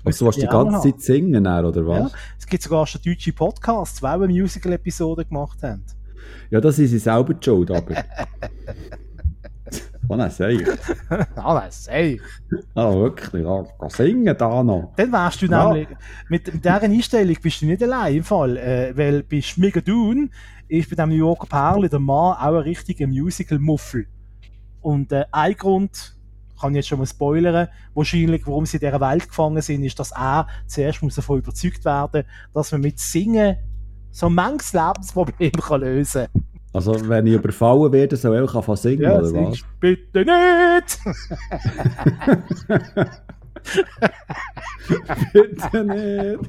[0.04, 0.96] Also, du willst die Ja, auch ganze noch.
[0.96, 2.12] Zeit singen, oder was?
[2.12, 5.84] Ja, es gibt sogar schon deutsche Podcasts, die auch eine Musical-Episode gemacht haben.
[6.50, 7.96] Ja, das ist sie selber die schuld, aber...
[10.10, 10.68] oh nein, sag ich.
[11.36, 12.20] ah, das sei.
[12.76, 13.44] Ah, wirklich.
[13.44, 14.94] Ja, geh singen da noch.
[14.96, 15.68] Dann wärst du Ja.
[15.72, 15.88] nämlich,
[16.30, 20.30] mit, mit dieser Einstellung bist du nicht allein im Fall, äh, weil bei Schmigadoon
[20.68, 24.08] ist bei dem New Yorker Perle der Mann auch ein richtiger Musical-Muffel.
[24.82, 26.16] Und äh, ein Grund,
[26.62, 30.00] kann ich jetzt schon mal spoilern, wahrscheinlich, warum sie in dieser Welt gefangen sind, ist,
[30.00, 32.24] dass er zuerst muss davon überzeugt werden,
[32.54, 33.58] dass man mit Singen
[34.12, 36.46] so manches Lebensproblem kann lösen kann.
[36.74, 39.60] Also, wenn ich überfallen werde, soll ich einfach singen, oder was?
[39.80, 41.00] bitte nicht!
[45.34, 46.40] Bitte nicht.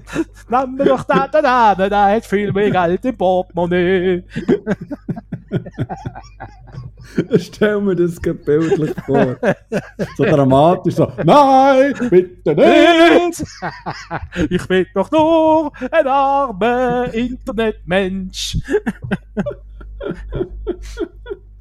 [0.48, 4.24] Nimm mir doch den, den, den, der hat viel mehr Geld im Portemonnaie.
[7.39, 9.36] Stell mir das bildlich vor.
[10.16, 13.44] So dramatisch, so, nein, bitte nicht!
[14.51, 18.59] ich bin doch nur ein armer Internetmensch.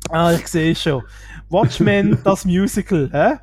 [0.09, 1.03] ah, ich sehe schon.
[1.49, 3.39] Watchmen, das Musical, hä?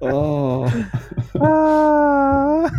[0.00, 0.68] oh.
[1.40, 2.70] Ah.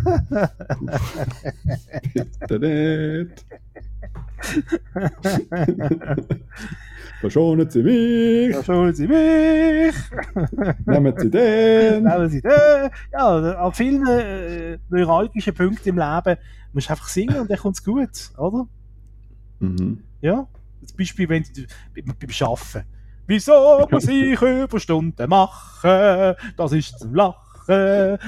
[2.13, 3.45] bitte nicht.
[7.20, 8.56] Verschonen Sie mich!
[8.56, 9.96] Verschonen Sie mich!
[10.86, 12.04] Nehmen Sie den!
[12.04, 12.90] Nehmen Sie den!
[13.12, 16.38] Ja, an vielen äh, neuralgischen Punkten im Leben
[16.72, 18.68] musst du einfach singen und dann kommt es gut, oder?
[19.60, 20.04] Mhm.
[20.22, 20.48] Ja?
[20.86, 22.88] Zum Beispiel wenn du, beim, beim Arbeiten.
[23.28, 26.36] Wieso muss ich Überstunden machen?
[26.56, 27.48] Das ist zum Lachen.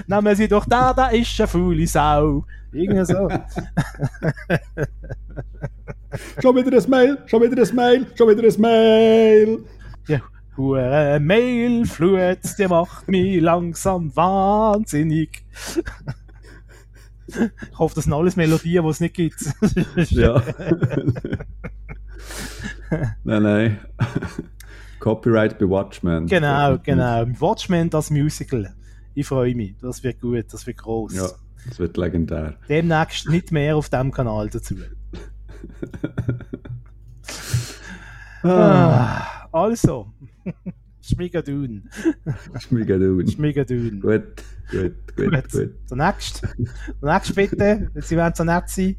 [0.08, 2.46] Nehmen Sie doch da, da ist eine faule Sau.
[2.72, 3.28] Irgendwie so.
[6.42, 9.66] schon wieder ein Mail, schon wieder ein Mail, schon wieder ein Mail.
[10.08, 10.22] Ja,
[10.56, 15.44] hure Mailflut, die macht mich langsam wahnsinnig.
[17.28, 19.42] ich hoffe, das sind alles Melodien, die es nicht gibt.
[20.12, 20.44] ja.
[23.24, 23.80] nein, nein.
[25.00, 26.28] Copyright bei Watchmen.
[26.28, 27.26] Genau, genau.
[27.40, 28.76] Watchmen, das Musical.
[29.14, 29.76] Ich freue mich.
[29.82, 31.14] Das wird gut, das wird groß.
[31.16, 31.30] Ja,
[31.68, 32.56] das wird legendär.
[32.70, 34.76] Demnächst nicht mehr auf dem Kanal dazu.
[38.44, 40.14] ah, also.
[41.02, 41.90] Schmigadun.
[42.60, 43.28] Schmigadun.
[43.28, 44.02] Schmigadun.
[44.02, 44.24] Gut,
[44.70, 45.52] gut, gut, gut.
[45.52, 45.70] gut.
[45.90, 46.50] Der nächste.
[47.02, 47.92] Der nächste bitte.
[47.96, 48.96] Sie werden so nett sein.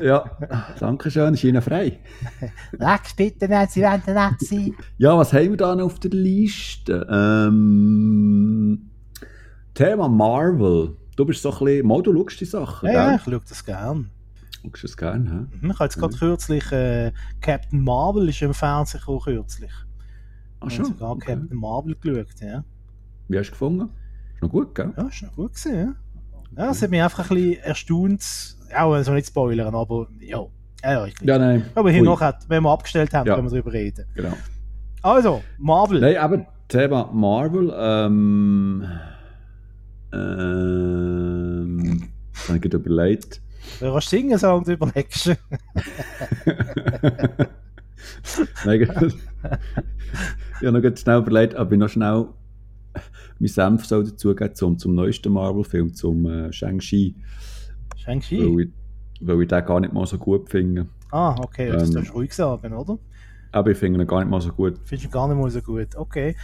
[0.00, 0.38] Ja,
[0.80, 1.34] danke schön.
[1.34, 2.00] Ist Ihnen frei.
[2.78, 4.74] Nächste bitte, Sie werden so nett sein.
[4.98, 7.06] Ja, was haben wir da noch auf der Liste?
[7.08, 8.90] Ähm,
[9.76, 10.96] Thema Marvel.
[11.16, 13.62] Du bist so ein bisschen, mal, du schaust die Sachen, Ja, ja ich schaue das
[13.64, 14.10] gern.
[14.62, 15.56] Schaust du das gerne, hä?
[15.60, 17.12] Mhm, Ich habe jetzt gerade kürzlich äh,
[17.42, 19.70] Captain Marvel ist im Fernsehen gekommen, kürzlich.
[20.60, 20.94] Ach Ich habe schon?
[20.94, 21.34] sogar Okay.
[21.34, 22.64] Captain Marvel geschaut, ja.
[23.28, 23.90] Wie hast du gefunden?
[24.34, 24.94] Ist noch gut, gell?
[24.96, 25.94] Ja, ist noch gut gewesen, ja.
[26.56, 28.56] Ja, das hat mich einfach ein bisschen erstaunt.
[28.70, 30.40] Ja, also nicht spoilern, aber ja.
[30.82, 31.66] Ja, ja, ich Ja, nein.
[31.74, 32.06] Aber hier Ui.
[32.06, 33.34] noch, hat, wenn wir abgestellt haben, Ja.
[33.34, 34.06] können wir darüber reden.
[34.14, 34.32] Genau.
[35.02, 36.00] Also, Marvel.
[36.00, 38.86] Nein, aber Thema Marvel, ähm,
[40.12, 42.02] ähm,
[42.32, 43.40] das habe ich überlegt.
[43.80, 45.36] Du singen so und überlegst.
[48.64, 49.12] Nein, ich habe
[50.62, 52.26] noch schnell überlegt, ob ich noch schnell
[53.38, 57.14] meinen Senf soll dazugeben zum, zum neuesten Marvel-Film, zum äh, Shang-Chi,
[57.96, 58.38] Shang-Chi.
[58.38, 58.68] weil ich,
[59.20, 60.86] weil ich den gar nicht mal so gut finde.
[61.10, 62.04] Ah, okay, das Ähm.
[62.04, 62.98] du ruhig sagen, oder?
[63.56, 64.74] Aber ich finde ihn gar nicht mal so gut.
[64.84, 65.96] Findest du gar nicht mal so gut.
[65.96, 66.36] Okay.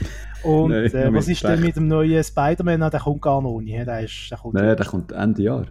[0.42, 2.80] Und Nein, äh, was ist denn mit dem neuen Spider-Man?
[2.90, 3.86] Der kommt gar noch nicht.
[3.86, 5.66] Der, ist, der kommt Nein, der kommt Ende Jahr.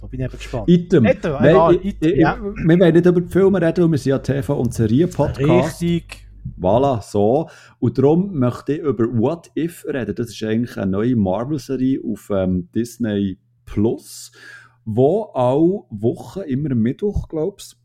[0.00, 0.68] Da bin ich eben gespannt.
[0.68, 1.04] Item.
[1.04, 2.36] Item, Nein, egal, ich- Item, ich- ja.
[2.42, 5.80] Wir wollen nicht über die Filme reden, wir sind ja TV- und Serien-Podcast.
[5.80, 6.26] Richtig.
[6.60, 7.48] Voilà, so.
[7.78, 10.16] Und darum möchte ich über What If reden.
[10.16, 14.32] Das ist eigentlich eine neue Marvel-Serie auf ähm, Disney Plus,
[14.84, 17.76] wo auch Wochen, immer Mittwoch, glaubst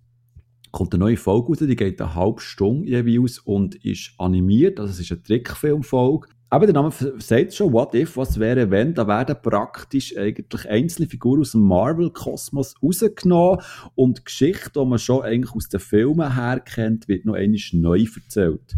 [0.72, 4.92] kommt eine neue Folge raus, die geht eine halbe Stunde jeweils und ist animiert, also
[4.92, 6.28] es ist eine Trickfilmfolge.
[6.50, 11.08] Aber der Name sagt schon, What If, was wäre wenn, da werden praktisch eigentlich einzelne
[11.08, 13.62] Figuren aus dem Marvel-Kosmos rausgenommen
[13.96, 17.60] und die Geschichte, die man schon eigentlich aus den Filmen her kennt, wird noch einmal
[17.72, 18.76] neu erzählt.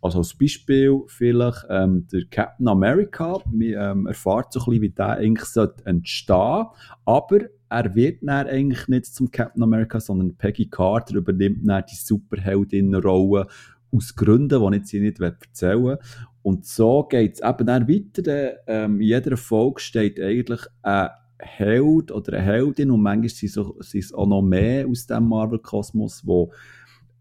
[0.00, 4.90] Also als Beispiel vielleicht ähm, der Captain America, man ähm, erfahrt so ein bisschen, wie
[4.90, 6.66] der eigentlich sollte entstehen
[7.04, 7.38] aber
[7.72, 13.46] er wird dann eigentlich nicht zum Captain America, sondern Peggy Carter übernimmt dann die Superheldinnenrolle
[13.90, 15.98] aus Gründen, die ich hier nicht erzählen will.
[16.42, 18.58] Und so geht es eben dann weiter.
[18.66, 21.08] Ähm, in jeder Folge steht eigentlich ein
[21.38, 26.52] Held oder eine Heldin und manchmal sind es auch noch mehr aus dem Marvel-Kosmos, wo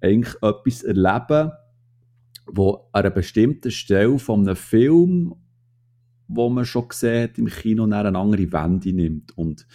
[0.01, 1.51] eigentlich etwas erleben,
[2.45, 5.33] wo an einer bestimmten Stelle von einem Film,
[6.27, 9.37] wo man schon gesehen hat im Kino, eine andere Wende nimmt.
[9.37, 9.65] Und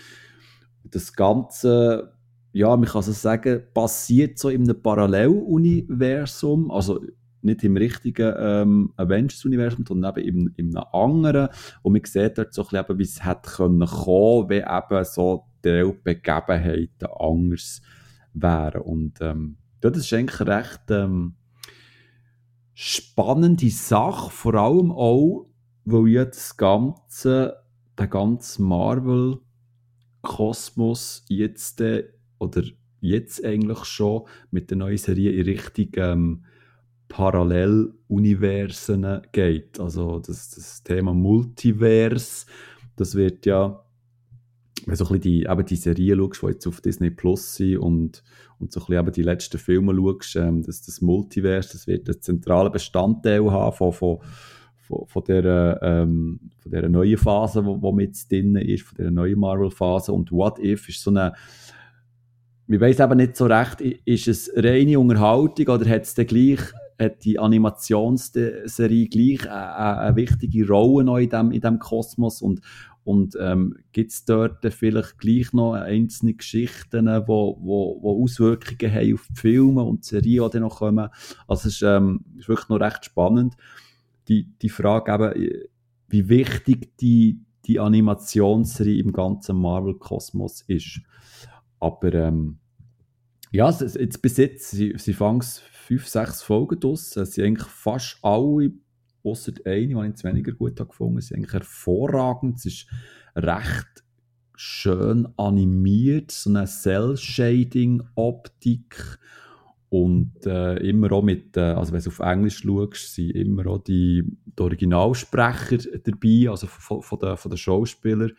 [0.91, 2.13] das Ganze,
[2.53, 7.01] ja, man kann so sagen, passiert so in einem Paralleluniversum, also
[7.43, 11.49] nicht im richtigen ähm, Avengers-Universum, sondern eben in, in einem anderen.
[11.83, 15.45] Und man sieht dort so ein bisschen, wie es hätte können kommen, wenn eben so
[15.65, 17.81] die Begebenheiten anders
[18.35, 18.83] wären.
[18.83, 21.35] Und ähm, das ist eigentlich eine recht ähm,
[22.75, 25.47] spannende Sache, vor allem auch,
[25.85, 27.57] weil ja das ganze,
[27.99, 28.63] der ganze
[30.27, 32.09] Marvel-Kosmos jetzt äh,
[32.39, 32.63] oder
[33.01, 36.45] jetzt eigentlich schon mit der neuen Serie in Richtung ähm,
[37.09, 39.79] Paralleluniversen geht.
[39.79, 42.47] Also das, das Thema Multiverse,
[42.97, 43.83] das wird ja
[44.85, 47.57] wenn du so ein bisschen die, eben die Serien schaust, die jetzt auf Disney Plus
[47.57, 48.23] sind und,
[48.61, 52.09] und so ein bisschen eben die letzten Filme schaust, ähm, dass das Multiverse, das wird
[52.09, 54.19] einen zentralen Bestandteil haben von, von,
[54.87, 59.11] von, von, dieser, ähm, von dieser neuen Phase, wo, wo mit drin ist, von dieser
[59.11, 60.13] neuen Marvel-Phase.
[60.13, 61.33] Und What If ist so eine,
[62.67, 66.61] wir weiß eben nicht so recht, ist es reine Unterhaltung oder hat es dann gleich
[66.99, 72.63] hat die Animationsserie gleich eine, eine, wichtige Rolle noch in diesem in dem Kosmos und,
[73.05, 78.93] und ähm, gibt es dort vielleicht gleich noch einzelne Geschichten, die wo, wo, wo Auswirkungen
[78.93, 81.09] haben auf die Filme und die Serien, die dann noch kommen.
[81.47, 83.55] Also es ist, ähm, ist wirklich noch recht spannend.
[84.29, 85.63] Die, die Frage eben,
[86.09, 91.01] wie wichtig die, die Animationsserie im ganzen Marvel-Kosmos ist.
[91.81, 92.59] Aber ähm,
[93.51, 97.17] ja, jetzt bis jetzt, sie, sie fangen fünf, sechs Folgen draus.
[97.17, 98.73] Es sind eigentlich fast alle
[99.25, 102.59] außer eine, die ich jetzt weniger gut habe gefunden ist eigentlich hervorragend.
[102.59, 102.87] Es ist
[103.35, 104.05] recht
[104.55, 109.19] schön animiert, so eine Cell-Shading-Optik
[109.97, 113.79] und äh, immer auch mit, äh, also wenn du auf Englisch schaust, sind immer auch
[113.79, 118.33] die, die Originalsprecher dabei, also von, von, den, Schauspielern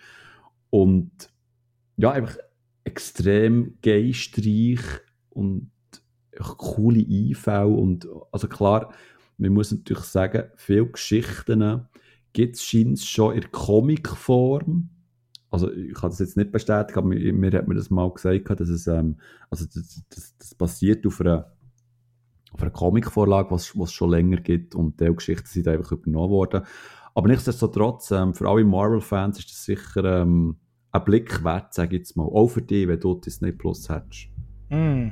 [0.70, 1.12] und
[1.98, 2.38] ja, einfach
[2.84, 4.82] extrem geistreich
[5.32, 5.72] und
[6.58, 8.94] coole Einfälle und also klar,
[9.38, 11.88] man muss natürlich sagen, viele Geschichten
[12.34, 14.90] gibt es schon in Comicform.
[15.58, 18.60] Also ich kann das jetzt nicht bestätigen, aber mir, mir hat mir das mal gesagt,
[18.60, 19.18] dass es ähm,
[19.50, 21.52] also das, das, das basiert auf einer,
[22.52, 26.64] auf einer Comicvorlage, was es schon länger gibt und die Geschichten sind einfach übernommen worden.
[27.16, 30.58] Aber nichtsdestotrotz, ähm, für alle Marvel-Fans ist das sicher ähm,
[30.92, 32.26] ein Blick wert, sage ich jetzt mal.
[32.26, 34.28] Auch für dich, wenn du Disney Plus hättest.
[34.70, 35.08] Mm.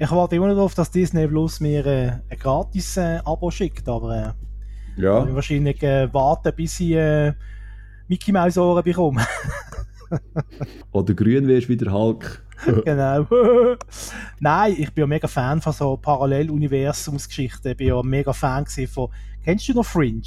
[0.00, 3.88] Ich warte immer noch darauf, dass Disney Plus mir äh, ein gratis äh, Abo schickt,
[3.88, 5.24] aber äh, ja.
[5.24, 7.34] ich wahrscheinlich äh, warten, bis ich äh,
[8.12, 9.26] Mickey Mouse Ohren bekomme.
[10.92, 12.42] Oder grün wirst wie der Hulk.
[12.84, 13.26] genau.
[14.38, 17.70] Nein, ich bin ja mega Fan von so Paralleluniversumsgeschichten.
[17.70, 19.08] Ich bin ja mega Fan von.
[19.42, 20.20] Kennst du noch Fringe?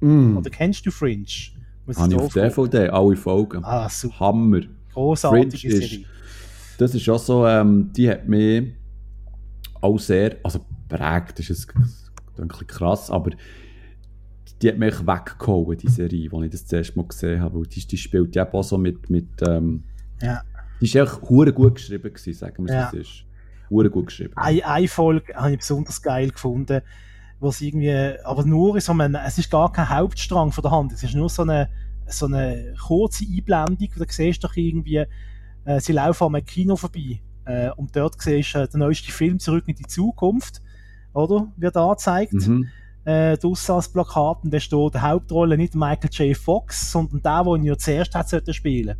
[0.00, 0.38] Mm.
[0.38, 1.26] Oder kennst du Fringe?
[1.94, 3.62] Habe ich auf DVD, alle Folgen.
[3.62, 4.18] Ah, super.
[4.20, 4.62] Hammer.
[4.94, 5.98] Großartige Serie.
[5.98, 6.06] Ist,
[6.78, 8.72] das ist auch so, ähm, die hat mich
[9.82, 13.32] auch sehr, also prägt ist es ein bisschen krass, aber
[14.62, 17.86] die hat mich weggehauen, die Serie, als ich das zuerst mal gesehen habe, weil die,
[17.86, 19.84] die spielt ja auch so mit, mit ähm,
[20.20, 20.42] ja.
[20.80, 22.88] die ist echt hure gut geschrieben gewesen, sagen wir ja.
[22.88, 23.24] es ist.
[23.68, 24.32] Hure gut geschrieben.
[24.36, 26.80] Eine, eine Folge habe ich besonders geil gefunden,
[27.40, 30.92] wo es irgendwie, aber nur so einem, es ist gar kein Hauptstrang von der Hand,
[30.92, 31.68] es ist nur so eine,
[32.06, 35.04] so eine kurze Einblendung, wo du siehst doch irgendwie,
[35.64, 39.12] äh, sie laufen an einem Kino vorbei äh, und dort siehst du äh, der neueste
[39.12, 40.62] Film Zurück in die Zukunft,
[41.12, 41.52] oder?
[41.56, 42.32] Wird angezeigt.
[42.32, 42.68] Mhm.
[43.06, 46.36] Äh, draussen als Plakat und da steht die Hauptrolle nicht Michael J.
[46.36, 48.96] Fox, sondern der, den er zuerst hat spielen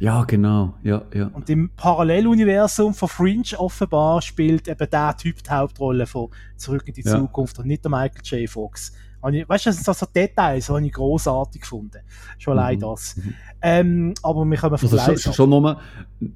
[0.00, 0.74] ja, genau.
[0.82, 1.26] Ja, ja.
[1.34, 6.94] Und im Paralleluniversum von Fringe offenbar spielt eben der Typ die Hauptrolle von Zurück in
[6.94, 7.10] die ja.
[7.18, 8.48] Zukunft und nicht der Michael J.
[8.48, 8.92] Fox.
[9.32, 11.98] Ich, weißt du, das sind so Details, die ich grossartig gefunden.
[12.38, 12.80] Schon allein mhm.
[12.80, 13.16] das.
[13.16, 13.34] Mhm.
[13.62, 15.80] Ähm, aber wir können von also schon, schon nur,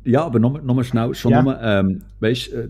[0.05, 1.15] Ja, aber nochmal noch schnell.
[1.15, 1.43] Schon ja.
[1.43, 2.69] nur, ähm, weißt, äh,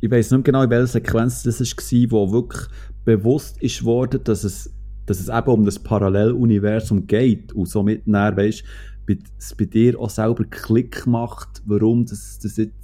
[0.00, 2.62] ich weiß nicht genau, in welcher Sequenz das war, wo wirklich
[3.04, 4.72] bewusst ist worden, dass es,
[5.06, 8.64] dass es eben um das Paralleluniversum geht und somit, dann, weißt,
[9.06, 12.79] bei, es bei dir auch selber Klick macht, warum das, das jetzt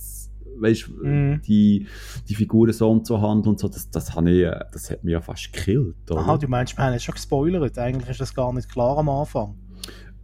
[0.61, 1.35] weißt, mm.
[1.47, 1.87] die,
[2.28, 5.20] die Figuren so und so handeln und so, das, das, ich, das hat mich ja
[5.20, 5.95] fast gekillt.
[6.11, 6.20] Oder?
[6.20, 7.78] Aha, du meinst, wir haben jetzt schon gespoilert.
[7.78, 9.57] Eigentlich ist das gar nicht klar am Anfang.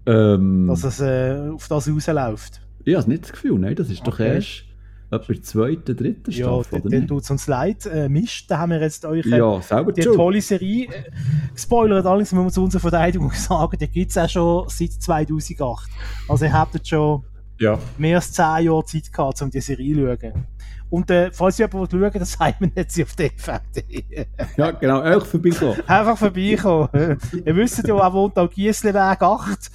[0.05, 2.61] Ähm, dass es äh, auf das rausläuft.
[2.85, 4.11] Ich habe nicht das Gefühl, nein, das ist okay.
[4.11, 4.65] doch erst
[5.13, 7.87] etwa der zweiten, dritten Staffel, ja, oder dann tut es uns leid.
[7.87, 11.11] Äh, Mist, da haben wir jetzt euch äh, ja, selber die tolle Serie äh,
[11.53, 12.07] gespoilert.
[12.07, 15.91] Allerdings müssen wir zu unserer Verteidigung sagen, die gibt es auch schon seit 2008.
[16.29, 17.23] Also ihr habt jetzt schon
[17.63, 17.79] ja.
[17.97, 20.47] mehr als 10 Jahre Zeit gehabt, um diese Serie zu schauen.
[20.91, 24.27] Und äh, falls ihr jemand schauen dann sagt man nicht sie auf DVD.
[24.57, 25.81] ja, genau, einfach vorbeikommen.
[25.87, 26.89] Einfach vorbeikommen.
[27.47, 29.71] ihr wisst ja, wo wohnt auch Giessleweg 8.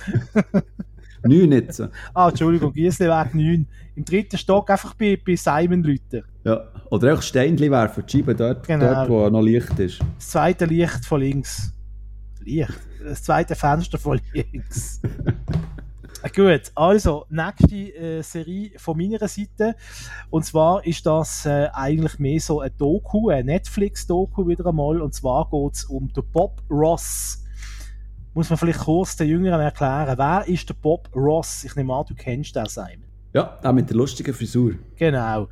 [1.23, 1.81] 9 jetzt.
[2.13, 3.65] Ah, Entschuldigung, Giessleweg 9.
[3.95, 6.23] Im dritten Stock einfach bei, bei Simon Leute.
[6.43, 8.93] Ja, oder einfach Steinchen werfen, die Scheibe dort, genau.
[8.93, 9.99] dort, wo noch Licht ist.
[10.17, 11.73] Das zweite Licht von links.
[12.41, 12.79] Licht?
[13.03, 15.01] Das zweite Fenster von links.
[16.35, 19.75] Gut, also nächste äh, Serie von meiner Seite.
[20.29, 25.01] Und zwar ist das äh, eigentlich mehr so ein Doku, ein Netflix-Doku wieder einmal.
[25.01, 27.43] Und zwar geht es um den Bob Ross.
[28.33, 30.17] Muss man vielleicht kurz den Jüngeren erklären.
[30.17, 31.63] Wer ist der Bob Ross?
[31.63, 33.05] Ich nehme an, du kennst den, Simon.
[33.33, 34.75] Ja, auch mit der lustigen Frisur.
[34.95, 35.47] Genau.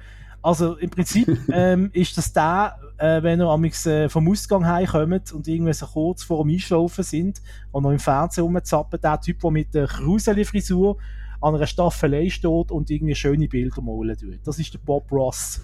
[0.46, 5.32] Also im Prinzip ähm, ist das der, äh, wenn ihr amigs, äh, vom Ausgang heimkommt
[5.32, 7.42] und irgendwie so kurz vor dem Einschlafen sind
[7.72, 10.98] und noch im Fernsehen rumzappen, der Typ, der mit der Kruseli-Frisur
[11.42, 14.40] an einer Staffelei steht und irgendwie schöne Bilder malen tut.
[14.44, 15.62] Das ist der Bob Ross.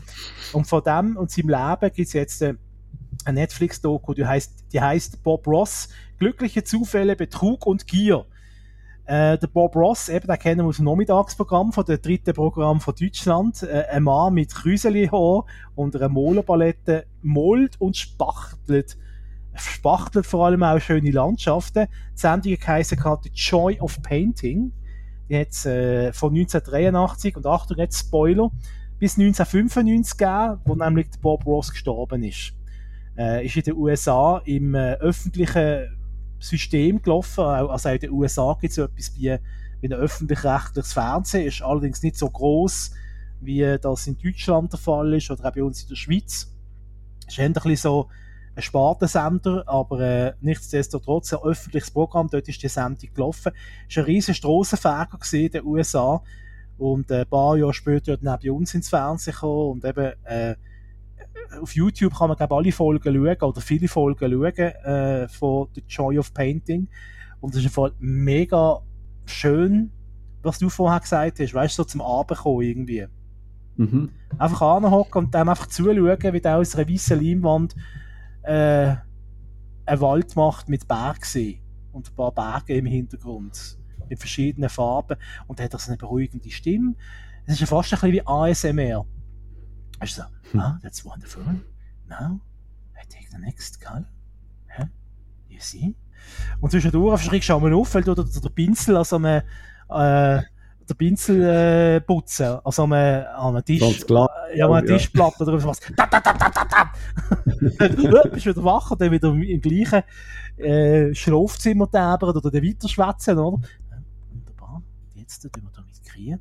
[0.52, 2.58] Und von dem und seinem Leben gibt es jetzt eine
[3.32, 8.26] Netflix-Doku, die heißt, die heißt Bob Ross, Glückliche Zufälle, Betrug und Gier.
[9.06, 12.80] Äh, der Bob Ross, eben, den kennen wir aus dem Nachmittagsprogramm von dem dritten Programm
[12.80, 13.64] von Deutschland.
[13.64, 15.46] Äh, ein Mann mit Krüseli-Haar
[15.76, 18.98] und einer Molenpalette mold und spachtelt.
[19.54, 21.88] Spachtelt vor allem auch schöne Landschaften.
[22.14, 24.72] Die Sendung heisst The Joy of Painting.
[25.30, 28.52] Die hat es äh, von 1983 und Achtung, jetzt Spoiler,
[29.00, 32.54] bis 1995 gegeben, wo nämlich Bob Ross gestorben ist.
[33.18, 35.98] Äh, ist in den USA im äh, öffentlichen
[36.42, 37.44] System gelaufen.
[37.44, 39.38] Also auch in den USA gibt es so etwas wie,
[39.82, 42.92] wie ein öffentlich-rechtliches Fernsehen, ist allerdings nicht so groß
[43.42, 46.54] wie das in Deutschland der Fall ist oder auch bei uns in der Schweiz.
[47.28, 48.10] Ist ein bisschen so
[48.56, 53.54] ein Spartensender, aber äh, nichtsdestotrotz ein öffentliches Programm, dort ist die Sendung gelaufen.
[53.88, 56.22] Ist ein riesen Strassenfeger in den USA
[56.78, 60.56] und äh, ein paar Jahre später dann bei uns ins Fernsehen gekommen und eben äh,
[61.62, 65.84] auf YouTube kann man glaube alle Folgen schauen oder viele Folgen schauen äh, von The
[65.88, 66.88] Joy of Painting
[67.40, 68.82] und es ist einfach mega
[69.26, 69.92] schön,
[70.44, 73.08] was du vorher gesagt hast, weißt du, so zum Abend kommen irgendwie.
[73.78, 74.10] Mhm.
[74.38, 77.76] Einfach anhocken und dann einfach zuschauen, wie der aus einer weißen Leinwand
[78.44, 78.96] äh,
[79.86, 81.62] einen Wald macht mit Bergsee
[81.92, 83.78] und ein paar Berge im Hintergrund
[84.10, 86.96] mit verschiedenen Farben und dann hat er so eine beruhigende Stimme.
[87.46, 89.06] Es ist ja fast ein bisschen wie ASMR.
[90.02, 91.44] Weißt du, so, oh, that's wonderful.
[92.10, 92.40] Now,
[92.96, 94.08] I take the next color.
[94.76, 94.86] Huh?
[95.48, 95.96] You see?
[96.60, 99.44] Und zwischendurch schreckst du einmal auf, weil du den Pinsel an so einem,
[99.90, 100.42] äh,
[100.90, 102.94] den Pinsel äh, putzen, an so einem,
[103.28, 104.28] an einem Tisch, Ganz klar.
[104.56, 105.80] ja, an einem Tischplatte oder was.
[105.96, 108.28] Da, da, da, da, da, da.
[108.30, 110.02] bist wieder wach und dann wieder im gleichen
[110.58, 113.62] äh, Schlafzimmer täbern oder dann weiter schwätzen, oder?
[114.32, 114.82] Wunderbar.
[115.14, 116.40] Jetzt tun wir damit kriegen.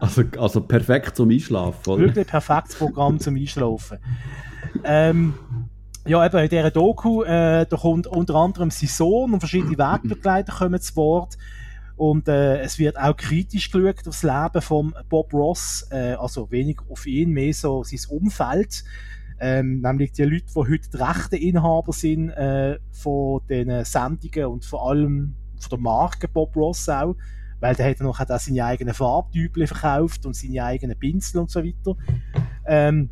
[0.00, 2.02] Also, also perfekt zum Einschlafen, oder?
[2.02, 3.98] Wirklich perfektes Programm zum Einschlafen.
[4.84, 5.34] Ähm,
[6.06, 10.52] ja, eben in dieser Doku, äh, da kommt unter anderem sein Sohn und verschiedene Wegbegleiter
[10.52, 11.38] kommen zu Wort.
[11.96, 16.50] Und äh, es wird auch kritisch geschaut auf das Leben von Bob Ross, äh, also
[16.50, 18.82] weniger auf ihn, mehr so sein Umfeld.
[19.38, 24.88] Ähm, nämlich die Leute, die heute die Rechteinhaber sind äh, von den Sendungen und vor
[24.88, 27.14] allem von der Marke Bob Ross auch
[27.62, 31.62] weil der hat noch auch seine eigenen Farbtypen verkauft und seine eigenen Pinsel und so
[31.62, 31.96] weiter.
[32.66, 33.08] Ähm,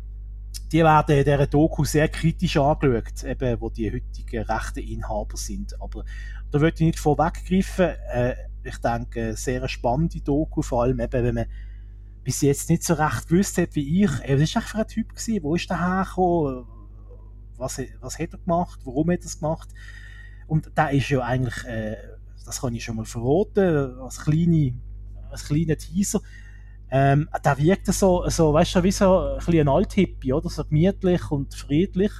[0.73, 5.81] die werden in dieser Doku sehr kritisch angeschaut, eben, wo die heutigen Rechteinhaber sind.
[5.81, 6.03] Aber
[6.51, 7.91] da würde ich nicht vorweggreifen.
[8.11, 11.45] Äh, ich denke, sehr spannende Doku, vor allem eben, wenn man
[12.25, 15.15] bis jetzt nicht so recht gewusst hat wie ich, ey, was eigentlich für ein Typ
[15.15, 15.43] gewesen?
[15.43, 16.65] Wo ist der hergekommen?
[17.55, 18.81] Was, was hat er gemacht?
[18.83, 19.69] Warum hat er es gemacht?
[20.47, 21.95] Und da ist ja eigentlich äh,
[22.45, 24.73] das kann ich schon mal verraten, als, kleine,
[25.29, 26.21] als kleiner Teaser.
[26.89, 30.49] Ähm, der wirkt so, so, weißt du, wie so ein, ein Althippie, oder?
[30.49, 32.11] So gemütlich und friedlich.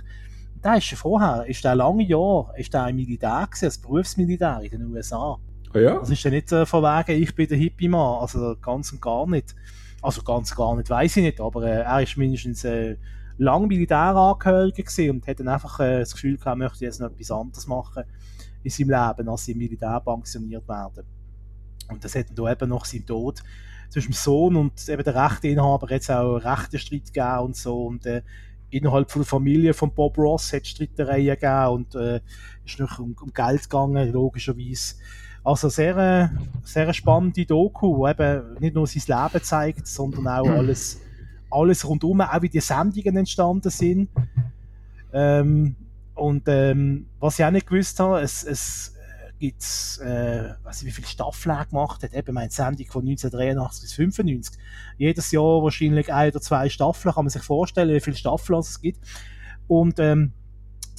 [0.64, 4.62] Der ist schon vorher, ist der lange Jahre, ist der im Militär gewesen, als Berufsmilitär
[4.62, 5.38] in den USA.
[5.74, 6.00] Oh ja?
[6.00, 9.28] Das ist ja nicht äh, von wegen, ich bin der Hippie-Mann, also ganz und gar
[9.28, 9.56] nicht.
[10.02, 12.96] Also ganz und gar nicht, weiß ich nicht, aber äh, er ist mindestens äh,
[13.38, 17.12] lang Militärangehöriger gewesen und hat dann einfach äh, das Gefühl gehabt, er möchte jetzt noch
[17.12, 18.04] etwas anderes machen
[18.64, 21.06] in seinem Leben, als sie im Militär pensioniert werden.
[21.90, 23.42] Und das hat dann da eben noch seinen Tod
[23.90, 28.06] zwischen dem Sohn und eben der Rechteinhaber es auch einen Rechtsstreit gegeben und so und
[28.06, 28.22] äh,
[28.70, 32.22] innerhalb von der Familie von Bob Ross hat es Streitereien gegeben und äh,
[32.66, 34.96] ist noch um, um Geld gegangen, logischerweise.
[35.44, 36.30] Also sehr, äh,
[36.64, 41.02] sehr spannende Doku, die eben nicht nur sein Leben zeigt, sondern auch alles,
[41.50, 44.10] alles rundum, auch wie die Sendungen entstanden sind.
[45.12, 45.76] Ähm,
[46.16, 49.64] und ähm, was ich auch nicht gewusst habe, es, es äh, gibt,
[50.04, 53.94] äh, weiß ich, wie viele Staffeln er gemacht hat, eben meine Sendung von 1983 bis
[53.94, 54.62] 95.
[54.98, 58.82] Jedes Jahr wahrscheinlich ein oder zwei Staffeln, kann man sich vorstellen, wie viele Staffeln es
[58.82, 59.00] gibt.
[59.68, 60.34] Und ähm,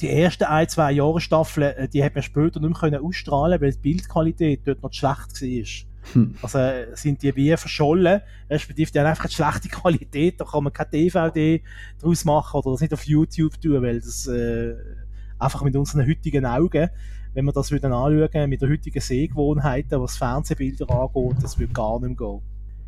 [0.01, 3.71] die ersten ein, zwei Jahre Staffeln, äh, die hat man später nicht mehr ausstrahlen weil
[3.71, 6.13] die Bildqualität dort noch schlecht war.
[6.13, 6.35] Hm.
[6.41, 10.65] Also äh, sind die wie verschollen, respektive die haben einfach eine schlechte Qualität, da kann
[10.65, 11.61] man kein DVD
[12.01, 14.75] draus machen oder das nicht auf YouTube tun, weil das äh,
[15.43, 16.89] einfach mit unseren heutigen Augen,
[17.33, 21.99] wenn wir das würden anschauen, mit den heutigen Sehgewohnheiten, was Fernsehbilder angeht, das würde gar
[21.99, 22.41] nicht mehr gehen.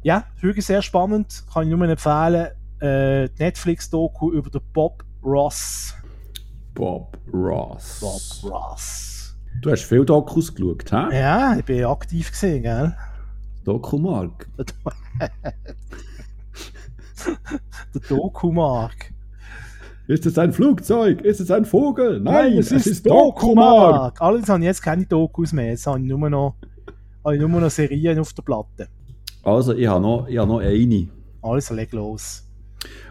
[0.03, 2.49] Ja, wirklich sehr spannend, kann ich nur empfehlen,
[2.81, 5.95] äh, Netflix-Doku über den Bob Ross.
[6.75, 7.99] Bob Ross.
[8.01, 9.35] Bob Ross.
[9.61, 11.17] Du hast viel Dokus geschaut, hä?
[11.19, 12.95] Ja, ich bin aktiv gesehen, gell?
[13.63, 14.47] Doku-Mark.
[17.93, 19.14] der Doku-Mark.
[20.07, 21.21] Ist es ein Flugzeug?
[21.21, 22.19] Ist es ein Vogel?
[22.19, 24.21] Nein, Nein es, es, ist, Dokumark.
[24.21, 25.69] Alles haben jetzt keine Dokus mehr.
[25.69, 26.55] Jetzt habe ich nur noch,
[27.23, 28.87] habe ich nur noch Serien auf der Platte.
[29.43, 31.07] Also, ich habe noch, ich habe noch eine.
[31.41, 32.47] Also, leg los.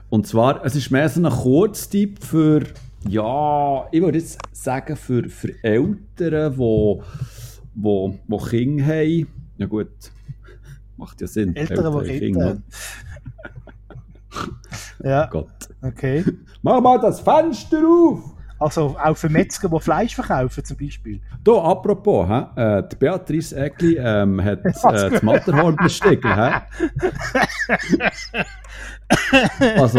[0.08, 2.62] Und zwar, es ist mehr so ein Kurztipp für,
[3.08, 7.02] ja, ich würde jetzt sagen, für, für Eltern, die wo,
[7.74, 9.26] wo, wo Kinder haben.
[9.58, 9.90] Ja gut,
[10.96, 11.56] macht ja Sinn.
[11.56, 12.62] Eltern, die Kinder haben.
[15.02, 15.68] Ja, Gott.
[15.82, 16.24] okay.
[16.62, 18.34] Mach mal das Fenster auf!
[18.58, 21.20] Also auch für Metzger, die Fleisch verkaufen zum Beispiel.
[21.42, 22.44] Da, apropos, hä?
[22.56, 26.22] Äh, die Beatrice Egli ähm, hat äh, das Matterhorn bestiegen.
[29.76, 29.98] Also,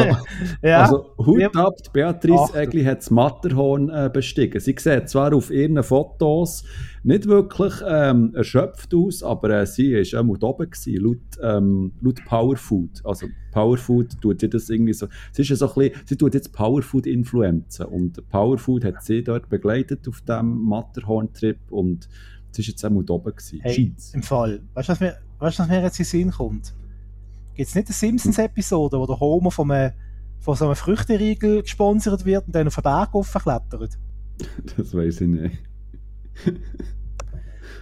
[0.62, 1.50] Ja, also, Hut Ja.
[1.54, 2.54] ab, Beatrice.
[2.56, 4.60] Egli hat das Matterhorn äh, bestiegen.
[4.60, 6.64] Sie sieht zwar auf ihren Fotos
[7.04, 11.18] nicht wirklich ähm, erschöpft aus, aber äh, sie war auch mal da oben, gewesen, laut,
[11.42, 13.02] ähm, laut Powerfood.
[13.04, 16.34] Also Powerfood tut sie das irgendwie so, sie ist ja so ein bisschen, sie tut
[16.34, 22.10] jetzt Powerfood influenzen und Powerfood hat sie dort begleitet auf diesem Matterhorn-Trip und
[22.52, 23.60] sie ist jetzt auch mal da oben gewesen.
[23.62, 24.62] Hey, im Fall.
[24.74, 26.74] Weißt du, was mir, weißt, was mir jetzt in den Sinn kommt?
[27.56, 29.94] Gibt es nicht eine Simpsons-Episode, wo der Homer von, einem,
[30.40, 33.98] von so einem Früchteriegel gesponsert wird und dann auf den Berg hochklettert?
[34.78, 35.60] Das weiß ich nicht.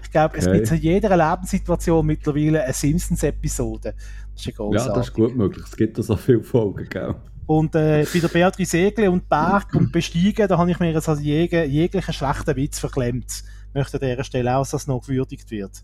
[0.04, 0.58] Ich glaube, es Okay.
[0.60, 3.95] gibt in jeder Lebenssituation mittlerweile eine Simpsons-Episode.
[4.34, 5.66] Das ist ja Ja, das ist gut möglich.
[5.66, 7.16] Es gibt da so viele Folgen, gell?
[7.45, 11.10] Und äh, bei der Beatrice Egli und Berg und Besteigen, da habe ich mir jetzt
[11.10, 13.44] also jeg jeglichen schlechten Witz verklemmt.
[13.70, 15.84] Ich möchte an dieser Stelle auch, dass das noch gewürdigt wird.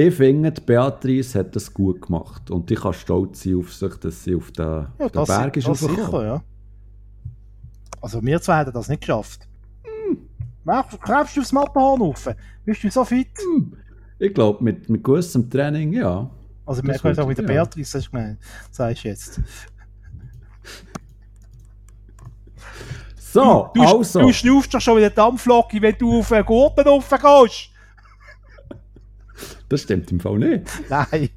[0.00, 2.52] Ich finde, Beatrice hat das gut gemacht.
[2.52, 5.26] Und ich kann stolz sein auf sich, dass sie auf den, Ja, auf den das,
[5.28, 6.42] Berg ist das sicher, ja.
[8.00, 9.48] Also wir zwei hätten das nicht geschafft.
[9.82, 10.18] Hm.
[10.62, 12.28] Mach, klebst du aufs Matterhorn rauf?
[12.64, 13.26] Bist du so fit?
[14.20, 16.30] Ich glaube, mit, mit gewissem Training, ja.
[16.64, 17.64] Also Das wir können auch würde- mit der ja.
[17.64, 18.38] Beatrice, hast du gemeint,
[18.70, 19.40] sagst du jetzt.
[23.16, 24.20] So, du, also.
[24.20, 27.70] du schnaufst doch schon wieder Dampflocke, wenn du auf einen Gurten rauf gehst.
[29.68, 30.64] Das stimmt im Fall nicht.
[30.88, 31.28] Nein,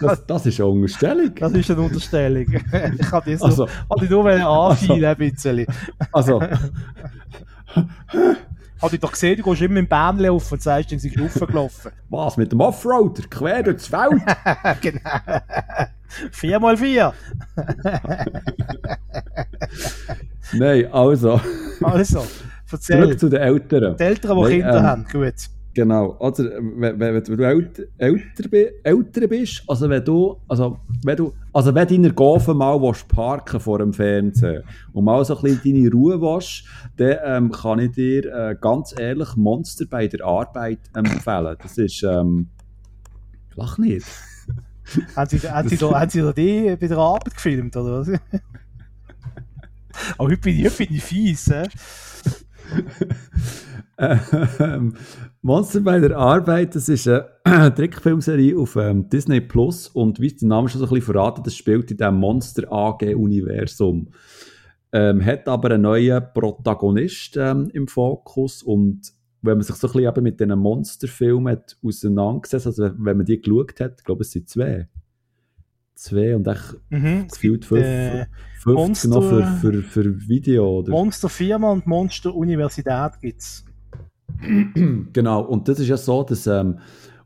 [0.00, 1.34] Das, das ist eine Unterstellung.
[1.34, 2.46] das ist eine Unterstellung.
[2.52, 5.66] ich kann so, Also, also, ich nur anfeilen ein bisschen.
[6.12, 6.42] also,
[8.82, 11.90] Habe ich doch gesehen, du gehst immer im Bähnchen auf und sagst, sind sie raufgelaufen.
[12.10, 13.22] was mit dem Offroader?
[13.30, 14.20] Quer durchs Feld?
[14.82, 15.00] genau.
[16.32, 17.14] Vier mal vier.
[20.52, 21.40] Nein, also,
[21.82, 22.26] Also,
[22.70, 23.02] erzähl.
[23.02, 23.96] zurück zu den Eltern.
[23.96, 25.34] Die Eltern, die Nein, Kinder ähm, haben, gut.
[25.74, 30.78] Genau, also wenn, wenn, wenn du älter, älter, bi- älter bist, also wenn du, also
[31.02, 35.36] wenn du, also wenn deine Gofen mal willst parken vor dem Fernsehen und mal so
[35.36, 36.64] ein bisschen deine Ruhe willst,
[36.96, 41.56] dann ähm, kann ich dir äh, ganz ehrlich Monster bei der Arbeit empfehlen.
[41.60, 42.46] Das ist, ähm,
[43.56, 44.06] lach nicht.
[45.16, 48.08] Haben sie, haben, sie da, haben sie da die bei der Arbeit gefilmt, oder was?
[48.10, 48.20] Aber
[50.28, 51.50] heute bin ich, heute bin ich fies?
[53.96, 54.94] Ähm,
[55.46, 57.06] Monster bei der Arbeit, das ist
[57.44, 61.42] eine Trickfilmserie auf ähm, Disney Plus und wie der Name schon so ein bisschen verraten,
[61.44, 64.08] das spielt in diesem Monster AG-Universum.
[64.92, 69.12] Ähm, hat aber einen neuen Protagonist ähm, im Fokus und
[69.42, 73.26] wenn man sich so ein bisschen eben mit diesen Monsterfilmen hat auseinandergesetzt, also wenn man
[73.26, 74.88] die geschaut hat, ich glaube es sind zwei.
[75.94, 77.28] Zwei und echt Mhm.
[77.28, 78.26] Gefühlt fünf, äh,
[78.60, 80.78] 50 noch für, Monster- für, für Video.
[80.78, 80.90] Oder?
[80.90, 83.64] Monster Firma und Monster Universität gibt es.
[85.12, 86.78] Genau, und das ist ja so, dass ähm,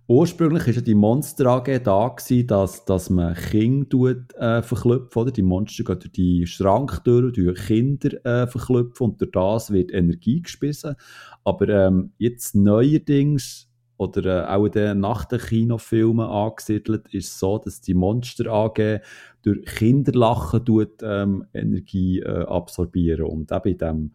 [0.07, 5.23] ursprünglich ist ja die Monster AG da gewesen, dass, dass man Kinder tut, äh, verklüpfen,
[5.23, 5.31] oder?
[5.31, 10.43] Die Monster gehen durch die Schranktür, durch Kinder äh, verklüpfen und durch das wird Energie
[10.43, 10.97] gespissen.
[11.45, 13.69] Aber ähm, jetzt neuerdings,
[13.99, 19.01] oder äh, auch den nach den Kinofilmen angesiedelt, ist so, dass die Monster AG
[19.43, 23.25] durch Kinderlachen tut, ähm, Energie äh, absorbieren.
[23.25, 24.13] Und eben in dem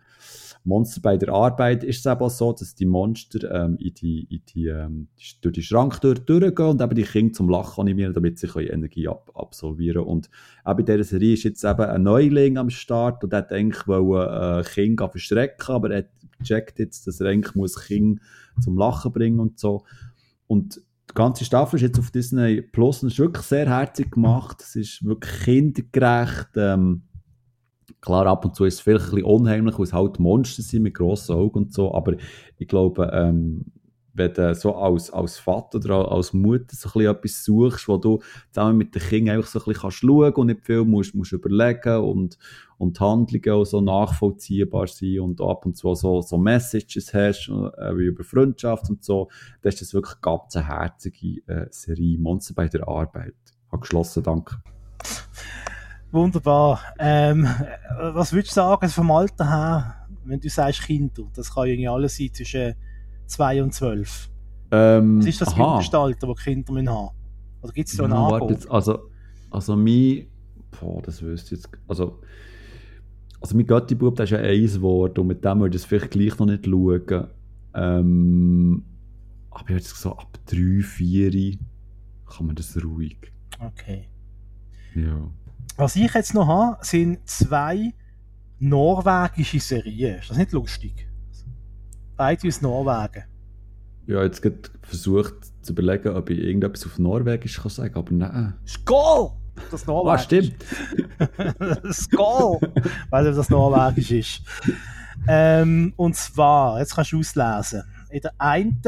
[0.65, 4.27] Monster bei der Arbeit ist es eben auch so, dass die Monster ähm, in die,
[4.29, 5.07] in die, ähm,
[5.41, 9.07] durch die Schranktür durchgehen und eben die Kinder zum Lachen animieren, damit sie können Energie
[9.07, 10.29] ab absolvieren Und
[10.65, 14.61] eben in dieser Serie ist jetzt eben ein Neuling am Start und der eigentlich wollen,
[14.61, 16.09] äh, Kinder verstrecken, aber er hat
[16.39, 18.21] gecheckt jetzt, dass er eigentlich muss Kinder
[18.61, 19.83] zum Lachen bringen und so.
[20.47, 24.61] Und die ganze Staffel ist jetzt auf Disney Plus und ist wirklich sehr herzig gemacht.
[24.61, 26.49] Es ist wirklich kindergerecht.
[26.55, 27.03] Ähm,
[28.03, 30.83] Klar, ab und zu ist es vielleicht ein bisschen unheimlich, weil es halt Monster sind
[30.83, 32.15] mit grossen Augen und so, aber
[32.57, 33.63] ich glaube, ähm,
[34.13, 38.19] wenn du so als, als Vater oder als Mutter so ein etwas suchst, wo du
[38.51, 41.31] zusammen mit den Kindern einfach so ein bisschen kannst schauen und nicht viel musst, musst
[41.31, 42.37] überlegen und,
[42.77, 47.97] und Handlungen auch so nachvollziehbar sind und ab und zu so, so Messages hast, äh,
[47.97, 49.29] wie über Freundschaft und so,
[49.61, 52.19] dann ist das wirklich eine ganz herzige äh, Serie.
[52.19, 53.35] Monster bei der Arbeit.
[53.71, 54.57] Hat geschlossen, danke.
[56.13, 56.79] Wunderbar.
[56.99, 57.47] Ähm,
[58.13, 59.95] was würdest du sagen vom Alter her,
[60.25, 61.23] wenn du sagst Kinder?
[61.33, 62.75] Das kann irgendwie alles sein zwischen
[63.25, 64.29] 2 und 12.
[64.69, 65.71] Ähm, Was ist das aha.
[65.71, 67.09] Mindestalter, das Kinder müssen haben
[67.63, 68.31] Oder gibt es Ja, Angebot?
[68.41, 69.09] warte jetzt, also,
[69.49, 70.27] also mein,
[70.79, 72.19] boah, das wüsste ich jetzt, also,
[73.41, 76.11] also mein Götti-Bub, der ist ja eins geworden und mit dem würde ich es vielleicht
[76.11, 77.27] gleich noch nicht schauen.
[77.73, 78.83] Ähm,
[79.49, 81.57] aber ich würde so ab 3, 4
[82.27, 83.17] kann man das ruhig.
[83.59, 84.07] Okay.
[84.93, 85.27] Ja.
[85.77, 87.93] Was ich jetzt noch habe, sind zwei
[88.59, 90.19] norwegische Serien.
[90.19, 91.07] Ist das nicht lustig?
[92.15, 93.23] Beide aus Norwegen.
[94.05, 98.53] Ja, jetzt gerade versucht zu überlegen, ob ich irgendetwas auf Norwegisch kann sagen, aber nein.
[98.67, 99.31] Skål!
[99.71, 100.23] Das Ah, Norwegisch.
[100.23, 100.55] stimmt.
[101.93, 102.59] Skål!
[103.09, 104.41] Weil das Norwegisch ist.
[105.27, 107.83] Ähm, und zwar, jetzt kannst du auslesen.
[108.09, 108.81] In der einen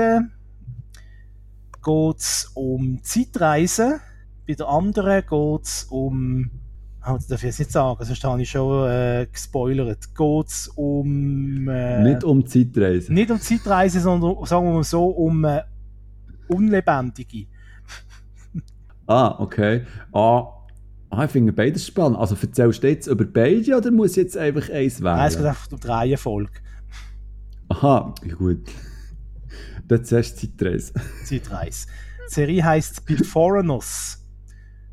[1.84, 4.00] geht es um Zeitreisen,
[4.48, 6.52] bei der anderen geht es um.
[7.08, 10.16] Oh, das darf ich jetzt nicht sagen, sonst habe ich schon äh, gespoilert.
[10.16, 11.68] Geht es um.
[11.70, 13.14] Äh, Nicht um Zeitreisen.
[13.14, 15.62] nicht um Zeitreisen, sondern sagen wir mal so, um äh,
[16.48, 17.48] Unlebendige.
[19.08, 19.84] Ah, okay.
[20.14, 20.48] Ah,
[21.12, 22.18] ah ich finde beides spannend.
[22.18, 25.18] Also erzählst du jetzt über beide oder muss jetzt einfach eins wählen?
[25.18, 26.52] Nein, es geht einfach um die Reihenfolge.
[27.70, 28.64] Aha, gut.
[29.88, 30.94] Dann zuerst Zeitreise.
[31.24, 31.88] Zeitreise.
[32.28, 34.24] Die Serie heisst Beforeigners.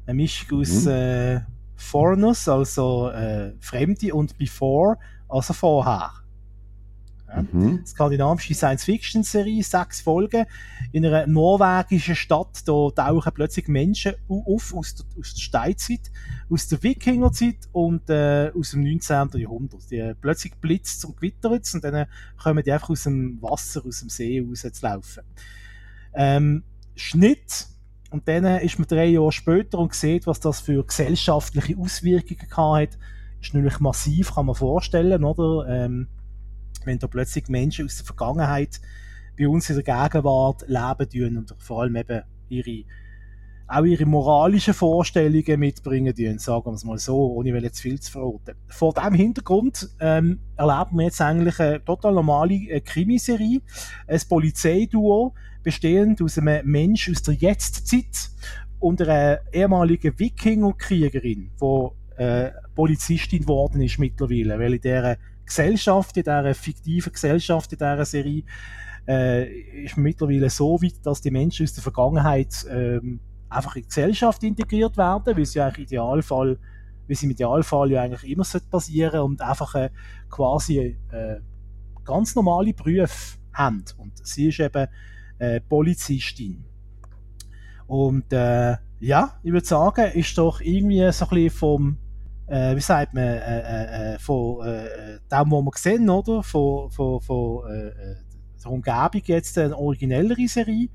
[0.07, 0.91] Eine Mischung aus Mhm.
[0.91, 1.41] äh,
[1.83, 4.97] Foreigners, also äh, Fremde, und Before,
[5.29, 6.11] also vorher.
[7.29, 7.43] Ja.
[7.51, 7.85] Mhm.
[7.87, 10.45] Skandinavische Science-Fiction-Serie, sechs Folgen.
[10.93, 16.11] In einer norwegischen Stadt, da tauchen plötzlich Menschen au- auf aus der, aus der Steinzeit,
[16.51, 19.31] aus der Wikingerzeit und äh, aus dem 19.
[19.41, 19.91] Jahrhundert.
[19.91, 22.07] Die, äh, plötzlich blitzt und gewittert und dann
[22.43, 25.23] kommen die einfach aus dem Wasser, aus dem See raus zu laufen.
[26.15, 26.63] Ähm,
[26.95, 27.67] Schnitt.
[28.13, 32.93] Und dann ist man drei Jahre später und sieht, was das für gesellschaftliche Auswirkungen gehabt
[32.93, 32.99] hat.
[33.41, 35.67] Ist natürlich massiv, kann man vorstellen, oder?
[35.69, 36.09] Ähm,
[36.85, 38.81] wenn da plötzlich Menschen aus der Vergangenheit
[39.39, 42.85] bei uns in der Gegenwart leben tun und vor allem eben ihre,
[43.67, 48.13] auch ihre moralischen Vorstellungen mitbringen tun, sagen wir es mal so, ohne jetzt viel zu
[48.13, 48.57] verraten.
[48.67, 53.63] Vor diesem Hintergrund ähm, erleben wir jetzt eigentlich eine total normale äh, Krimiserie,
[54.07, 58.31] ein Polizeiduo, bestehend aus einem Mensch aus der Jetztzeit
[58.79, 66.25] und einer ehemaligen Wikingerkriegerin, die äh, Polizistin geworden ist mittlerweile, weil in dieser Gesellschaft, in
[66.25, 68.43] dieser fiktiven Gesellschaft, in dieser Serie,
[69.07, 73.89] äh, ist mittlerweile so weit, dass die Menschen aus der Vergangenheit ähm, einfach in die
[73.89, 76.59] Gesellschaft integriert werden, wie es ja eigentlich Idealfall,
[77.07, 79.91] wie es im Idealfall ja eigentlich immer sollte passieren und einfach äh,
[80.31, 81.41] quasi äh,
[82.05, 83.85] ganz normale Berufe haben.
[83.99, 84.87] Und sie ist eben
[85.43, 86.65] äh, Polizistin.
[87.87, 91.97] Und äh, ja, ich würde sagen, ist doch irgendwie so ein bisschen vom,
[92.47, 96.43] äh, wie sagt man, äh, äh, von äh, dem, was wir sehen, oder?
[96.43, 97.65] Von, von, von
[98.65, 100.89] der Umgebung jetzt eine originellere Serie.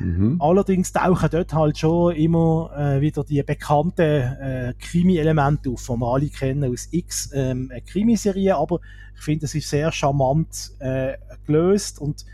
[0.00, 0.40] Mhm.
[0.40, 6.06] Allerdings tauchen dort halt schon immer äh, wieder die bekannten äh, Krimi-Elemente auf, die wir
[6.06, 8.80] alle kennen aus X ähm, äh, Krimiserien, aber
[9.14, 12.24] ich finde, es ist sehr charmant äh, gelöst und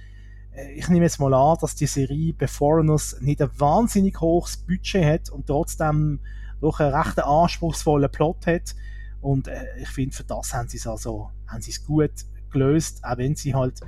[0.75, 5.31] ich nehme jetzt mal an, dass die Serie Beforeigners nicht ein wahnsinnig hohes Budget hat
[5.31, 6.21] und trotzdem
[6.61, 8.75] doch einen recht anspruchsvollen Plot hat.
[9.21, 12.13] Und äh, ich finde, für das haben sie es also haben sie es gut
[12.51, 13.81] gelöst, auch wenn sie halt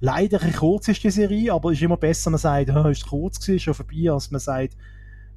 [0.00, 3.06] leider ein kurz ist die Serie, aber es ist immer besser, man sagt, oh, ist
[3.06, 4.76] kurz gewesen, schon vorbei, als man sagt,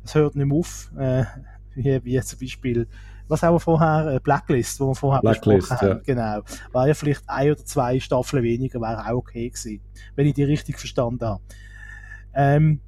[0.03, 1.23] es hört nicht mehr auf, äh,
[1.75, 2.87] wie, wie zum Beispiel,
[3.27, 6.13] was haben wir vorher, äh, Blacklist, wo wir vorher Blacklist, besprochen haben, ja.
[6.15, 6.41] genau,
[6.71, 9.81] war ja vielleicht ein oder zwei Staffeln weniger, wäre auch okay gewesen,
[10.15, 11.41] wenn ich die richtig verstanden habe.
[12.33, 12.81] Ähm,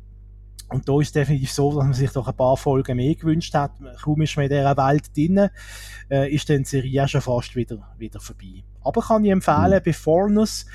[0.69, 3.55] und da ist es definitiv so, dass man sich doch ein paar Folgen mehr gewünscht
[3.55, 3.71] hat.
[4.03, 5.49] Kaum ist man in dieser Welt drin,
[6.11, 8.63] äh, ist dann die Serie auch schon fast wieder, wieder vorbei.
[8.83, 9.83] Aber kann ich empfehlen, Mhm.
[9.83, 10.65] Beforeigners,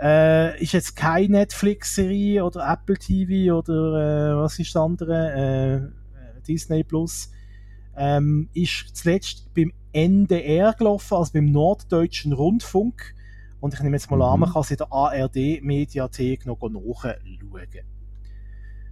[0.00, 5.92] äh, ist jetzt keine Netflix-Serie oder Apple TV oder äh, was ist das andere?
[5.92, 7.30] Äh, Disney Plus.
[7.98, 13.14] Ähm, ist zuletzt beim NDR gelaufen, also beim Norddeutschen Rundfunk.
[13.60, 14.40] Und ich nehme jetzt mal an, Mhm.
[14.40, 17.14] man kann es in der ARD-Mediathek noch nachschauen.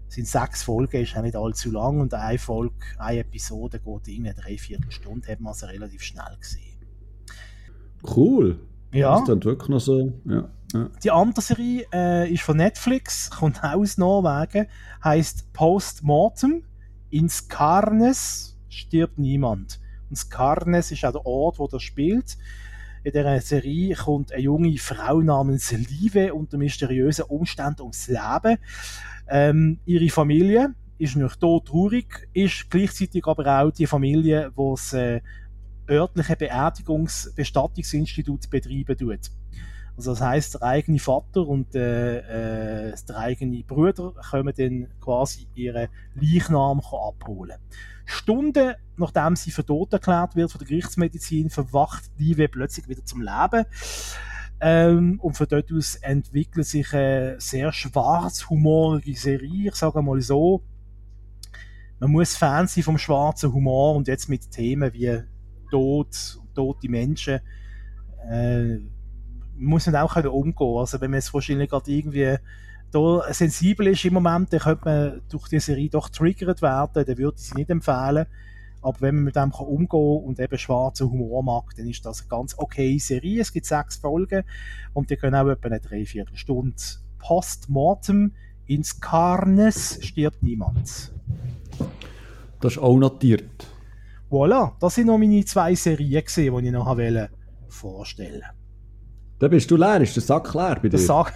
[0.09, 4.09] Es sind sechs Folgen, ist auch nicht allzu lang und eine Folge, eine Episode geht
[4.09, 6.78] irgendwie drei, vier Stunden, hat man also relativ schnell gesehen.
[8.03, 8.61] Cool.
[8.93, 9.16] Ja.
[9.16, 10.12] Das klingt wirklich noch so.
[10.24, 10.49] Ja.
[10.73, 10.91] ja.
[11.03, 14.66] Die andere Serie äh, ist von Netflix, kommt auch aus Norwegen,
[15.03, 16.62] heißt Postmortem.
[17.11, 19.81] In Skarnes stirbt niemand.
[20.09, 22.39] Und Skarnes ist auch der Ort, wo das spielt.
[23.03, 28.59] In dieser Serie kommt eine junge Frau namens Live unter mysteriösen Umständen ums Leben.
[29.28, 34.93] Ähm, ihre Familie ist noch tot traurig, ist gleichzeitig aber auch die Familie, die das
[34.93, 35.20] äh,
[35.89, 39.31] örtliche Beerdigungs-Bestattungsinstitut betreiben tut.
[39.97, 45.48] Also das heißt, der eigene Vater und äh, äh, der eigene Bruder können dann quasi
[45.55, 47.56] ihren Leichnam abholen.
[48.05, 53.23] Stunden nachdem sie für tot erklärt wird von der Gerichtsmedizin, verwacht Liebe plötzlich wieder zum
[53.23, 53.64] Leben.
[54.59, 60.62] Ähm, und von dort aus entwickelt sich eine sehr schwarzhumorige Serie, ich sage mal so.
[61.98, 65.23] Man muss Fan sein vom schwarzen Humor und jetzt mit Themen wie
[65.70, 67.40] Tod, tote Menschen,
[68.31, 68.78] äh,
[69.59, 70.78] muss man auch können umgehen.
[70.78, 72.37] Also wenn man jetzt wahrscheinlich gerade irgendwie
[72.91, 77.19] da sensibel ist im Moment, dann könnte man durch die Serie doch triggert werden, dann
[77.19, 78.27] würde ich sie nicht empfehlen.
[78.83, 82.20] Aber wenn man mit dem kann umgehen und eben schwarzen Humor mag, dann ist das
[82.20, 83.41] eine ganz okay Serie.
[83.41, 84.45] Es gibt sechs Folgen
[84.93, 86.77] und die können auch etwa eine Dreiviertelstunde.
[87.19, 88.33] Postmortem
[88.66, 91.12] ins Carnes stirbt niemand.
[92.61, 93.66] Das ist auch notiert.
[94.31, 96.87] Voilà, das sind noch meine zwei Serien, gewesen, die ich noch
[97.69, 98.56] vorstellen wollte.
[99.38, 100.90] Da bist du leer, ist der Sack leer bei dir?
[100.90, 101.32] Der Sack.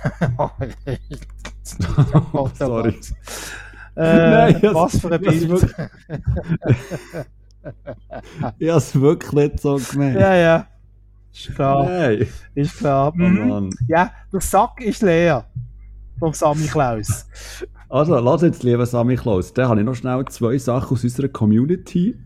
[2.32, 2.98] oh, sorry.
[3.97, 5.77] Äh, Nein, was für ein Bild.
[8.59, 10.18] ich habe es wirklich nicht so gemeint.
[10.18, 10.66] Ja, ja.
[11.32, 11.85] Ist klar.
[11.85, 12.27] Nein.
[12.55, 13.12] Ist klar.
[13.14, 13.70] Oh, Mann.
[13.86, 15.44] Ja, der Sack ist leer.
[16.18, 17.27] Vom Sammy Klaus.
[17.89, 19.52] Also, lass jetzt, lieber Sammy Klaus.
[19.52, 22.16] Dann habe ich noch schnell zwei Sachen aus unserer Community.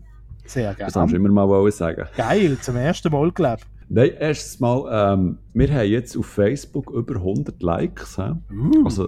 [0.45, 0.85] Sehr gerne.
[0.85, 2.05] Das darfst du immer mal sagen.
[2.15, 3.74] Geil, zum ersten Mal, glaube ich.
[3.87, 8.15] Nein, erstes Mal, ähm, wir haben jetzt auf Facebook über 100 Likes.
[8.15, 8.31] He?
[8.53, 8.83] Uh.
[8.83, 9.07] Also,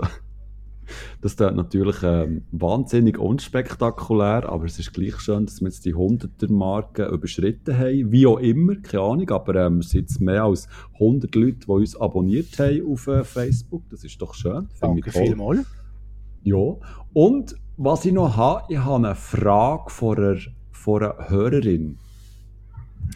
[1.22, 5.95] das ist natürlich ähm, wahnsinnig unspektakulär, aber es ist gleich schön, dass wir jetzt die
[5.95, 8.12] 100er-Marke überschritten haben.
[8.12, 11.72] Wie auch immer, keine Ahnung, aber ähm, es sind jetzt mehr als 100 Leute, die
[11.72, 13.84] uns abonniert haben auf äh, Facebook.
[13.90, 14.68] Das ist doch schön.
[14.80, 15.66] Danke vielmals.
[16.44, 16.76] Ja.
[17.14, 20.38] Und was ich noch habe, ich habe eine Frage von einer,
[20.72, 21.98] von einer Hörerin.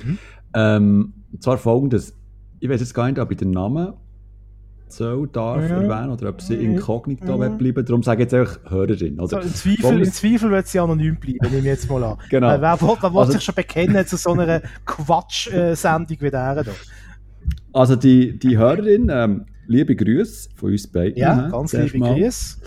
[0.04, 0.18] Mhm.
[0.54, 2.16] Ähm, und zwar folgendes.
[2.60, 3.94] Ich weiß jetzt gar nicht, ob ich den Namen
[4.88, 5.82] soll, darf Ja.
[5.82, 7.86] erwähnen oder ob sie inkognito will bleiben.
[7.86, 9.20] Darum sage ich jetzt einfach Hörerin.
[9.20, 9.42] Oder?
[9.42, 12.18] im, Zweifel, Im Zweifel wird sie anonym bleiben, nehme ich jetzt mal an.
[12.30, 12.54] Genau.
[12.54, 16.64] Äh, wer will, wer will Also- sich schon bekennen zu so einer Quatsch-Sendung wie der
[16.64, 16.74] hier?
[17.74, 21.18] Also die, die Hörerin, ähm, liebe Grüße von uns beiden.
[21.18, 22.00] Ja, ganz liebe.
[22.00, 22.58] Grüße.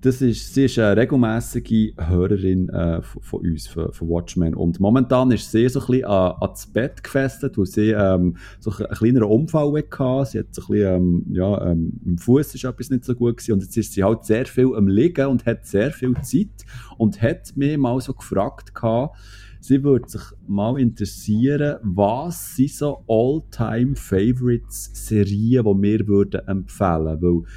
[0.00, 4.54] Das ist, sie ist eine regelmäßige Hörerin äh, von, von uns, von, von Watchmen.
[4.54, 8.36] Und momentan ist sie so ein bisschen an, an das Bett gefesselt, weil sie ähm,
[8.60, 10.30] so einen kleineren Unfall hatte.
[10.30, 13.38] Sie hat so ein bisschen, ähm, ja, ähm, im Fuß ist etwas nicht so gut
[13.38, 13.54] gewesen.
[13.54, 16.64] Und jetzt ist sie halt sehr viel am Liegen und hat sehr viel Zeit.
[16.96, 19.16] Und hat mich mal so gefragt gehabt,
[19.58, 27.48] sie würde sich mal interessieren, was sind so All-Time-Favorites-Serien, die wir würden empfehlen würden.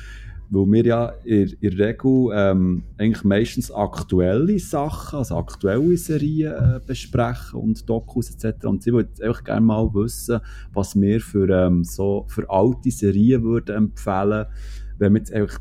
[0.53, 6.53] Weil wir ja in, in der Regel ähm, eigentlich meistens aktuelle Sachen, also aktuelle Serien
[6.53, 8.65] äh, besprechen und Dokus etc.
[8.65, 10.41] Und sie würde einfach gerne mal wissen,
[10.73, 14.45] was wir für, ähm, so, für alte Serien würden empfehlen,
[14.97, 15.59] wenn wir jetzt einfach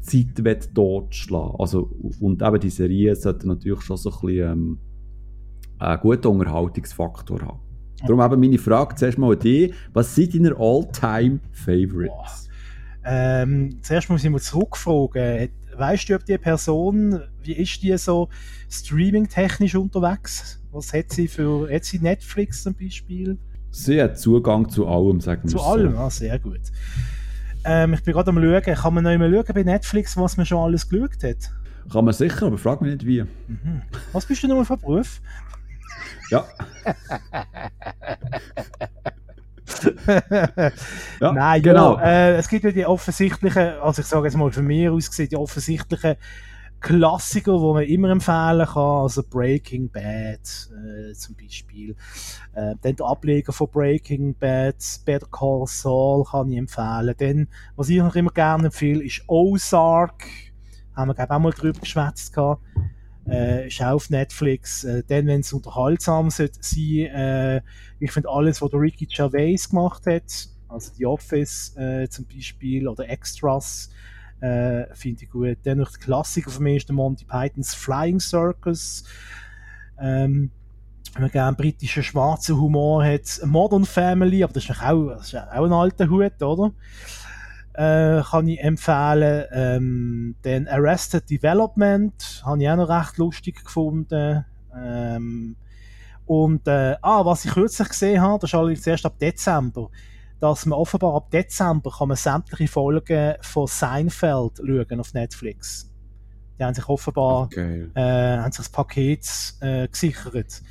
[0.00, 1.90] Zeit will totschlagen Also,
[2.20, 4.78] und eben die Serien sollten natürlich schon so ein bisschen ähm,
[5.78, 7.60] einen guten Unterhaltungsfaktor haben.
[8.06, 9.72] Darum eben meine Frage zuerst mal an dich.
[9.92, 12.50] Was sind deine All-Time-Favorites?
[13.04, 15.50] Ähm, zuerst muss ich mal zurückfragen.
[15.76, 18.28] Weißt du, ob die Person, wie ist die so
[18.70, 20.62] streaming-technisch unterwegs?
[20.72, 23.38] Was hat sie für, hat sie Netflix zum Beispiel?
[23.70, 25.64] Sie hat Zugang zu allem, sagen wir Zu so.
[25.64, 26.60] allem, ah, sehr gut.
[27.64, 30.46] Ähm, ich bin gerade am schauen, kann man noch mal schauen bei Netflix, was man
[30.46, 31.50] schon alles geschaut hat?
[31.90, 33.22] Kann man sicher, aber frag mich nicht wie.
[33.22, 33.82] Mhm.
[34.12, 35.20] Was bist du nochmal für Beruf?
[36.30, 36.46] Ja,
[41.20, 41.96] ja Nein, genau.
[41.96, 45.08] ja, äh, es gibt ja die offensichtlichen, also ich sage jetzt mal von mir aus
[45.08, 46.16] gesehen, die offensichtlichen
[46.84, 51.96] Klassiker, die man immer empfehlen kann, also Breaking Bad äh, zum Beispiel.
[52.52, 54.76] Äh, dann der Ableger von Breaking Bad,
[55.06, 57.14] Better Call Saul kann ich empfehlen.
[57.16, 60.26] Dann, was ich noch immer gerne empfehle, ist Ozark.
[60.94, 62.62] Haben wir, glaube ich, auch mal drüber geschwätzt gehabt.
[63.28, 64.84] Äh, ist auf Netflix.
[64.84, 67.60] Äh, dann, wenn es unterhaltsam sein, äh,
[67.98, 73.08] ich finde alles, was Ricky Gervais gemacht hat, also The Office äh, zum Beispiel oder
[73.08, 73.90] Extras,
[74.40, 75.58] äh, finde ich gut.
[75.64, 79.04] Dann noch der Klassiker von mir ist der Monty Pythons Flying Circus.
[79.98, 80.50] Ähm,
[81.14, 85.36] wenn man gerne britischen schwarzen Humor hat, Modern Family, aber das ist auch, das ist
[85.36, 86.72] auch ein alter Hut, oder?
[87.74, 89.44] Äh, kann ich empfehlen.
[89.52, 94.44] Ähm, dann Arrested Development, habe ich auch noch recht lustig gefunden.
[94.76, 95.56] Ähm,
[96.26, 99.90] und äh, ah, was ich kürzlich gesehen habe, das ist allerdings erst ab Dezember,
[100.40, 105.90] dass man offenbar ab Dezember kann man sämtliche Folgen von Seinfeld schauen auf Netflix.
[106.58, 107.90] Die haben sich offenbar Geil.
[107.94, 109.28] äh, haben sich das Paket
[109.60, 110.62] äh, gesichert.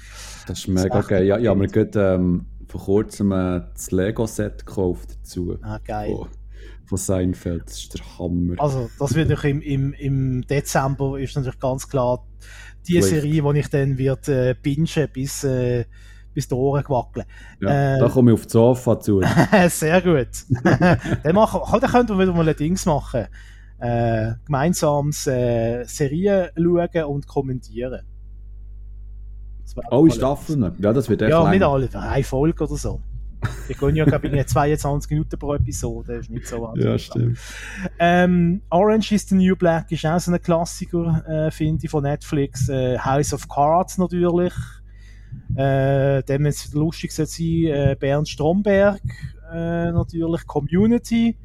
[0.47, 1.25] Das ist mega echt geil.
[1.25, 5.57] Ja, ja, wir gerade ähm, vor kurzem äh, das Lego-Set gekauft dazu.
[5.61, 6.15] Ah, geil.
[6.15, 6.29] Von,
[6.85, 7.63] von Seinfeld.
[7.65, 8.55] Das ist der Hammer.
[8.57, 12.25] Also, das wird natürlich im, im, im Dezember ist natürlich ganz klar
[12.87, 13.07] die Pflicht.
[13.07, 15.85] Serie, die ich dann wird äh, bingen bis, äh,
[16.33, 17.25] bis die Ohren wackeln.
[17.61, 19.21] ja, äh, da komme ich auf das Sofa zu.
[19.69, 20.27] Sehr gut.
[21.23, 23.27] dann, machen, dann könnten wir wieder mal ein Dings machen.
[23.79, 28.01] Äh, gemeinsames äh, Serien schauen und kommentieren.
[29.89, 30.75] Alle Staffeln?
[30.79, 31.51] Ja, das wird echt Ja, lang.
[31.51, 33.01] nicht alle, eine Folge oder so.
[33.67, 36.97] Wir gehen ja, glaube ich, 22 Minuten pro Episode, das ist nicht so wahnsinnig Ja,
[36.97, 37.37] stimmt.
[37.99, 42.03] Ähm, Orange is the New Black ist auch so ein Klassiker, äh, finde ich, von
[42.03, 42.69] Netflix.
[42.69, 44.53] Äh, House of Cards natürlich.
[45.55, 49.01] Äh, dem es lustig sein, äh, Bernd Stromberg
[49.51, 50.45] äh, natürlich.
[50.47, 51.37] Community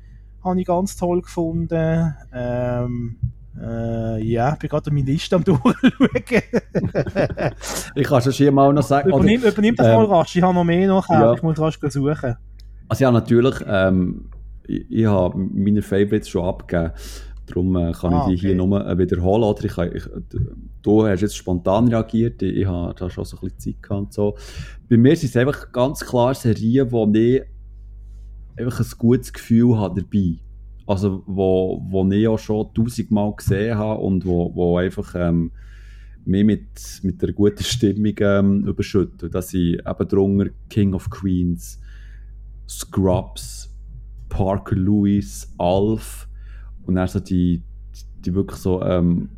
[0.43, 2.15] habe ich ganz toll gefunden.
[2.33, 3.19] Ähm,
[3.61, 5.75] äh, ja, ich bin gerade meine Liste am durchschauen.
[7.95, 9.11] Ich kann schon hier mal noch sagen.
[9.13, 11.33] oder- übernimm, übernimm das ähm, mal rasch, ich habe noch mehr nachher, ja.
[11.35, 12.37] ich muss rasch suchen.
[12.89, 14.31] Also ja, natürlich, ähm,
[14.67, 16.93] ich, ich habe meine Favorites schon abgegeben.
[17.47, 18.67] Darum äh, kann Ah, ich die hier okay.
[18.69, 19.43] nur äh, wiederholen.
[19.45, 20.05] Oder ich, kann- ich,
[20.83, 24.13] du hast jetzt spontan reagiert, ich, ich habe da schon so ein bisschen Zeit gehabt
[24.13, 24.37] so.
[24.91, 27.43] Bei mir sind es einfach ganz klar Serien, wo ich
[28.57, 30.37] einfach ein gutes Gefühl habe dabei.
[30.89, 35.51] Also, wo, wo ich auch schon tausendmal gesehen habe und wo, wo einfach ähm,
[36.25, 39.35] mich mit, mit einer guten Stimmung ähm, überschüttet.
[39.35, 41.79] Das sind eben drunter King of Queens,
[42.67, 43.71] Scrubs,
[44.31, 46.27] Parker Lewis, Alf
[46.87, 47.63] und dann so die,
[48.21, 49.29] die wirklich so, ähm,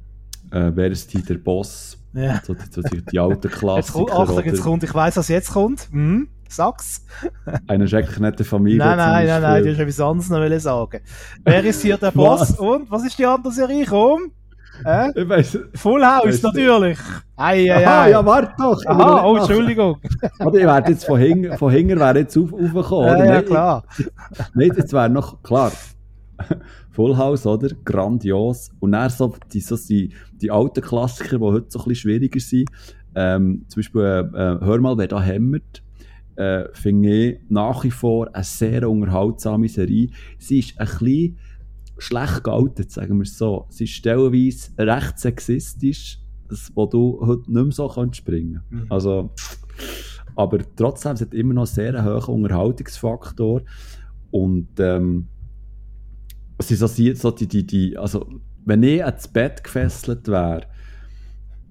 [0.53, 1.99] äh, wer ist die, der Boss?
[2.13, 2.41] Ja.
[2.45, 3.99] So, die, so die, die alten Jetzt Klassiker.
[3.99, 5.89] kommt, Achtung, jetzt kommt, ich weiss, was jetzt kommt.
[5.91, 6.29] Hm?
[6.51, 7.05] Sag's.
[7.67, 8.79] Eine schrecklich nette Familie.
[8.79, 11.01] Nein, nein, nein, nein, du hast etwas anderes noch sagen.
[11.45, 12.41] Wer ist hier der Boss?
[12.41, 12.59] Was?
[12.59, 13.85] Und was ist die andere Serie?
[13.87, 14.33] Komm!
[14.85, 15.11] Äh?
[15.23, 16.99] Ich weiss, Full House, du- natürlich!
[17.37, 18.11] Ei, ei, Aha, ei.
[18.11, 18.81] ja, warte doch.
[18.87, 19.99] Aha, oh, Entschuldigung.
[20.41, 23.07] Oder ich wäre jetzt von hinten, von hinten wäre jetzt auf, aufgekommen.
[23.09, 23.25] Ja, oder?
[23.27, 23.85] ja, klar.
[24.55, 25.71] Nein, jetzt wäre noch, klar,
[26.93, 27.69] Full House, oder?
[27.85, 28.71] Grandios.
[28.81, 32.41] Und dann so die, so die, die alten Klassiker, die heute so ein bisschen schwieriger
[32.41, 32.69] sind.
[33.15, 35.83] Ähm, zum Beispiel, äh, äh, Hör mal, wer da hämmert.
[36.36, 40.09] Äh, finde ich nach wie vor eine sehr unterhaltsame Serie.
[40.39, 41.39] Sie ist ein bisschen
[41.98, 43.66] schlecht gealtert, sagen wir es so.
[43.69, 48.86] Sie ist stellenweise recht sexistisch, das, wo du heute nicht mehr so kannst springen Mhm.
[48.89, 49.31] Also,
[50.36, 53.62] aber trotzdem, es hat immer noch sehr einen hohen Unterhaltungsfaktor.
[54.31, 55.27] Und ähm,
[56.57, 58.27] es ist so, sie- so die, die, die, also,
[58.65, 60.62] wenn ich ans Bett gefesselt wäre,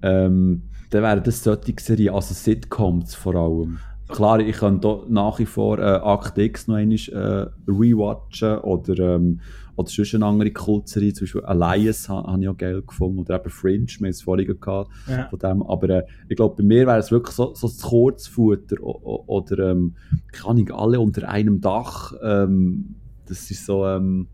[0.02, 3.80] ähm, dann wären das solche Serien, also Sitcoms vor allem.
[4.10, 9.16] Klar, ich kann da nach wie vor äh, Akt X noch einmal äh, rewatchen oder,
[9.16, 9.40] ähm,
[9.76, 13.36] oder sonst eine andere Kultserie, zum Beispiel Alliance ha- habe ich auch geil gefunden oder
[13.40, 15.28] eben Fringe, wir haben es vorhin gehabt Ja.
[15.30, 18.78] von dem, aber äh, ich glaube, bei mir wäre es wirklich so, so das Kurzfutter
[18.82, 19.94] oder ähm,
[20.32, 22.96] kann ich alle unter einem Dach, ähm,
[23.28, 24.28] das ist so, ähm,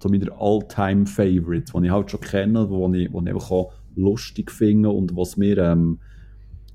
[0.00, 4.50] so meine All-Time-Favorites, die ich halt schon kenne, wo ich, wo ich einfach auch lustig
[4.52, 5.98] finde und was mir, ähm,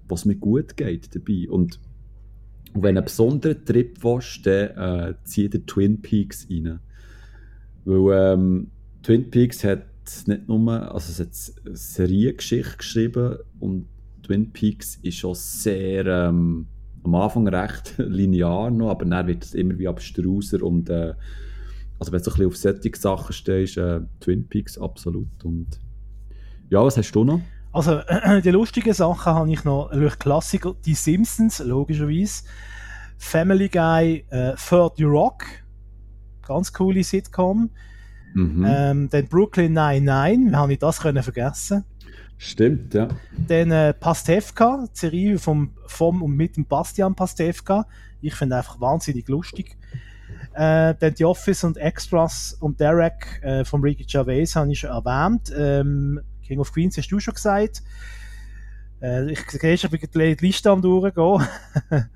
[0.07, 1.47] was mir gut geht dabei.
[1.49, 1.79] Und
[2.75, 6.81] und wenn du einen besonderen Trip willst, dann äh, zieh dir Twin Peaks rein.
[7.85, 8.67] Weil ähm,
[9.01, 9.85] Twin Peaks hat
[10.27, 13.87] nicht nur, also es hat eine Seriengeschichte geschrieben und
[14.23, 16.67] Twin Peaks ist schon sehr, ähm,
[17.03, 21.13] am Anfang recht linear noch, aber dann wird es immer wie abstruser und äh,
[21.97, 25.79] also wenn du ein bisschen auf solche Sachen stehst, äh, Twin Peaks absolut und
[26.69, 27.39] ja, was hast du noch?
[27.75, 27.99] Also,
[28.41, 32.43] die lustigen Sachen habe ich noch, natürlich Klassiker, die Simpsons, logischerweise.
[33.17, 35.43] Family Guy, äh, 30 Rock,
[36.47, 37.69] ganz coole Sitcom.
[38.33, 38.65] Mhm.
[38.65, 41.83] Ähm, dann Brooklyn 99, wie habe ich das können vergessen?
[42.37, 43.09] Stimmt, ja.
[43.47, 47.87] Dann äh, Pastewka, die Serie vom, vom und mit dem Bastian Pastewka.
[48.21, 49.77] Ich finde einfach wahnsinnig lustig.
[50.53, 54.91] Äh, dann The Office und Extras und Derek äh, von Ricky Gervais habe ich schon
[54.91, 55.53] erwähnt.
[55.57, 57.83] Ähm, King of Queens hast du schon gesagt.
[59.01, 61.41] Äh, ich sehe schon, ich die Liste am durchgehen.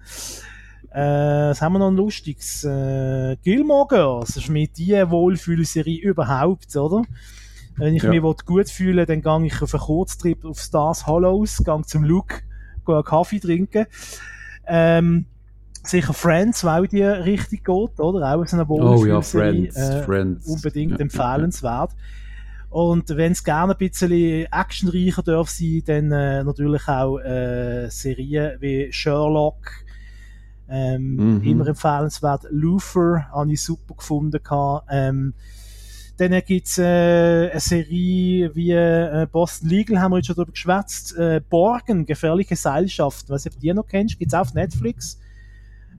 [0.91, 2.63] Äh, was haben wir noch ein lustiges?
[2.63, 7.03] Äh, Gilmore Girls, das ist mir die Wohlfühlserie überhaupt, oder?
[7.77, 8.09] Wenn ich Ja.
[8.09, 12.41] mich gut fühle, dann gehe ich auf einen Kurztrip auf Stars Hollows, gehe zum Luke,
[12.87, 13.85] gehe einen Kaffee trinken.
[14.65, 15.27] Ähm,
[15.83, 18.35] sicher Friends, weil die richtig geht, oder?
[18.35, 19.71] Auch so eine Oh ja, Wohlfühlserie.
[19.71, 20.47] Friends, äh, Friends.
[20.47, 21.91] unbedingt Ja, ja, empfehlenswert.
[22.69, 28.61] Und wenn es gerne ein bisschen actionreicher darf sein, dann äh, natürlich auch äh, Serien
[28.61, 29.71] wie Sherlock,
[30.69, 31.43] ähm, Mhm.
[31.43, 32.45] immer empfehlenswert.
[32.51, 34.39] Luther habe ich super gefunden.
[34.89, 35.33] Ähm,
[36.17, 41.17] dann gibt's äh, eine Serie wie äh, Boston Legal, haben wir jetzt schon darüber geschwätzt.
[41.17, 43.29] Äh, Borgen, gefährliche Seilschaft.
[43.29, 45.17] Was du die noch kennst, gibt's auch auf Netflix.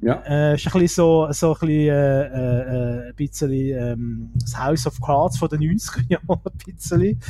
[0.03, 0.23] Ja.
[0.27, 4.87] Äh, ist ein bisschen so, so ein bisschen, äh, äh, ein bisschen ähm, das House
[4.87, 7.21] of Cards von den 90er Jahren, ein bisschen.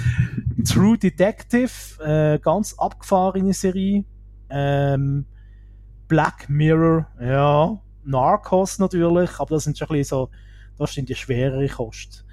[0.64, 1.70] True Detective,
[2.05, 4.05] äh, ganz abgefahrene Serie.
[4.48, 5.26] Ähm,
[6.06, 7.80] Black Mirror, ja.
[8.05, 10.30] Narcos natürlich, aber das sind schon ein bisschen so,
[10.78, 12.24] das sind die schwerere Kosten.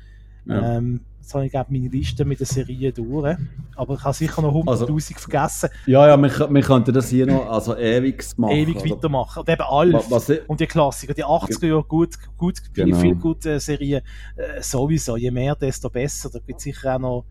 [0.45, 0.77] Ja.
[0.77, 3.35] Ähm, jetzt habe ich glaube meine Liste mit den Serien durch.
[3.75, 7.25] Aber ich habe sicher noch 100'000 Also- vergessen, ja, ja, wir, wir könnten das hier
[7.27, 8.55] noch also ewig machen.
[8.55, 8.89] ewig oder?
[8.95, 9.39] weitermachen.
[9.41, 9.93] Und eben Alf.
[9.93, 12.97] Wa- Was ich, Und die Klassiker, die 80er Jahre, gut, gut, Genau.
[12.97, 14.01] viel, gute Serien,
[14.37, 15.17] äh, sowieso.
[15.17, 16.29] Je mehr, desto besser.
[16.31, 17.25] Da gibt es sicher auch noch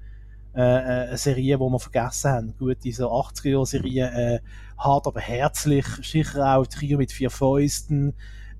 [0.55, 2.55] äh, äh, eine Serie, die wir vergessen haben.
[2.59, 4.40] Gut, diese 80er Jahre Serien, äh,
[4.78, 8.12] hart aber herzlich, sicher auch Trio mit vier Fäusten.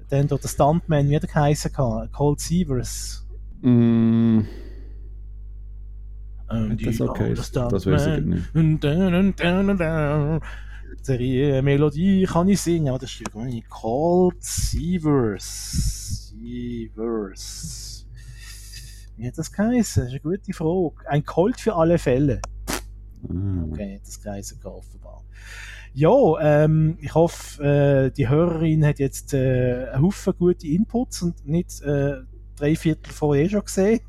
[0.09, 1.73] Dann dort der Stuntman, wie hat er geheißen?
[2.13, 3.27] Cold Seavers.
[3.63, 4.41] mm,
[6.51, 8.55] Ähm, das okay ist, das weiß ich nicht.
[8.55, 8.85] Und.
[11.07, 13.71] Serie, Melodie kann ich singen, aber das gar nicht.
[13.71, 16.33] Cold Seavers.
[16.33, 18.07] Seavers.
[19.17, 20.03] Wie hat das geheißen?
[20.03, 20.95] Das ist eine gute Frage.
[21.09, 22.41] Ein Colt für alle Fälle.
[23.29, 23.65] Ah.
[23.71, 25.23] Okay, das geheißen offenbar.
[25.95, 26.11] Ja,
[26.41, 31.81] ähm, ich hoffe, äh, die Hörerin hat jetzt äh, einen Haufen gute Inputs und nicht
[31.83, 32.17] äh,
[32.57, 34.01] drei Viertel vorher schon gesehen.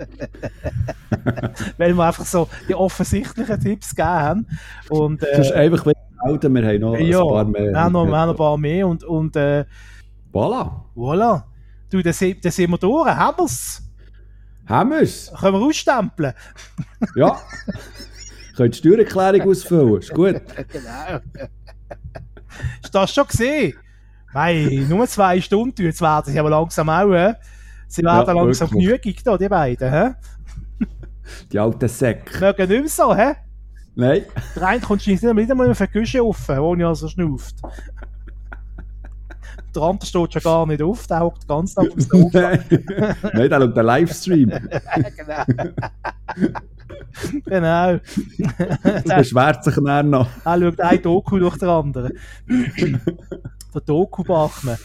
[1.78, 4.46] Weil wir einfach so die offensichtlichen Tipps gegeben haben.
[4.88, 5.84] Und, Das ist äh, einfach
[6.24, 7.72] melden, wir haben noch ja, ein paar mehr.
[7.72, 9.64] wir haben noch, wir haben noch ein paar mehr und, und äh,
[10.32, 11.44] Voilà, voilà.
[11.90, 13.82] Du, dann sind, wir durch, haben wir's.
[14.66, 15.32] haben wir es.
[15.40, 16.32] Können wir ausstempeln?
[17.16, 17.40] Ja.
[18.56, 20.40] Könnt die Steuererklärung ausfüllen, ist gut.
[20.68, 21.20] Genau.
[22.82, 23.74] Hast du das schon gesehen?
[24.32, 27.34] Nein, nur zwei Stunden, jetzt werden sie aber langsam auch, hä?
[27.90, 30.10] Sie werden Ja, langsam genügig da, die beiden, hä?
[31.50, 32.38] Die alten Säcke.
[32.38, 33.34] Mögen nicht mehr so, hä?
[33.96, 34.22] Nein.
[34.54, 37.56] Der eine kommt nicht mehr in Küche rauf, wo ich also schnauft.
[39.74, 42.40] Der andere steht schon gar nicht auf, der hockt ganz auf dem Sofa.
[42.40, 42.64] Nein,
[43.34, 44.50] Nein der schaut den Livestream.
[45.16, 45.44] genau.
[47.44, 48.00] genau.
[49.08, 50.28] Der beschwert sich dann noch.
[50.44, 52.12] Er schaut ein Doku durch den anderen.
[52.48, 54.78] Der Doku Bachmann.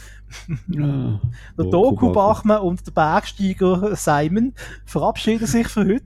[1.57, 2.61] Der Doku Bachmann.
[2.61, 4.53] Und der Bergsteiger Simon
[4.85, 6.03] verabschieden sich für heute.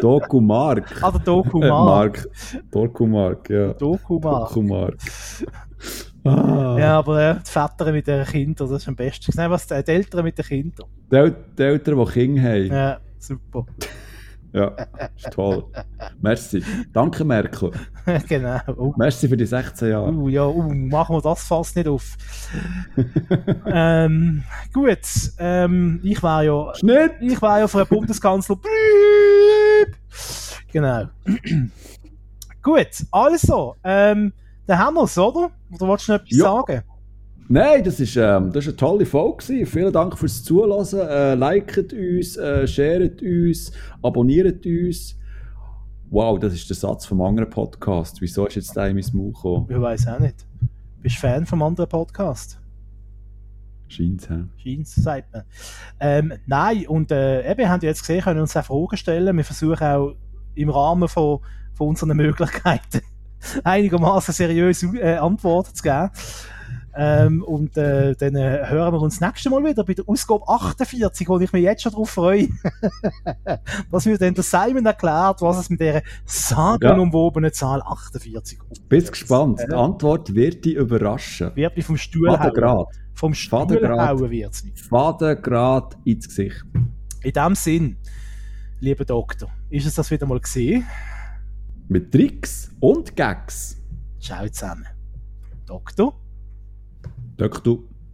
[0.00, 0.90] Doku Mark.
[1.02, 2.16] Ah, der Doku Äh, Mark.
[2.16, 2.28] Mark.
[2.70, 3.72] Doku Mark, ja.
[3.74, 4.48] Doku Mark.
[4.48, 4.96] Doku Mark.
[6.24, 6.76] Ah.
[6.78, 9.32] Ja, aber äh, die Väter mit den Kindern, das ist am besten.
[9.36, 10.86] Nein, was, äh, die Eltern mit den Kindern.
[11.10, 12.66] Die, die Eltern, die Kinder haben.
[12.66, 12.98] Ja.
[14.52, 14.74] Ja,
[15.16, 15.64] ist toll.
[16.20, 16.62] Merci.
[16.92, 17.70] Danke, Merkel.
[18.28, 18.58] genau.
[18.76, 20.12] Oh, Merci für die 16 Jahre.
[20.12, 22.16] uh, ja, uh, machen wir das fast nicht auf.
[23.66, 24.98] ähm, gut,
[25.38, 27.12] ähm, ich war ja Schnitt!
[27.20, 28.56] Ich war ja für einen Bundeskanzler.
[30.72, 31.04] Genau.
[32.62, 34.32] Gut, also, ähm,
[34.66, 35.50] dann haben wir es, oder?
[35.72, 36.44] Oder wolltest du noch etwas Ja.
[36.44, 36.82] sagen?
[37.52, 39.66] Nein, das ist, ähm, das ist eine tolle Folge.
[39.66, 40.86] Vielen Dank fürs Zuhören.
[40.96, 45.18] Äh, liket uns, äh, sharet uns, abonniert uns.
[46.10, 48.20] Wow, das ist der Satz vom anderen Podcast.
[48.20, 49.66] Wieso ist jetzt der in mein Mund gekommen?
[49.68, 50.46] Ich weiß auch nicht.
[51.02, 52.60] Bist du Fan vom anderen Podcast?
[53.88, 54.44] Scheint hä?
[54.62, 55.42] Scheint's, sagt man.
[55.98, 59.36] Ähm, nein, und äh, eben, wir haben ja jetzt gesehen, können uns auch Fragen stellen.
[59.36, 60.14] Wir versuchen auch
[60.54, 61.40] im Rahmen von,
[61.74, 63.00] von unseren Möglichkeiten
[63.64, 66.10] einigermaßen seriöse äh, Antworten zu geben.
[66.96, 70.42] Ähm, und äh, dann äh, hören wir uns das nächste Mal wieder bei der Ausgabe
[70.48, 72.48] 48, wo ich mich jetzt schon darauf freue,
[73.90, 78.88] dass mir dann der Simon erklärt, was es mit dieser sagenumwobenen Zahl 48 ist.
[78.88, 79.60] Bist gespannt.
[79.66, 79.84] Die Ja.
[79.84, 81.52] Antwort wird dich überraschen.
[81.54, 82.86] Wird mich vom Stuhl hauen.
[83.14, 84.08] Vom Stuhl Fadengrad.
[84.08, 84.82] hauen wird es mich.
[84.82, 86.64] Fadengrad ins Gesicht.
[87.22, 87.96] In dem Sinn,
[88.80, 90.84] lieber Doktor, ist es das wieder mal gesehen?
[91.88, 93.76] Mit Tricks und Gags.
[94.18, 94.86] Ciao zusammen.
[95.66, 96.14] Doktor?
[97.40, 97.99] Dök du.